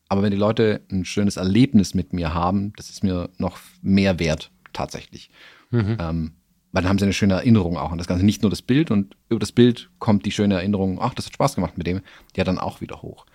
[0.10, 4.20] aber wenn die Leute ein schönes Erlebnis mit mir haben, das ist mir noch mehr
[4.20, 5.30] wert, tatsächlich.
[5.70, 5.97] Mhm.
[5.99, 6.32] Ähm,
[6.72, 8.26] weil dann haben sie eine schöne Erinnerung auch an das Ganze.
[8.26, 11.34] Nicht nur das Bild und über das Bild kommt die schöne Erinnerung, ach, das hat
[11.34, 12.01] Spaß gemacht mit dem,
[12.36, 13.26] ja dann auch wieder hoch.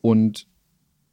[0.00, 0.46] Und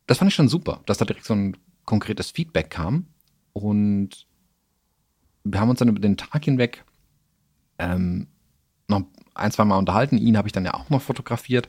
[0.07, 3.07] das fand ich schon super, dass da direkt so ein konkretes Feedback kam.
[3.53, 4.27] Und
[5.43, 6.83] wir haben uns dann über den Tag hinweg
[7.79, 8.27] ähm,
[8.87, 10.17] noch ein, zwei Mal unterhalten.
[10.17, 11.67] Ihn habe ich dann ja auch noch fotografiert.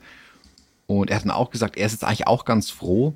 [0.86, 3.14] Und er hat dann auch gesagt, er ist jetzt eigentlich auch ganz froh,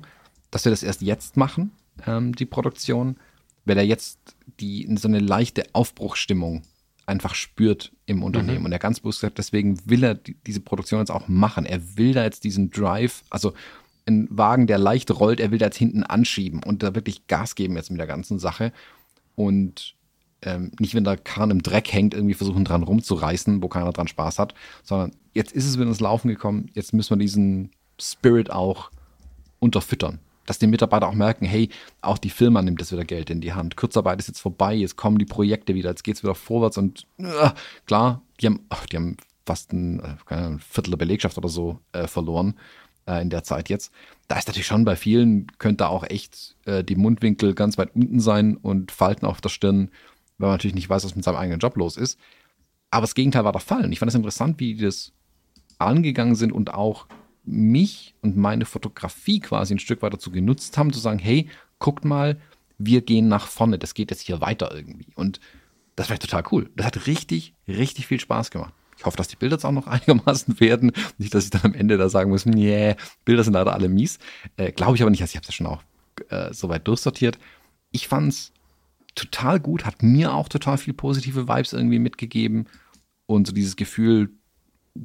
[0.51, 1.71] dass wir das erst jetzt machen,
[2.07, 3.17] ähm, die Produktion,
[3.65, 4.19] weil er jetzt
[4.59, 6.63] die so eine leichte Aufbruchsstimmung
[7.05, 8.59] einfach spürt im Unternehmen.
[8.59, 8.65] Mhm.
[8.65, 11.65] Und er ganz bewusst gesagt, deswegen will er die, diese Produktion jetzt auch machen.
[11.65, 13.53] Er will da jetzt diesen Drive, also
[14.05, 17.55] ein Wagen, der leicht rollt, er will da jetzt hinten anschieben und da wirklich Gas
[17.55, 18.71] geben jetzt mit der ganzen Sache.
[19.35, 19.95] Und
[20.41, 24.07] ähm, nicht, wenn der Karren im Dreck hängt, irgendwie versuchen dran rumzureißen, wo keiner dran
[24.07, 28.51] Spaß hat, sondern jetzt ist es wieder ins Laufen gekommen, jetzt müssen wir diesen Spirit
[28.51, 28.91] auch
[29.59, 30.19] unterfüttern.
[30.45, 31.69] Dass die Mitarbeiter auch merken, hey,
[32.01, 33.75] auch die Firma nimmt jetzt wieder Geld in die Hand.
[33.75, 37.05] Kurzarbeit ist jetzt vorbei, jetzt kommen die Projekte wieder, jetzt geht es wieder vorwärts und
[37.17, 37.51] äh,
[37.85, 41.79] klar, die haben, ach, die haben fast ein, äh, ein Viertel der Belegschaft oder so
[41.91, 42.55] äh, verloren
[43.05, 43.91] äh, in der Zeit jetzt.
[44.27, 48.19] Da ist natürlich schon bei vielen, könnte auch echt äh, die Mundwinkel ganz weit unten
[48.19, 49.89] sein und Falten auf der Stirn
[50.39, 52.17] weil man natürlich nicht weiß, was mit seinem eigenen Job los ist.
[52.89, 53.85] Aber das Gegenteil war der Fall.
[53.85, 55.11] Und ich fand es interessant, wie die das
[55.77, 57.07] angegangen sind und auch
[57.45, 62.05] mich und meine Fotografie quasi ein Stück weit dazu genutzt haben, zu sagen, hey, guckt
[62.05, 62.39] mal,
[62.77, 65.07] wir gehen nach vorne, das geht jetzt hier weiter irgendwie.
[65.15, 65.39] Und
[65.95, 66.69] das war total cool.
[66.75, 68.73] Das hat richtig, richtig viel Spaß gemacht.
[68.97, 70.91] Ich hoffe, dass die Bilder jetzt auch noch einigermaßen werden.
[71.17, 74.19] Nicht, dass ich dann am Ende da sagen muss, nee, Bilder sind leider alle mies.
[74.57, 75.83] Äh, Glaube ich aber nicht, also ich habe es ja schon auch
[76.29, 77.37] äh, soweit durchsortiert.
[77.91, 78.53] Ich fand es
[79.15, 82.67] total gut, hat mir auch total viel positive Vibes irgendwie mitgegeben.
[83.25, 84.31] Und so dieses Gefühl,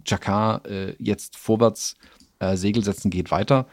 [0.07, 1.97] Jakar äh, jetzt vorwärts
[2.39, 3.67] äh, Segel setzen geht weiter.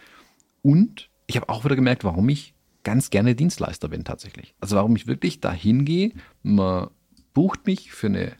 [0.61, 2.53] Und ich habe auch wieder gemerkt, warum ich
[2.83, 4.55] ganz gerne Dienstleister bin tatsächlich.
[4.59, 6.11] Also warum ich wirklich dahin gehe,
[6.43, 6.89] man
[7.33, 8.33] bucht mich für eine,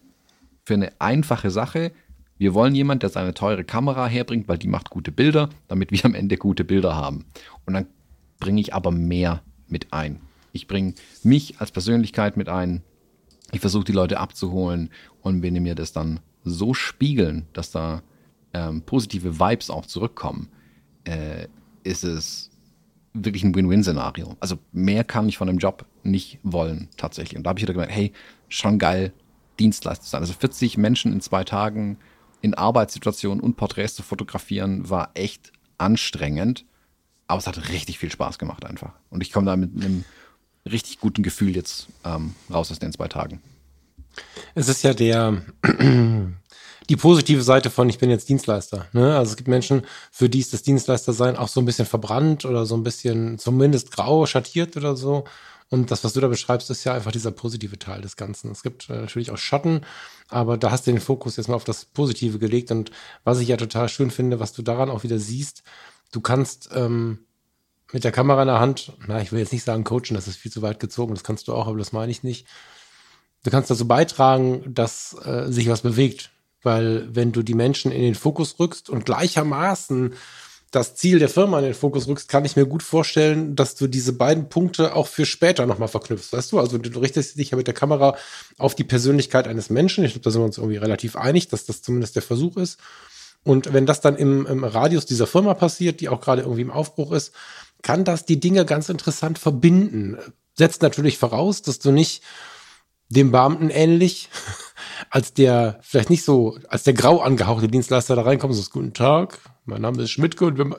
[0.66, 1.92] für eine einfache Sache.
[2.38, 6.04] Wir wollen jemand, der seine teure Kamera herbringt, weil die macht gute Bilder, damit wir
[6.06, 7.26] am Ende gute Bilder haben.
[7.66, 7.88] Und dann
[8.40, 10.20] bringe ich aber mehr mit ein.
[10.52, 10.94] Ich bringe
[11.24, 12.82] mich als Persönlichkeit mit ein.
[13.52, 14.90] Ich versuche die Leute abzuholen
[15.22, 18.02] und wenn die mir das dann so spiegeln, dass da
[18.54, 20.50] ähm, positive Vibes auch zurückkommen,
[21.04, 21.48] äh,
[21.84, 22.50] ist es
[23.14, 24.36] wirklich ein Win-Win-Szenario.
[24.40, 27.38] Also mehr kann ich von einem Job nicht wollen, tatsächlich.
[27.38, 28.14] Und da habe ich wieder gemerkt, hey,
[28.48, 29.14] schon geil,
[29.60, 30.22] Dienstleister zu sein.
[30.22, 31.98] Also 40 Menschen in zwei Tagen
[32.42, 36.66] in Arbeitssituationen und Porträts zu fotografieren, war echt anstrengend.
[37.28, 38.94] Aber es hat richtig viel Spaß gemacht einfach.
[39.10, 40.04] Und ich komme da mit einem
[40.70, 43.42] richtig guten Gefühl jetzt ähm, raus aus den zwei Tagen.
[44.56, 45.42] Es ist ja der
[46.90, 48.88] die positive Seite von ich bin jetzt Dienstleister.
[48.94, 49.18] Ne?
[49.18, 52.66] Also es gibt Menschen, für die ist das Dienstleister-Sein auch so ein bisschen verbrannt oder
[52.66, 55.24] so ein bisschen zumindest grau schattiert oder so.
[55.70, 58.52] Und das, was du da beschreibst, ist ja einfach dieser positive Teil des Ganzen.
[58.52, 59.82] Es gibt äh, natürlich auch Schatten,
[60.28, 62.72] aber da hast du den Fokus jetzt mal auf das Positive gelegt.
[62.72, 62.92] Und
[63.24, 65.64] was ich ja total schön finde, was du daran auch wieder siehst,
[66.12, 67.20] du kannst ähm,
[67.94, 70.38] mit der Kamera in der Hand, na, ich will jetzt nicht sagen coachen, das ist
[70.38, 72.48] viel zu weit gezogen, das kannst du auch, aber das meine ich nicht.
[73.44, 76.32] Du kannst dazu beitragen, dass äh, sich was bewegt.
[76.64, 80.14] Weil wenn du die Menschen in den Fokus rückst und gleichermaßen
[80.70, 83.88] das Ziel der Firma in den Fokus rückst, kann ich mir gut vorstellen, dass du
[83.88, 86.32] diese beiden Punkte auch für später nochmal verknüpfst.
[86.32, 88.16] Weißt du, also du richtest dich ja mit der Kamera
[88.58, 90.06] auf die Persönlichkeit eines Menschen.
[90.06, 92.80] Ich glaube, da sind wir uns irgendwie relativ einig, dass das zumindest der Versuch ist.
[93.44, 96.72] Und wenn das dann im, im Radius dieser Firma passiert, die auch gerade irgendwie im
[96.72, 97.34] Aufbruch ist,
[97.82, 100.18] kann das die Dinge ganz interessant verbinden.
[100.54, 102.24] Setzt natürlich voraus, dass du nicht
[103.10, 104.30] dem Beamten ähnlich
[105.10, 109.40] als der vielleicht nicht so, als der grau angehauchte Dienstleister da reinkommst, so guten Tag,
[109.66, 110.76] Mein Name ist Schmidtke und wenn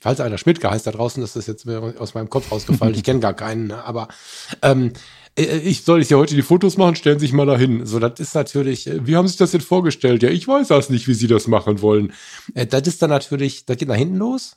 [0.00, 2.94] falls einer Schmidtke heißt da draußen, ist das jetzt aus meinem Kopf rausgefallen.
[2.94, 3.84] ich kenne gar keinen, ne?
[3.84, 4.08] aber
[4.62, 4.92] ähm,
[5.36, 7.86] äh, ich soll ich ja heute die Fotos machen, stellen Sie sich mal dahin.
[7.86, 10.22] So, das ist natürlich, äh, wie haben Sie sich das jetzt vorgestellt?
[10.22, 12.12] Ja, ich weiß das nicht, wie Sie das machen wollen.
[12.54, 14.56] Äh, das ist dann natürlich, das geht nach hinten los.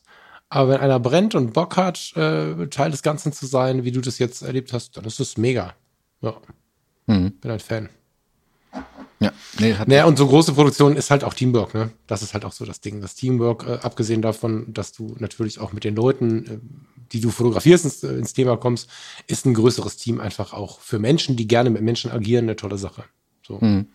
[0.50, 4.02] Aber wenn einer brennt und Bock hat, äh, Teil des Ganzen zu sein, wie du
[4.02, 5.74] das jetzt erlebt hast, dann ist es mega.
[6.22, 6.36] Ja.
[7.08, 7.32] Mhm.
[7.40, 7.90] Bin ein Fan.
[9.20, 11.90] Ja, nee, hat naja, und so große Produktion ist halt auch Teamwork, ne?
[12.06, 13.02] Das ist halt auch so das Ding.
[13.02, 16.60] Das Teamwork, äh, abgesehen davon, dass du natürlich auch mit den Leuten, äh,
[17.12, 18.90] die du fotografierst, ins, äh, ins, Thema kommst,
[19.26, 22.78] ist ein größeres Team einfach auch für Menschen, die gerne mit Menschen agieren, eine tolle
[22.78, 23.06] Sache.
[23.42, 23.58] So.
[23.60, 23.88] Mhm.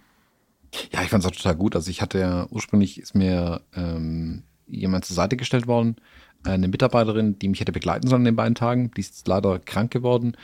[0.93, 1.77] Ja, ich fand es auch total gut.
[1.77, 5.97] Also ich hatte ja ursprünglich ist mir ähm, jemand zur Seite gestellt worden,
[6.45, 8.91] eine Mitarbeiterin, die mich hätte begleiten sollen in den beiden Tagen.
[8.97, 10.37] Die ist leider krank geworden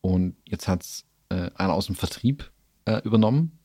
[0.00, 2.50] und jetzt hat es äh, einer aus dem Vertrieb
[2.84, 3.56] äh, übernommen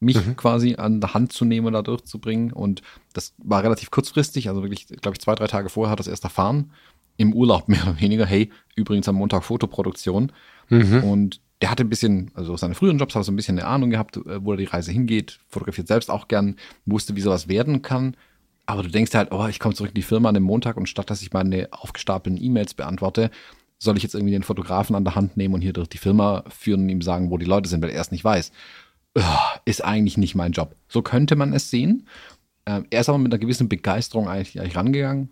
[0.00, 0.34] mich mhm.
[0.36, 2.52] quasi an der Hand zu nehmen und da durchzubringen.
[2.52, 2.82] Und
[3.12, 6.24] das war relativ kurzfristig, also wirklich, glaube ich, zwei, drei Tage vorher hat das erst
[6.24, 6.72] erfahren.
[7.18, 8.26] Im Urlaub mehr oder weniger.
[8.26, 10.32] Hey, übrigens am Montag Fotoproduktion.
[10.70, 11.04] Mhm.
[11.04, 13.90] Und der hatte ein bisschen, also seine früheren Jobs hat so ein bisschen eine Ahnung
[13.90, 17.82] gehabt, äh, wo er die Reise hingeht, fotografiert selbst auch gern, wusste, wie sowas werden
[17.82, 18.16] kann.
[18.70, 20.88] Aber du denkst halt, oh, ich komme zurück in die Firma an dem Montag und
[20.88, 23.30] statt dass ich meine aufgestapelten E-Mails beantworte,
[23.78, 26.44] soll ich jetzt irgendwie den Fotografen an der Hand nehmen und hier durch die Firma
[26.48, 28.52] führen und ihm sagen, wo die Leute sind, weil er es nicht weiß
[29.64, 30.76] ist eigentlich nicht mein Job.
[30.88, 32.06] So könnte man es sehen.
[32.66, 35.30] Ähm, er ist aber mit einer gewissen Begeisterung eigentlich, eigentlich rangegangen.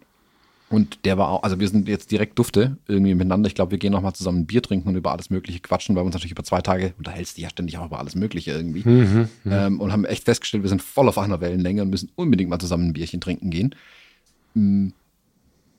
[0.70, 3.46] Und der war auch, also wir sind jetzt direkt Dufte irgendwie miteinander.
[3.46, 6.02] Ich glaube, wir gehen nochmal zusammen ein Bier trinken und über alles Mögliche quatschen, weil
[6.02, 8.86] wir uns natürlich über zwei Tage unterhältst ja ständig auch über alles Mögliche irgendwie.
[8.86, 12.10] Mhm, mhm, ähm, und haben echt festgestellt, wir sind voll auf einer Wellenlänge und müssen
[12.16, 13.74] unbedingt mal zusammen ein Bierchen trinken gehen.
[14.54, 14.88] Mm.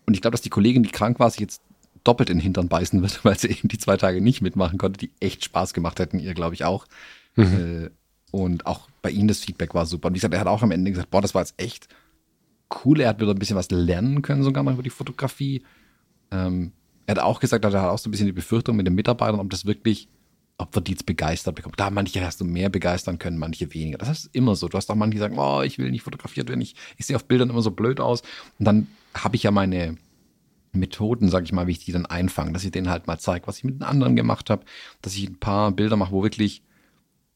[0.07, 1.61] Und ich glaube, dass die Kollegin, die krank war, sich jetzt
[2.03, 4.97] doppelt in den Hintern beißen wird, weil sie eben die zwei Tage nicht mitmachen konnte,
[4.97, 6.87] die echt Spaß gemacht hätten, ihr, glaube ich, auch.
[7.35, 7.85] Mhm.
[7.85, 7.89] Äh,
[8.31, 10.07] und auch bei ihm das Feedback war super.
[10.07, 11.87] Und wie gesagt, er hat auch am Ende gesagt, boah, das war jetzt echt
[12.83, 13.01] cool.
[13.01, 15.63] Er hat wieder ein bisschen was lernen können, sogar mal über die Fotografie.
[16.31, 16.71] Ähm,
[17.05, 19.39] er hat auch gesagt, er hat auch so ein bisschen die Befürchtung mit den Mitarbeitern,
[19.39, 20.07] ob das wirklich,
[20.57, 21.75] ob wir die jetzt begeistert bekommen.
[21.77, 23.97] Da manche hast du mehr begeistern können, manche weniger.
[23.97, 24.67] Das ist immer so.
[24.67, 27.15] Du hast auch manche, die sagen, oh, ich will nicht fotografiert werden, ich, ich sehe
[27.15, 28.21] auf Bildern immer so blöd aus.
[28.59, 29.97] Und dann habe ich ja meine
[30.71, 33.47] Methoden, sage ich mal, wie ich die dann einfange, dass ich denen halt mal zeige,
[33.47, 34.63] was ich mit den anderen gemacht habe,
[35.01, 36.61] dass ich ein paar Bilder mache, wo wirklich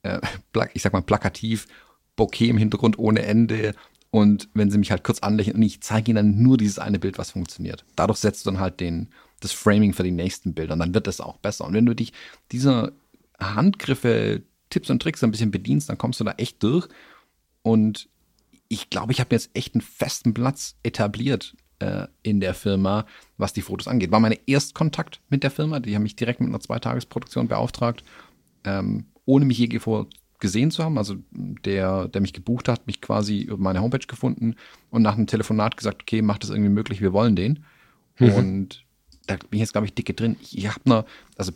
[0.03, 0.19] äh,
[0.73, 1.67] ich sag mal plakativ,
[2.15, 3.73] Bokeh im Hintergrund ohne Ende.
[4.14, 6.99] Und wenn sie mich halt kurz anlächeln und ich zeige ihnen dann nur dieses eine
[6.99, 7.84] Bild, was funktioniert.
[7.95, 9.07] Dadurch setzt du dann halt den,
[9.39, 11.66] das Framing für die nächsten Bilder und dann wird das auch besser.
[11.66, 12.14] Und wenn du dich
[12.51, 12.91] dieser
[13.39, 16.88] Handgriffe, Tipps und Tricks ein bisschen bedienst, dann kommst du da echt durch.
[17.64, 18.07] Und
[18.68, 23.07] ich glaube, ich habe jetzt echt einen festen Platz etabliert äh, in der Firma,
[23.38, 24.11] was die Fotos angeht.
[24.11, 25.80] War mein Erstkontakt mit der Firma.
[25.80, 28.03] Die haben mich direkt mit einer Zweitagesproduktion beauftragt.
[28.64, 30.05] Ähm, ohne mich je vor
[30.43, 30.97] gesehen zu haben.
[30.99, 34.55] Also der, der mich gebucht hat, mich quasi über meine Homepage gefunden
[34.91, 37.63] und nach einem Telefonat gesagt, okay, macht das irgendwie möglich, wir wollen den.
[38.19, 38.33] Mhm.
[38.33, 38.85] Und
[39.25, 40.35] da bin ich jetzt, glaube ich, dicke drin.
[40.41, 41.05] Ich, habe eine,
[41.37, 41.53] also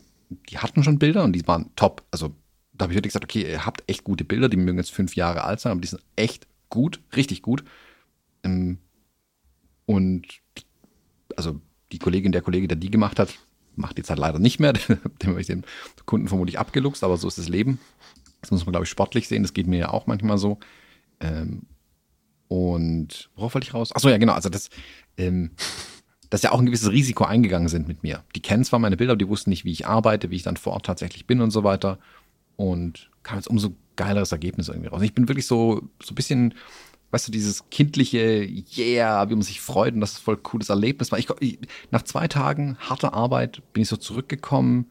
[0.50, 2.04] die hatten schon Bilder und die waren top.
[2.12, 2.34] Also
[2.74, 5.16] da habe ich wirklich gesagt, okay, ihr habt echt gute Bilder, die mögen jetzt fünf
[5.18, 7.66] Jahre alt sein, aber die sind echt gut, richtig gut.
[8.44, 8.78] Ähm,
[9.86, 10.26] und
[11.36, 11.60] also
[11.92, 13.34] die Kollegin, der Kollege, der die gemacht hat,
[13.76, 14.74] macht die Zeit leider nicht mehr.
[15.22, 15.66] Dem habe ich den
[16.06, 17.80] Kunden vermutlich abgeluchst, aber so ist das Leben.
[18.42, 19.44] Das muss man, glaube ich, sportlich sehen.
[19.44, 20.60] Das geht mir ja auch manchmal so.
[21.20, 21.64] Ähm,
[22.48, 23.94] und worauf wollte ich raus?
[23.94, 24.34] Achso, ja, genau.
[24.34, 24.70] Also, das,
[25.18, 25.52] ähm,
[26.30, 28.24] dass ja auch ein gewisses Risiko eingegangen sind mit mir.
[28.36, 30.58] Die kennen zwar meine Bilder, aber die wussten nicht, wie ich arbeite, wie ich dann
[30.58, 32.00] vor Ort tatsächlich bin und so weiter.
[32.56, 35.02] Und kam jetzt umso geileres Ergebnis irgendwie raus.
[35.02, 36.54] Ich bin wirklich so, so ein bisschen
[37.12, 41.12] weißt du, dieses kindliche Yeah, wie man sich freut und das ist voll cooles Erlebnis.
[41.18, 41.60] Ich, ich,
[41.92, 44.88] nach zwei Tagen harter Arbeit bin ich so zurückgekommen,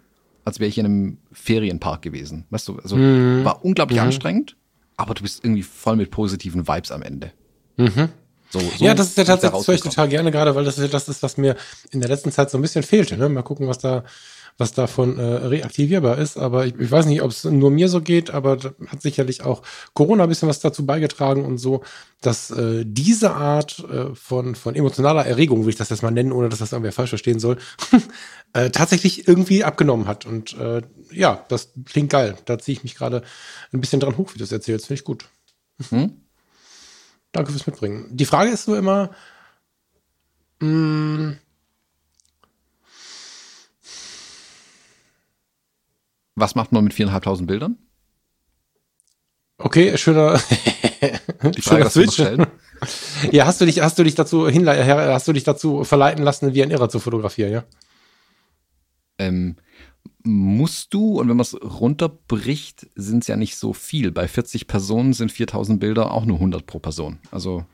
[0.47, 2.47] als wäre ich in einem Ferienpark gewesen.
[2.51, 3.45] Weißt du, also mhm.
[3.45, 4.07] war unglaublich mhm.
[4.07, 4.57] anstrengend,
[4.97, 7.33] aber du bist irgendwie voll mit positiven Vibes am Ende.
[7.77, 8.11] Mhm.
[8.51, 10.79] So, so ja, das ist ja tatsächlich, das höre ich total gerne gerade, weil das
[10.79, 11.57] ist, das ist, was mir
[11.91, 13.17] in der letzten Zeit so ein bisschen fehlte.
[13.17, 13.29] Ne?
[13.29, 14.05] Mal gucken, was da
[14.59, 16.37] was davon äh, reaktivierbar ist.
[16.37, 19.63] Aber ich, ich weiß nicht, ob es nur mir so geht, aber hat sicherlich auch
[19.93, 21.83] Corona ein bisschen was dazu beigetragen und so,
[22.21, 26.33] dass äh, diese Art äh, von, von emotionaler Erregung, will ich das jetzt mal nennen,
[26.33, 27.59] ohne dass das irgendwer falsch verstehen soll,
[28.55, 30.25] äh, tatsächlich irgendwie abgenommen hat.
[30.25, 30.83] Und äh,
[31.13, 32.37] ja, das klingt geil.
[32.47, 33.23] Da ziehe ich mich gerade
[33.73, 34.87] ein bisschen dran hoch, wie du es erzählst.
[34.87, 35.27] Finde ich gut.
[35.91, 36.21] Mhm.
[37.33, 38.07] Danke fürs Mitbringen.
[38.11, 39.11] Die Frage ist nur immer,
[40.61, 41.37] mh,
[46.37, 47.79] Was macht man mit viereinhalbtausend Bildern?
[49.59, 50.39] Okay, schöner,
[51.57, 52.19] Die Frage, schöner Switch.
[53.33, 56.55] ja, hast du dich, hast du dich dazu hinle hast du dich dazu verleiten lassen,
[56.55, 57.65] wie ein Irrer zu fotografieren, ja?
[59.19, 59.57] Ähm,
[60.23, 64.13] musst du, und wenn man es runterbricht, sind es ja nicht so viel.
[64.13, 67.19] Bei 40 Personen sind 4000 Bilder auch nur 100 pro Person.
[67.31, 67.65] Also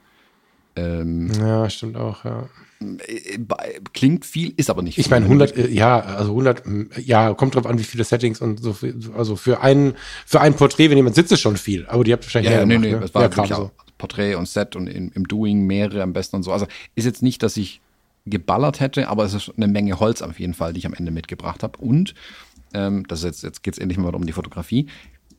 [0.75, 2.49] Ähm, ja, stimmt auch, ja.
[2.81, 3.39] Äh,
[3.93, 5.05] klingt viel, ist aber nicht viel.
[5.05, 6.63] Ich meine 100, äh, ja, also 100,
[6.99, 9.95] ja, kommt drauf an, wie viele Settings und so viel, also für ein,
[10.27, 12.67] für ein Porträt, wenn jemand sitzt, ist schon viel, aber die habt wahrscheinlich ja, ja,
[12.67, 13.01] nee, nee, ne?
[13.01, 13.71] das war ja, gerade so.
[13.99, 16.53] Porträt und Set und in, im Doing mehrere am besten und so.
[16.53, 17.81] Also ist jetzt nicht, dass ich
[18.27, 21.13] geballert hätte, aber es ist eine Menge Holz auf jeden Fall, die ich am Ende
[21.13, 21.79] mitgebracht habe.
[21.79, 22.15] Und,
[22.75, 24.87] ähm, das ist jetzt, jetzt geht es endlich mal um die Fotografie.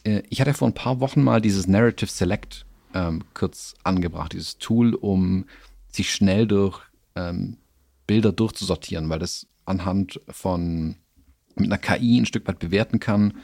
[0.03, 4.57] Äh, ich hatte vor ein paar Wochen mal dieses Narrative Select ähm, kurz angebracht, dieses
[4.57, 5.45] Tool, um
[5.89, 6.81] sich schnell durch
[7.15, 7.57] ähm,
[8.07, 10.95] Bilder durchzusortieren, weil das anhand von
[11.55, 13.35] mit einer KI ein Stück weit bewerten kann,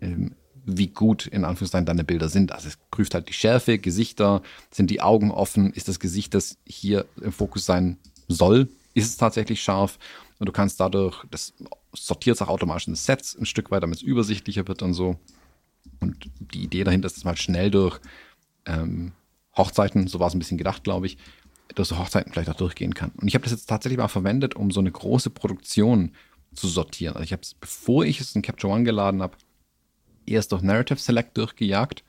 [0.00, 0.34] ähm,
[0.64, 2.52] wie gut in Anführungszeichen deine Bilder sind.
[2.52, 6.56] Also es prüft halt die Schärfe, Gesichter, sind die Augen offen, ist das Gesicht, das
[6.66, 7.98] hier im Fokus sein
[8.28, 9.98] soll, ist es tatsächlich scharf
[10.38, 11.52] und du kannst dadurch, das
[11.92, 15.16] sortiert es auch automatisch in Sets ein Stück weit, damit es übersichtlicher wird und so.
[16.00, 18.00] Und die Idee dahinter ist, dass man halt schnell durch
[18.66, 19.12] ähm,
[19.56, 21.18] Hochzeiten, so war es ein bisschen gedacht, glaube ich,
[21.74, 23.12] durch so Hochzeiten vielleicht auch durchgehen kann.
[23.16, 26.12] Und ich habe das jetzt tatsächlich mal verwendet, um so eine große Produktion
[26.54, 27.14] zu sortieren.
[27.14, 29.36] Also ich habe es, bevor ich es in Capture One geladen habe,
[30.26, 32.04] erst durch Narrative Select durchgejagt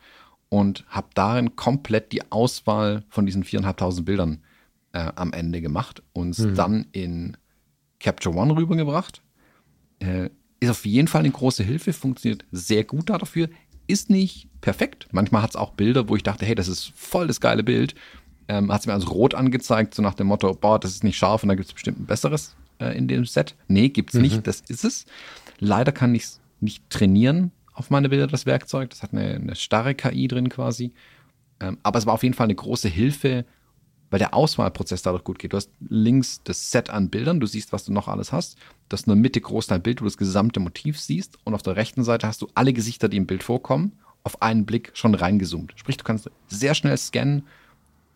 [0.49, 4.43] und habe darin komplett die Auswahl von diesen 4.500 Bildern
[4.93, 6.55] äh, am Ende gemacht und mhm.
[6.55, 7.37] dann in
[7.99, 9.21] Capture One rübergebracht.
[9.99, 10.29] Äh,
[10.59, 13.49] ist auf jeden Fall eine große Hilfe, funktioniert sehr gut dafür,
[13.91, 15.07] ist nicht perfekt.
[15.11, 17.95] Manchmal hat es auch Bilder, wo ich dachte, hey, das ist voll das geile Bild.
[18.47, 21.17] Ähm, hat es mir als rot angezeigt, so nach dem Motto, boah, das ist nicht
[21.17, 23.55] scharf und da gibt es bestimmt ein besseres äh, in dem Set.
[23.67, 24.21] Nee, gibt es mhm.
[24.21, 25.05] nicht, das ist es.
[25.59, 28.89] Leider kann ich es nicht trainieren auf meine Bilder, das Werkzeug.
[28.89, 30.93] Das hat eine, eine starre KI drin quasi.
[31.59, 33.45] Ähm, aber es war auf jeden Fall eine große Hilfe,
[34.11, 35.53] weil der Auswahlprozess dadurch gut geht.
[35.53, 38.57] Du hast links das Set an Bildern, du siehst, was du noch alles hast.
[38.91, 41.39] Hast in der Mitte Großteil Bild, wo du das gesamte Motiv siehst.
[41.45, 43.93] Und auf der rechten Seite hast du alle Gesichter, die im Bild vorkommen,
[44.23, 45.73] auf einen Blick schon reingezoomt.
[45.77, 47.43] Sprich, du kannst sehr schnell scannen.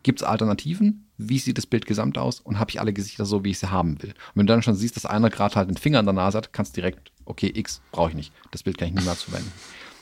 [0.03, 1.05] Gibt es Alternativen?
[1.17, 2.41] Wie sieht das Bild gesamt aus?
[2.41, 4.09] Und habe ich alle Gesichter so, wie ich sie haben will?
[4.09, 6.37] Und wenn du dann schon siehst, dass einer gerade halt den Finger an der Nase
[6.37, 8.33] hat, kannst du direkt, okay, X brauche ich nicht.
[8.51, 9.51] Das Bild kann ich niemals verwenden.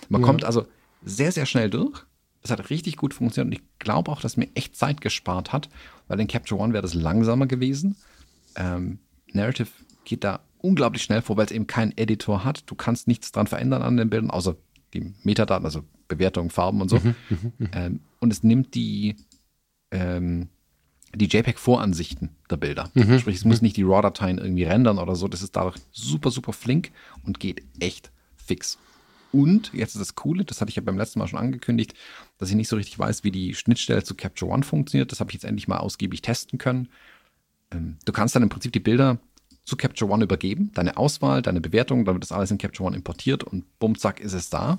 [0.10, 0.28] Man ja.
[0.28, 0.66] kommt also
[1.06, 2.04] sehr, sehr schnell durch
[2.44, 5.70] es hat richtig gut funktioniert und ich glaube auch, dass mir echt Zeit gespart hat,
[6.08, 7.96] weil in Capture One wäre das langsamer gewesen.
[8.56, 9.00] Ähm,
[9.32, 9.70] Narrative
[10.04, 12.64] geht da unglaublich schnell vor, weil es eben keinen Editor hat.
[12.70, 14.56] Du kannst nichts dran verändern an den Bildern, außer
[14.94, 16.98] die Metadaten, also Bewertungen, Farben und so.
[16.98, 17.70] Mhm, mhm, mhm.
[17.74, 19.16] ähm, und es nimmt die,
[19.91, 20.50] ähm,
[21.16, 22.91] die JPEG-Voransichten der Bilder.
[23.20, 25.28] Sprich, es muss nicht die RAW-Dateien irgendwie rendern oder so.
[25.28, 26.91] Das ist dadurch super, super flink
[27.24, 28.78] und geht echt fix.
[29.34, 31.96] Und jetzt ist das Coole, das hatte ich ja beim letzten Mal schon angekündigt,
[32.44, 35.14] dass ich nicht so richtig weiß, wie die Schnittstelle zu Capture One funktioniert.
[35.14, 36.89] Das habe ich jetzt endlich mal ausgiebig testen können.
[37.72, 39.18] Ähm, du kannst dann im Prinzip die Bilder
[39.64, 42.98] zu Capture One übergeben, deine Auswahl, deine Bewertung, dann wird das alles in Capture One
[42.98, 44.78] importiert und bumm, zack, ist es da.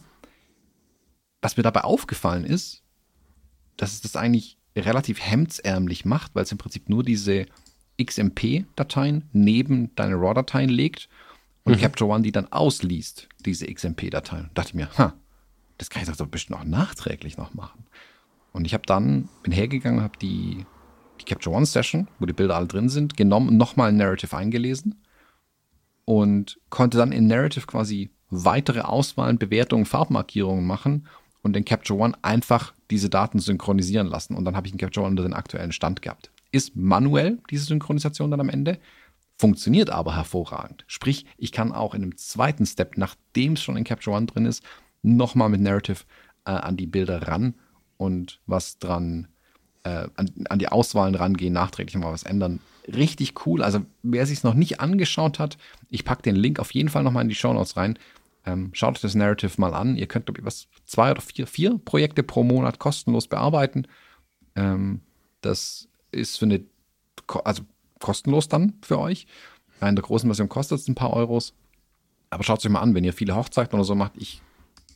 [1.40, 2.82] Was mir dabei aufgefallen ist,
[3.78, 7.46] dass es das eigentlich relativ hemdsärmlich macht, weil es im Prinzip nur diese
[8.02, 11.08] XMP-Dateien neben deine RAW-Dateien legt
[11.64, 11.80] und mhm.
[11.80, 14.50] Capture One die dann ausliest, diese XMP-Dateien.
[14.52, 15.14] Dachte ich mir, ha,
[15.78, 17.86] das kann ich doch bestimmt auch nachträglich noch machen.
[18.52, 20.64] Und ich habe dann, bin hergegangen, habe die,
[21.20, 25.02] die Capture One Session, wo die Bilder alle drin sind, genommen nochmal ein Narrative eingelesen
[26.04, 31.08] und konnte dann in Narrative quasi weitere Auswahlen, Bewertungen, Farbmarkierungen machen
[31.42, 34.34] und in Capture One einfach diese Daten synchronisieren lassen.
[34.34, 36.30] Und dann habe ich in Capture One unter den aktuellen Stand gehabt.
[36.52, 38.78] Ist manuell diese Synchronisation dann am Ende,
[39.36, 40.84] funktioniert aber hervorragend.
[40.86, 44.46] Sprich, ich kann auch in einem zweiten Step, nachdem es schon in Capture One drin
[44.46, 44.62] ist,
[45.04, 46.04] nochmal mit Narrative
[46.44, 47.54] äh, an die Bilder ran
[47.96, 49.28] und was dran,
[49.84, 52.60] äh, an, an, die Auswahlen rangehen, nachträglich mal was ändern.
[52.88, 53.62] Richtig cool.
[53.62, 55.56] Also, wer sich es noch nicht angeschaut hat,
[55.88, 57.98] ich packe den Link auf jeden Fall nochmal in die Show Notes rein.
[58.46, 59.96] Ähm, schaut euch das Narrative mal an.
[59.96, 63.86] Ihr könnt, glaube ich, was zwei oder vier, vier Projekte pro Monat kostenlos bearbeiten.
[64.54, 65.00] Ähm,
[65.40, 66.64] das ist für eine,
[67.44, 67.62] also
[68.00, 69.26] kostenlos dann für euch.
[69.80, 71.54] In der großen Version kostet es ein paar Euros.
[72.30, 74.12] Aber schaut es euch mal an, wenn ihr viele Hochzeiten oder so macht.
[74.16, 74.42] Ich,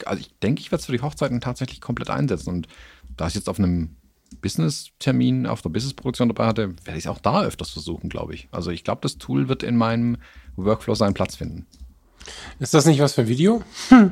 [0.06, 2.50] also ich denke, ich werde es für die Hochzeiten tatsächlich komplett einsetzen.
[2.50, 2.68] Und
[3.16, 3.96] da ich jetzt auf einem
[4.40, 8.48] Business-Termin, auf der Business-Produktion dabei hatte, werde ich es auch da öfters versuchen, glaube ich.
[8.50, 10.18] Also ich glaube, das Tool wird in meinem
[10.56, 11.66] Workflow seinen Platz finden.
[12.58, 13.62] Ist das nicht was für Video?
[13.88, 14.10] Hm.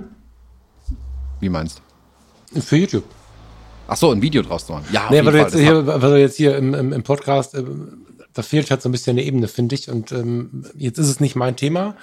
[1.41, 1.82] Wie meinst
[2.55, 2.61] du?
[2.61, 3.05] Für YouTube.
[3.89, 4.87] Ach so, ein Video draus zu machen.
[4.91, 7.62] Ja, nee, weil, du jetzt hier, weil du jetzt hier im, im, im Podcast äh,
[8.37, 9.89] da fehlt halt so ein bisschen eine Ebene, finde ich.
[9.89, 11.97] Und ähm, jetzt ist es nicht mein Thema,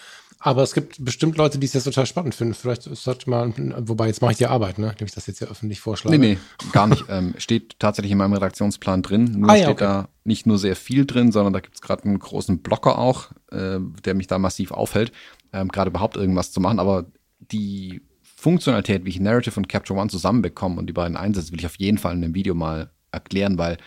[0.45, 2.53] aber es gibt bestimmt Leute, die es jetzt total spannend finden.
[2.53, 3.53] Vielleicht sollte man,
[3.87, 4.91] wobei jetzt mache ich die Arbeit, ne?
[4.91, 6.19] Indem ich das jetzt hier öffentlich vorschlage.
[6.19, 6.37] Nee, nee,
[6.73, 7.05] gar nicht.
[7.07, 9.39] ähm, steht tatsächlich in meinem Redaktionsplan drin.
[9.39, 9.85] Nur ah, ja, steht okay.
[9.85, 13.31] da nicht nur sehr viel drin, sondern da gibt es gerade einen großen Blocker auch,
[13.51, 15.13] äh, der mich da massiv aufhält,
[15.53, 16.79] ähm, gerade überhaupt irgendwas zu machen.
[16.79, 17.05] Aber
[17.39, 21.65] die Funktionalität, wie ich Narrative und Capture One zusammenbekomme und die beiden einsetze, will ich
[21.65, 23.77] auf jeden Fall in dem Video mal erklären, weil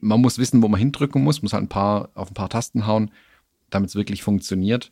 [0.00, 2.88] man muss wissen, wo man hindrücken muss, muss halt ein paar auf ein paar Tasten
[2.88, 3.12] hauen,
[3.70, 4.90] damit es wirklich funktioniert.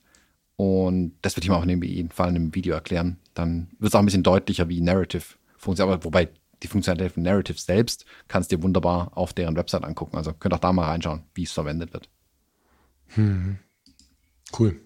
[0.58, 3.20] Und das würde ich mal auf jeden Fall in einem Video erklären.
[3.32, 5.22] Dann wird es auch ein bisschen deutlicher, wie Narrative
[5.56, 5.94] funktioniert.
[5.94, 6.30] Aber wobei
[6.64, 10.16] die Funktionalität von Narrative selbst kannst du dir wunderbar auf deren Website angucken.
[10.16, 12.08] Also könnt auch da mal reinschauen, wie es verwendet wird.
[13.14, 13.60] Hm.
[14.58, 14.80] Cool.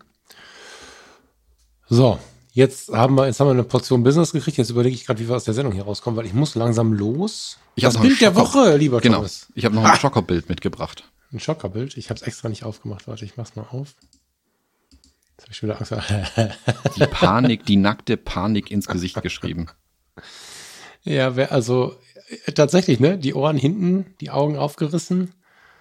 [1.88, 2.18] So,
[2.52, 4.58] jetzt haben wir, jetzt haben wir eine Portion Business gekriegt.
[4.58, 6.92] Jetzt überlege ich gerade, wie wir aus der Sendung hier rauskommen, weil ich muss langsam
[6.92, 7.56] los.
[7.76, 9.16] Ich das Bild der Woche, lieber genau.
[9.16, 9.46] Thomas.
[9.54, 11.10] Ich habe noch ein Schockerbild mitgebracht.
[11.32, 11.96] Ein Schockerbild?
[11.96, 13.08] Ich habe es extra nicht aufgemacht.
[13.08, 13.94] Warte, ich mach's mal auf.
[15.43, 16.57] Jetzt habe ich wieder Angst.
[16.97, 19.68] die Panik, die nackte Panik ins Gesicht geschrieben.
[21.03, 21.97] Ja, also
[22.47, 23.18] äh, tatsächlich, ne?
[23.18, 25.34] Die Ohren hinten, die Augen aufgerissen.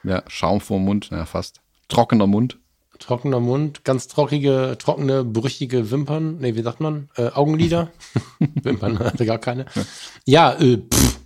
[0.03, 1.61] Ja, Schaum vor dem Mund, ja, fast.
[1.89, 2.57] Trockener Mund.
[2.97, 6.37] Trockener Mund, ganz trockige, trockene, brüchige Wimpern.
[6.37, 7.09] Nee, wie sagt man?
[7.15, 7.91] Äh, Augenlider.
[8.39, 9.65] Wimpern hatte gar keine.
[10.25, 11.19] Ja, äh, pff,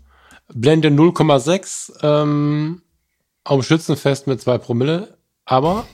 [0.54, 2.82] Blende 0,6 ähm,
[3.44, 5.18] am Schützenfest mit zwei Promille.
[5.46, 5.86] Aber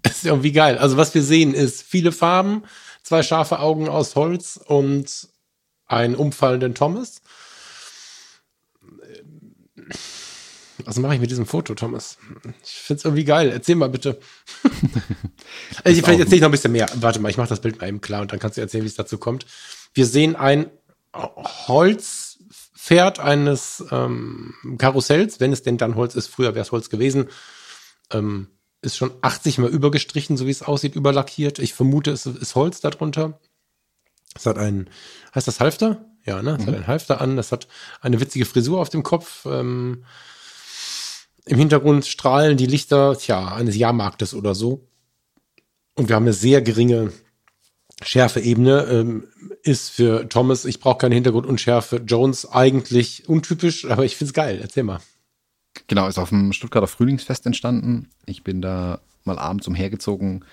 [0.02, 0.78] es ist irgendwie geil.
[0.78, 2.64] Also was wir sehen ist viele Farben,
[3.02, 5.28] zwei scharfe Augen aus Holz und
[5.86, 7.22] einen umfallenden Thomas.
[10.84, 12.18] Was mache ich mit diesem Foto, Thomas?
[12.64, 13.50] Ich finde es irgendwie geil.
[13.50, 14.18] Erzähl mal bitte.
[15.84, 16.88] also, vielleicht erzähle ich noch ein bisschen mehr.
[16.94, 18.88] Warte mal, ich mache das Bild mal eben klar und dann kannst du erzählen, wie
[18.88, 19.46] es dazu kommt.
[19.92, 20.70] Wir sehen ein
[21.14, 26.28] Holzpferd eines ähm, Karussells, wenn es denn dann Holz ist.
[26.28, 27.28] Früher wäre es Holz gewesen.
[28.12, 28.48] Ähm,
[28.82, 31.58] ist schon 80 mal übergestrichen, so wie es aussieht, überlackiert.
[31.58, 33.38] Ich vermute, es ist Holz darunter.
[34.34, 34.88] Es hat ein,
[35.34, 36.04] heißt das Halfter?
[36.24, 36.56] Ja, ne?
[36.58, 36.66] Es mhm.
[36.66, 37.38] hat ein Halfter an.
[37.38, 37.68] Es hat
[38.00, 39.44] eine witzige Frisur auf dem Kopf.
[39.46, 40.04] Ähm,
[41.46, 44.88] Im Hintergrund strahlen die Lichter, tja, eines Jahrmarktes oder so.
[45.94, 47.12] Und wir haben eine sehr geringe
[48.02, 48.84] Schärfeebene.
[48.84, 49.28] Ähm,
[49.62, 51.96] ist für Thomas, ich brauche keine Hintergrundunschärfe.
[51.96, 54.58] Jones eigentlich untypisch, aber ich finde es geil.
[54.62, 55.00] Erzähl mal.
[55.86, 58.08] Genau, ist auf dem Stuttgarter Frühlingsfest entstanden.
[58.26, 60.44] Ich bin da mal abends umhergezogen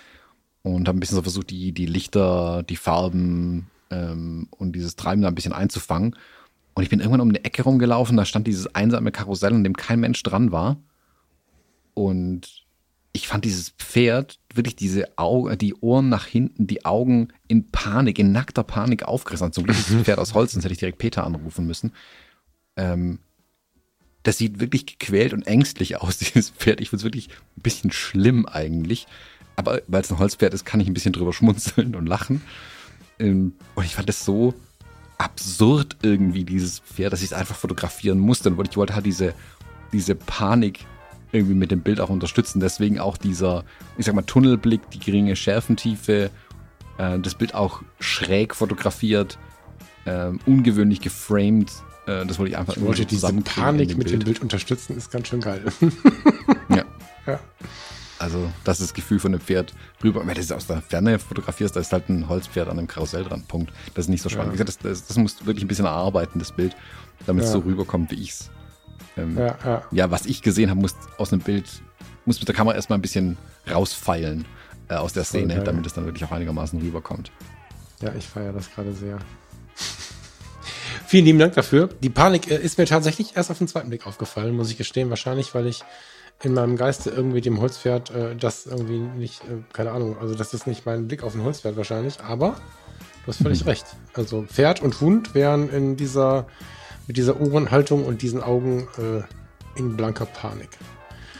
[0.63, 5.21] und habe ein bisschen so versucht, die, die Lichter, die Farben ähm, und dieses Treiben
[5.21, 6.15] da ein bisschen einzufangen.
[6.73, 9.75] Und ich bin irgendwann um eine Ecke rumgelaufen, da stand dieses einsame Karussell, an dem
[9.75, 10.77] kein Mensch dran war.
[11.93, 12.65] Und
[13.13, 18.19] ich fand dieses Pferd wirklich diese Augen, die Ohren nach hinten, die Augen in Panik,
[18.19, 19.51] in nackter Panik aufgerissen.
[19.51, 21.93] Zum Glück ist das Pferd aus Holz, sonst hätte ich direkt Peter anrufen müssen.
[22.75, 23.19] Ähm,
[24.27, 26.81] das sieht wirklich gequält und ängstlich aus, dieses Pferd.
[26.81, 29.07] Ich finde es wirklich ein bisschen schlimm eigentlich.
[29.55, 32.41] Aber weil es ein Holzpferd ist, kann ich ein bisschen drüber schmunzeln und lachen.
[33.19, 34.53] Ähm, und ich fand das so
[35.17, 38.49] absurd irgendwie, dieses Pferd, dass ich es einfach fotografieren musste.
[38.49, 39.33] Und ich wollte halt diese,
[39.93, 40.85] diese Panik
[41.31, 42.59] irgendwie mit dem Bild auch unterstützen.
[42.59, 43.63] Deswegen auch dieser,
[43.97, 46.31] ich sag mal, Tunnelblick, die geringe Schärfentiefe,
[46.97, 49.39] äh, das Bild auch schräg fotografiert,
[50.03, 51.71] äh, ungewöhnlich geframed.
[52.07, 55.27] Äh, das wollte ich einfach ich wollte diese Panik mit dem Bild unterstützen, ist ganz
[55.27, 55.63] schön geil.
[56.69, 56.85] ja.
[57.25, 57.39] ja.
[58.19, 60.21] Also, das ist das Gefühl von einem Pferd rüber.
[60.21, 63.23] Wenn du das aus der Ferne fotografierst, da ist halt ein Holzpferd an einem Karussell
[63.23, 63.43] dran.
[63.47, 63.71] Punkt.
[63.93, 64.57] Das ist nicht so spannend.
[64.57, 64.63] Ja.
[64.63, 66.75] Das, das, das muss wirklich ein bisschen erarbeiten, das Bild,
[67.27, 67.53] damit es ja.
[67.53, 68.49] so rüberkommt, wie ich es.
[69.17, 69.83] Ähm, ja, ja.
[69.91, 71.65] ja, was ich gesehen habe, muss aus einem Bild,
[72.25, 73.37] muss mit der Kamera erstmal ein bisschen
[73.69, 74.45] rausfeilen
[74.87, 75.63] äh, aus der Szene, okay.
[75.65, 77.31] damit es dann wirklich auch einigermaßen rüberkommt.
[78.01, 79.19] Ja, ich feiere das gerade sehr.
[81.07, 81.87] Vielen lieben Dank dafür.
[82.03, 85.09] Die Panik äh, ist mir tatsächlich erst auf den zweiten Blick aufgefallen, muss ich gestehen.
[85.09, 85.85] Wahrscheinlich, weil ich
[86.43, 90.53] in meinem Geiste irgendwie dem Holzpferd äh, das irgendwie nicht, äh, keine Ahnung, also das
[90.53, 92.57] ist nicht mein Blick auf ein Holzpferd wahrscheinlich, aber
[93.23, 93.69] du hast völlig mhm.
[93.69, 93.85] recht.
[94.15, 96.45] Also Pferd und Hund wären in dieser,
[97.07, 100.77] mit dieser Ohrenhaltung und diesen Augen äh, in blanker Panik.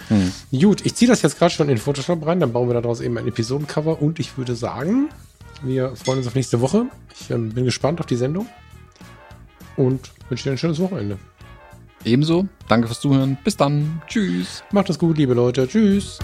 [0.10, 0.32] Mhm.
[0.62, 3.18] Gut, ich ziehe das jetzt gerade schon in Photoshop rein, dann bauen wir daraus eben
[3.18, 5.10] ein Episodencover und ich würde sagen,
[5.62, 6.86] wir freuen uns auf nächste Woche.
[7.20, 8.48] Ich ähm, bin gespannt auf die Sendung
[9.78, 11.18] und wünsche dir ein schönes Wochenende.
[12.04, 12.48] Ebenso.
[12.68, 13.38] Danke fürs Zuhören.
[13.44, 14.02] Bis dann.
[14.08, 14.64] Tschüss.
[14.72, 15.68] Macht es gut, liebe Leute.
[15.68, 16.20] Tschüss.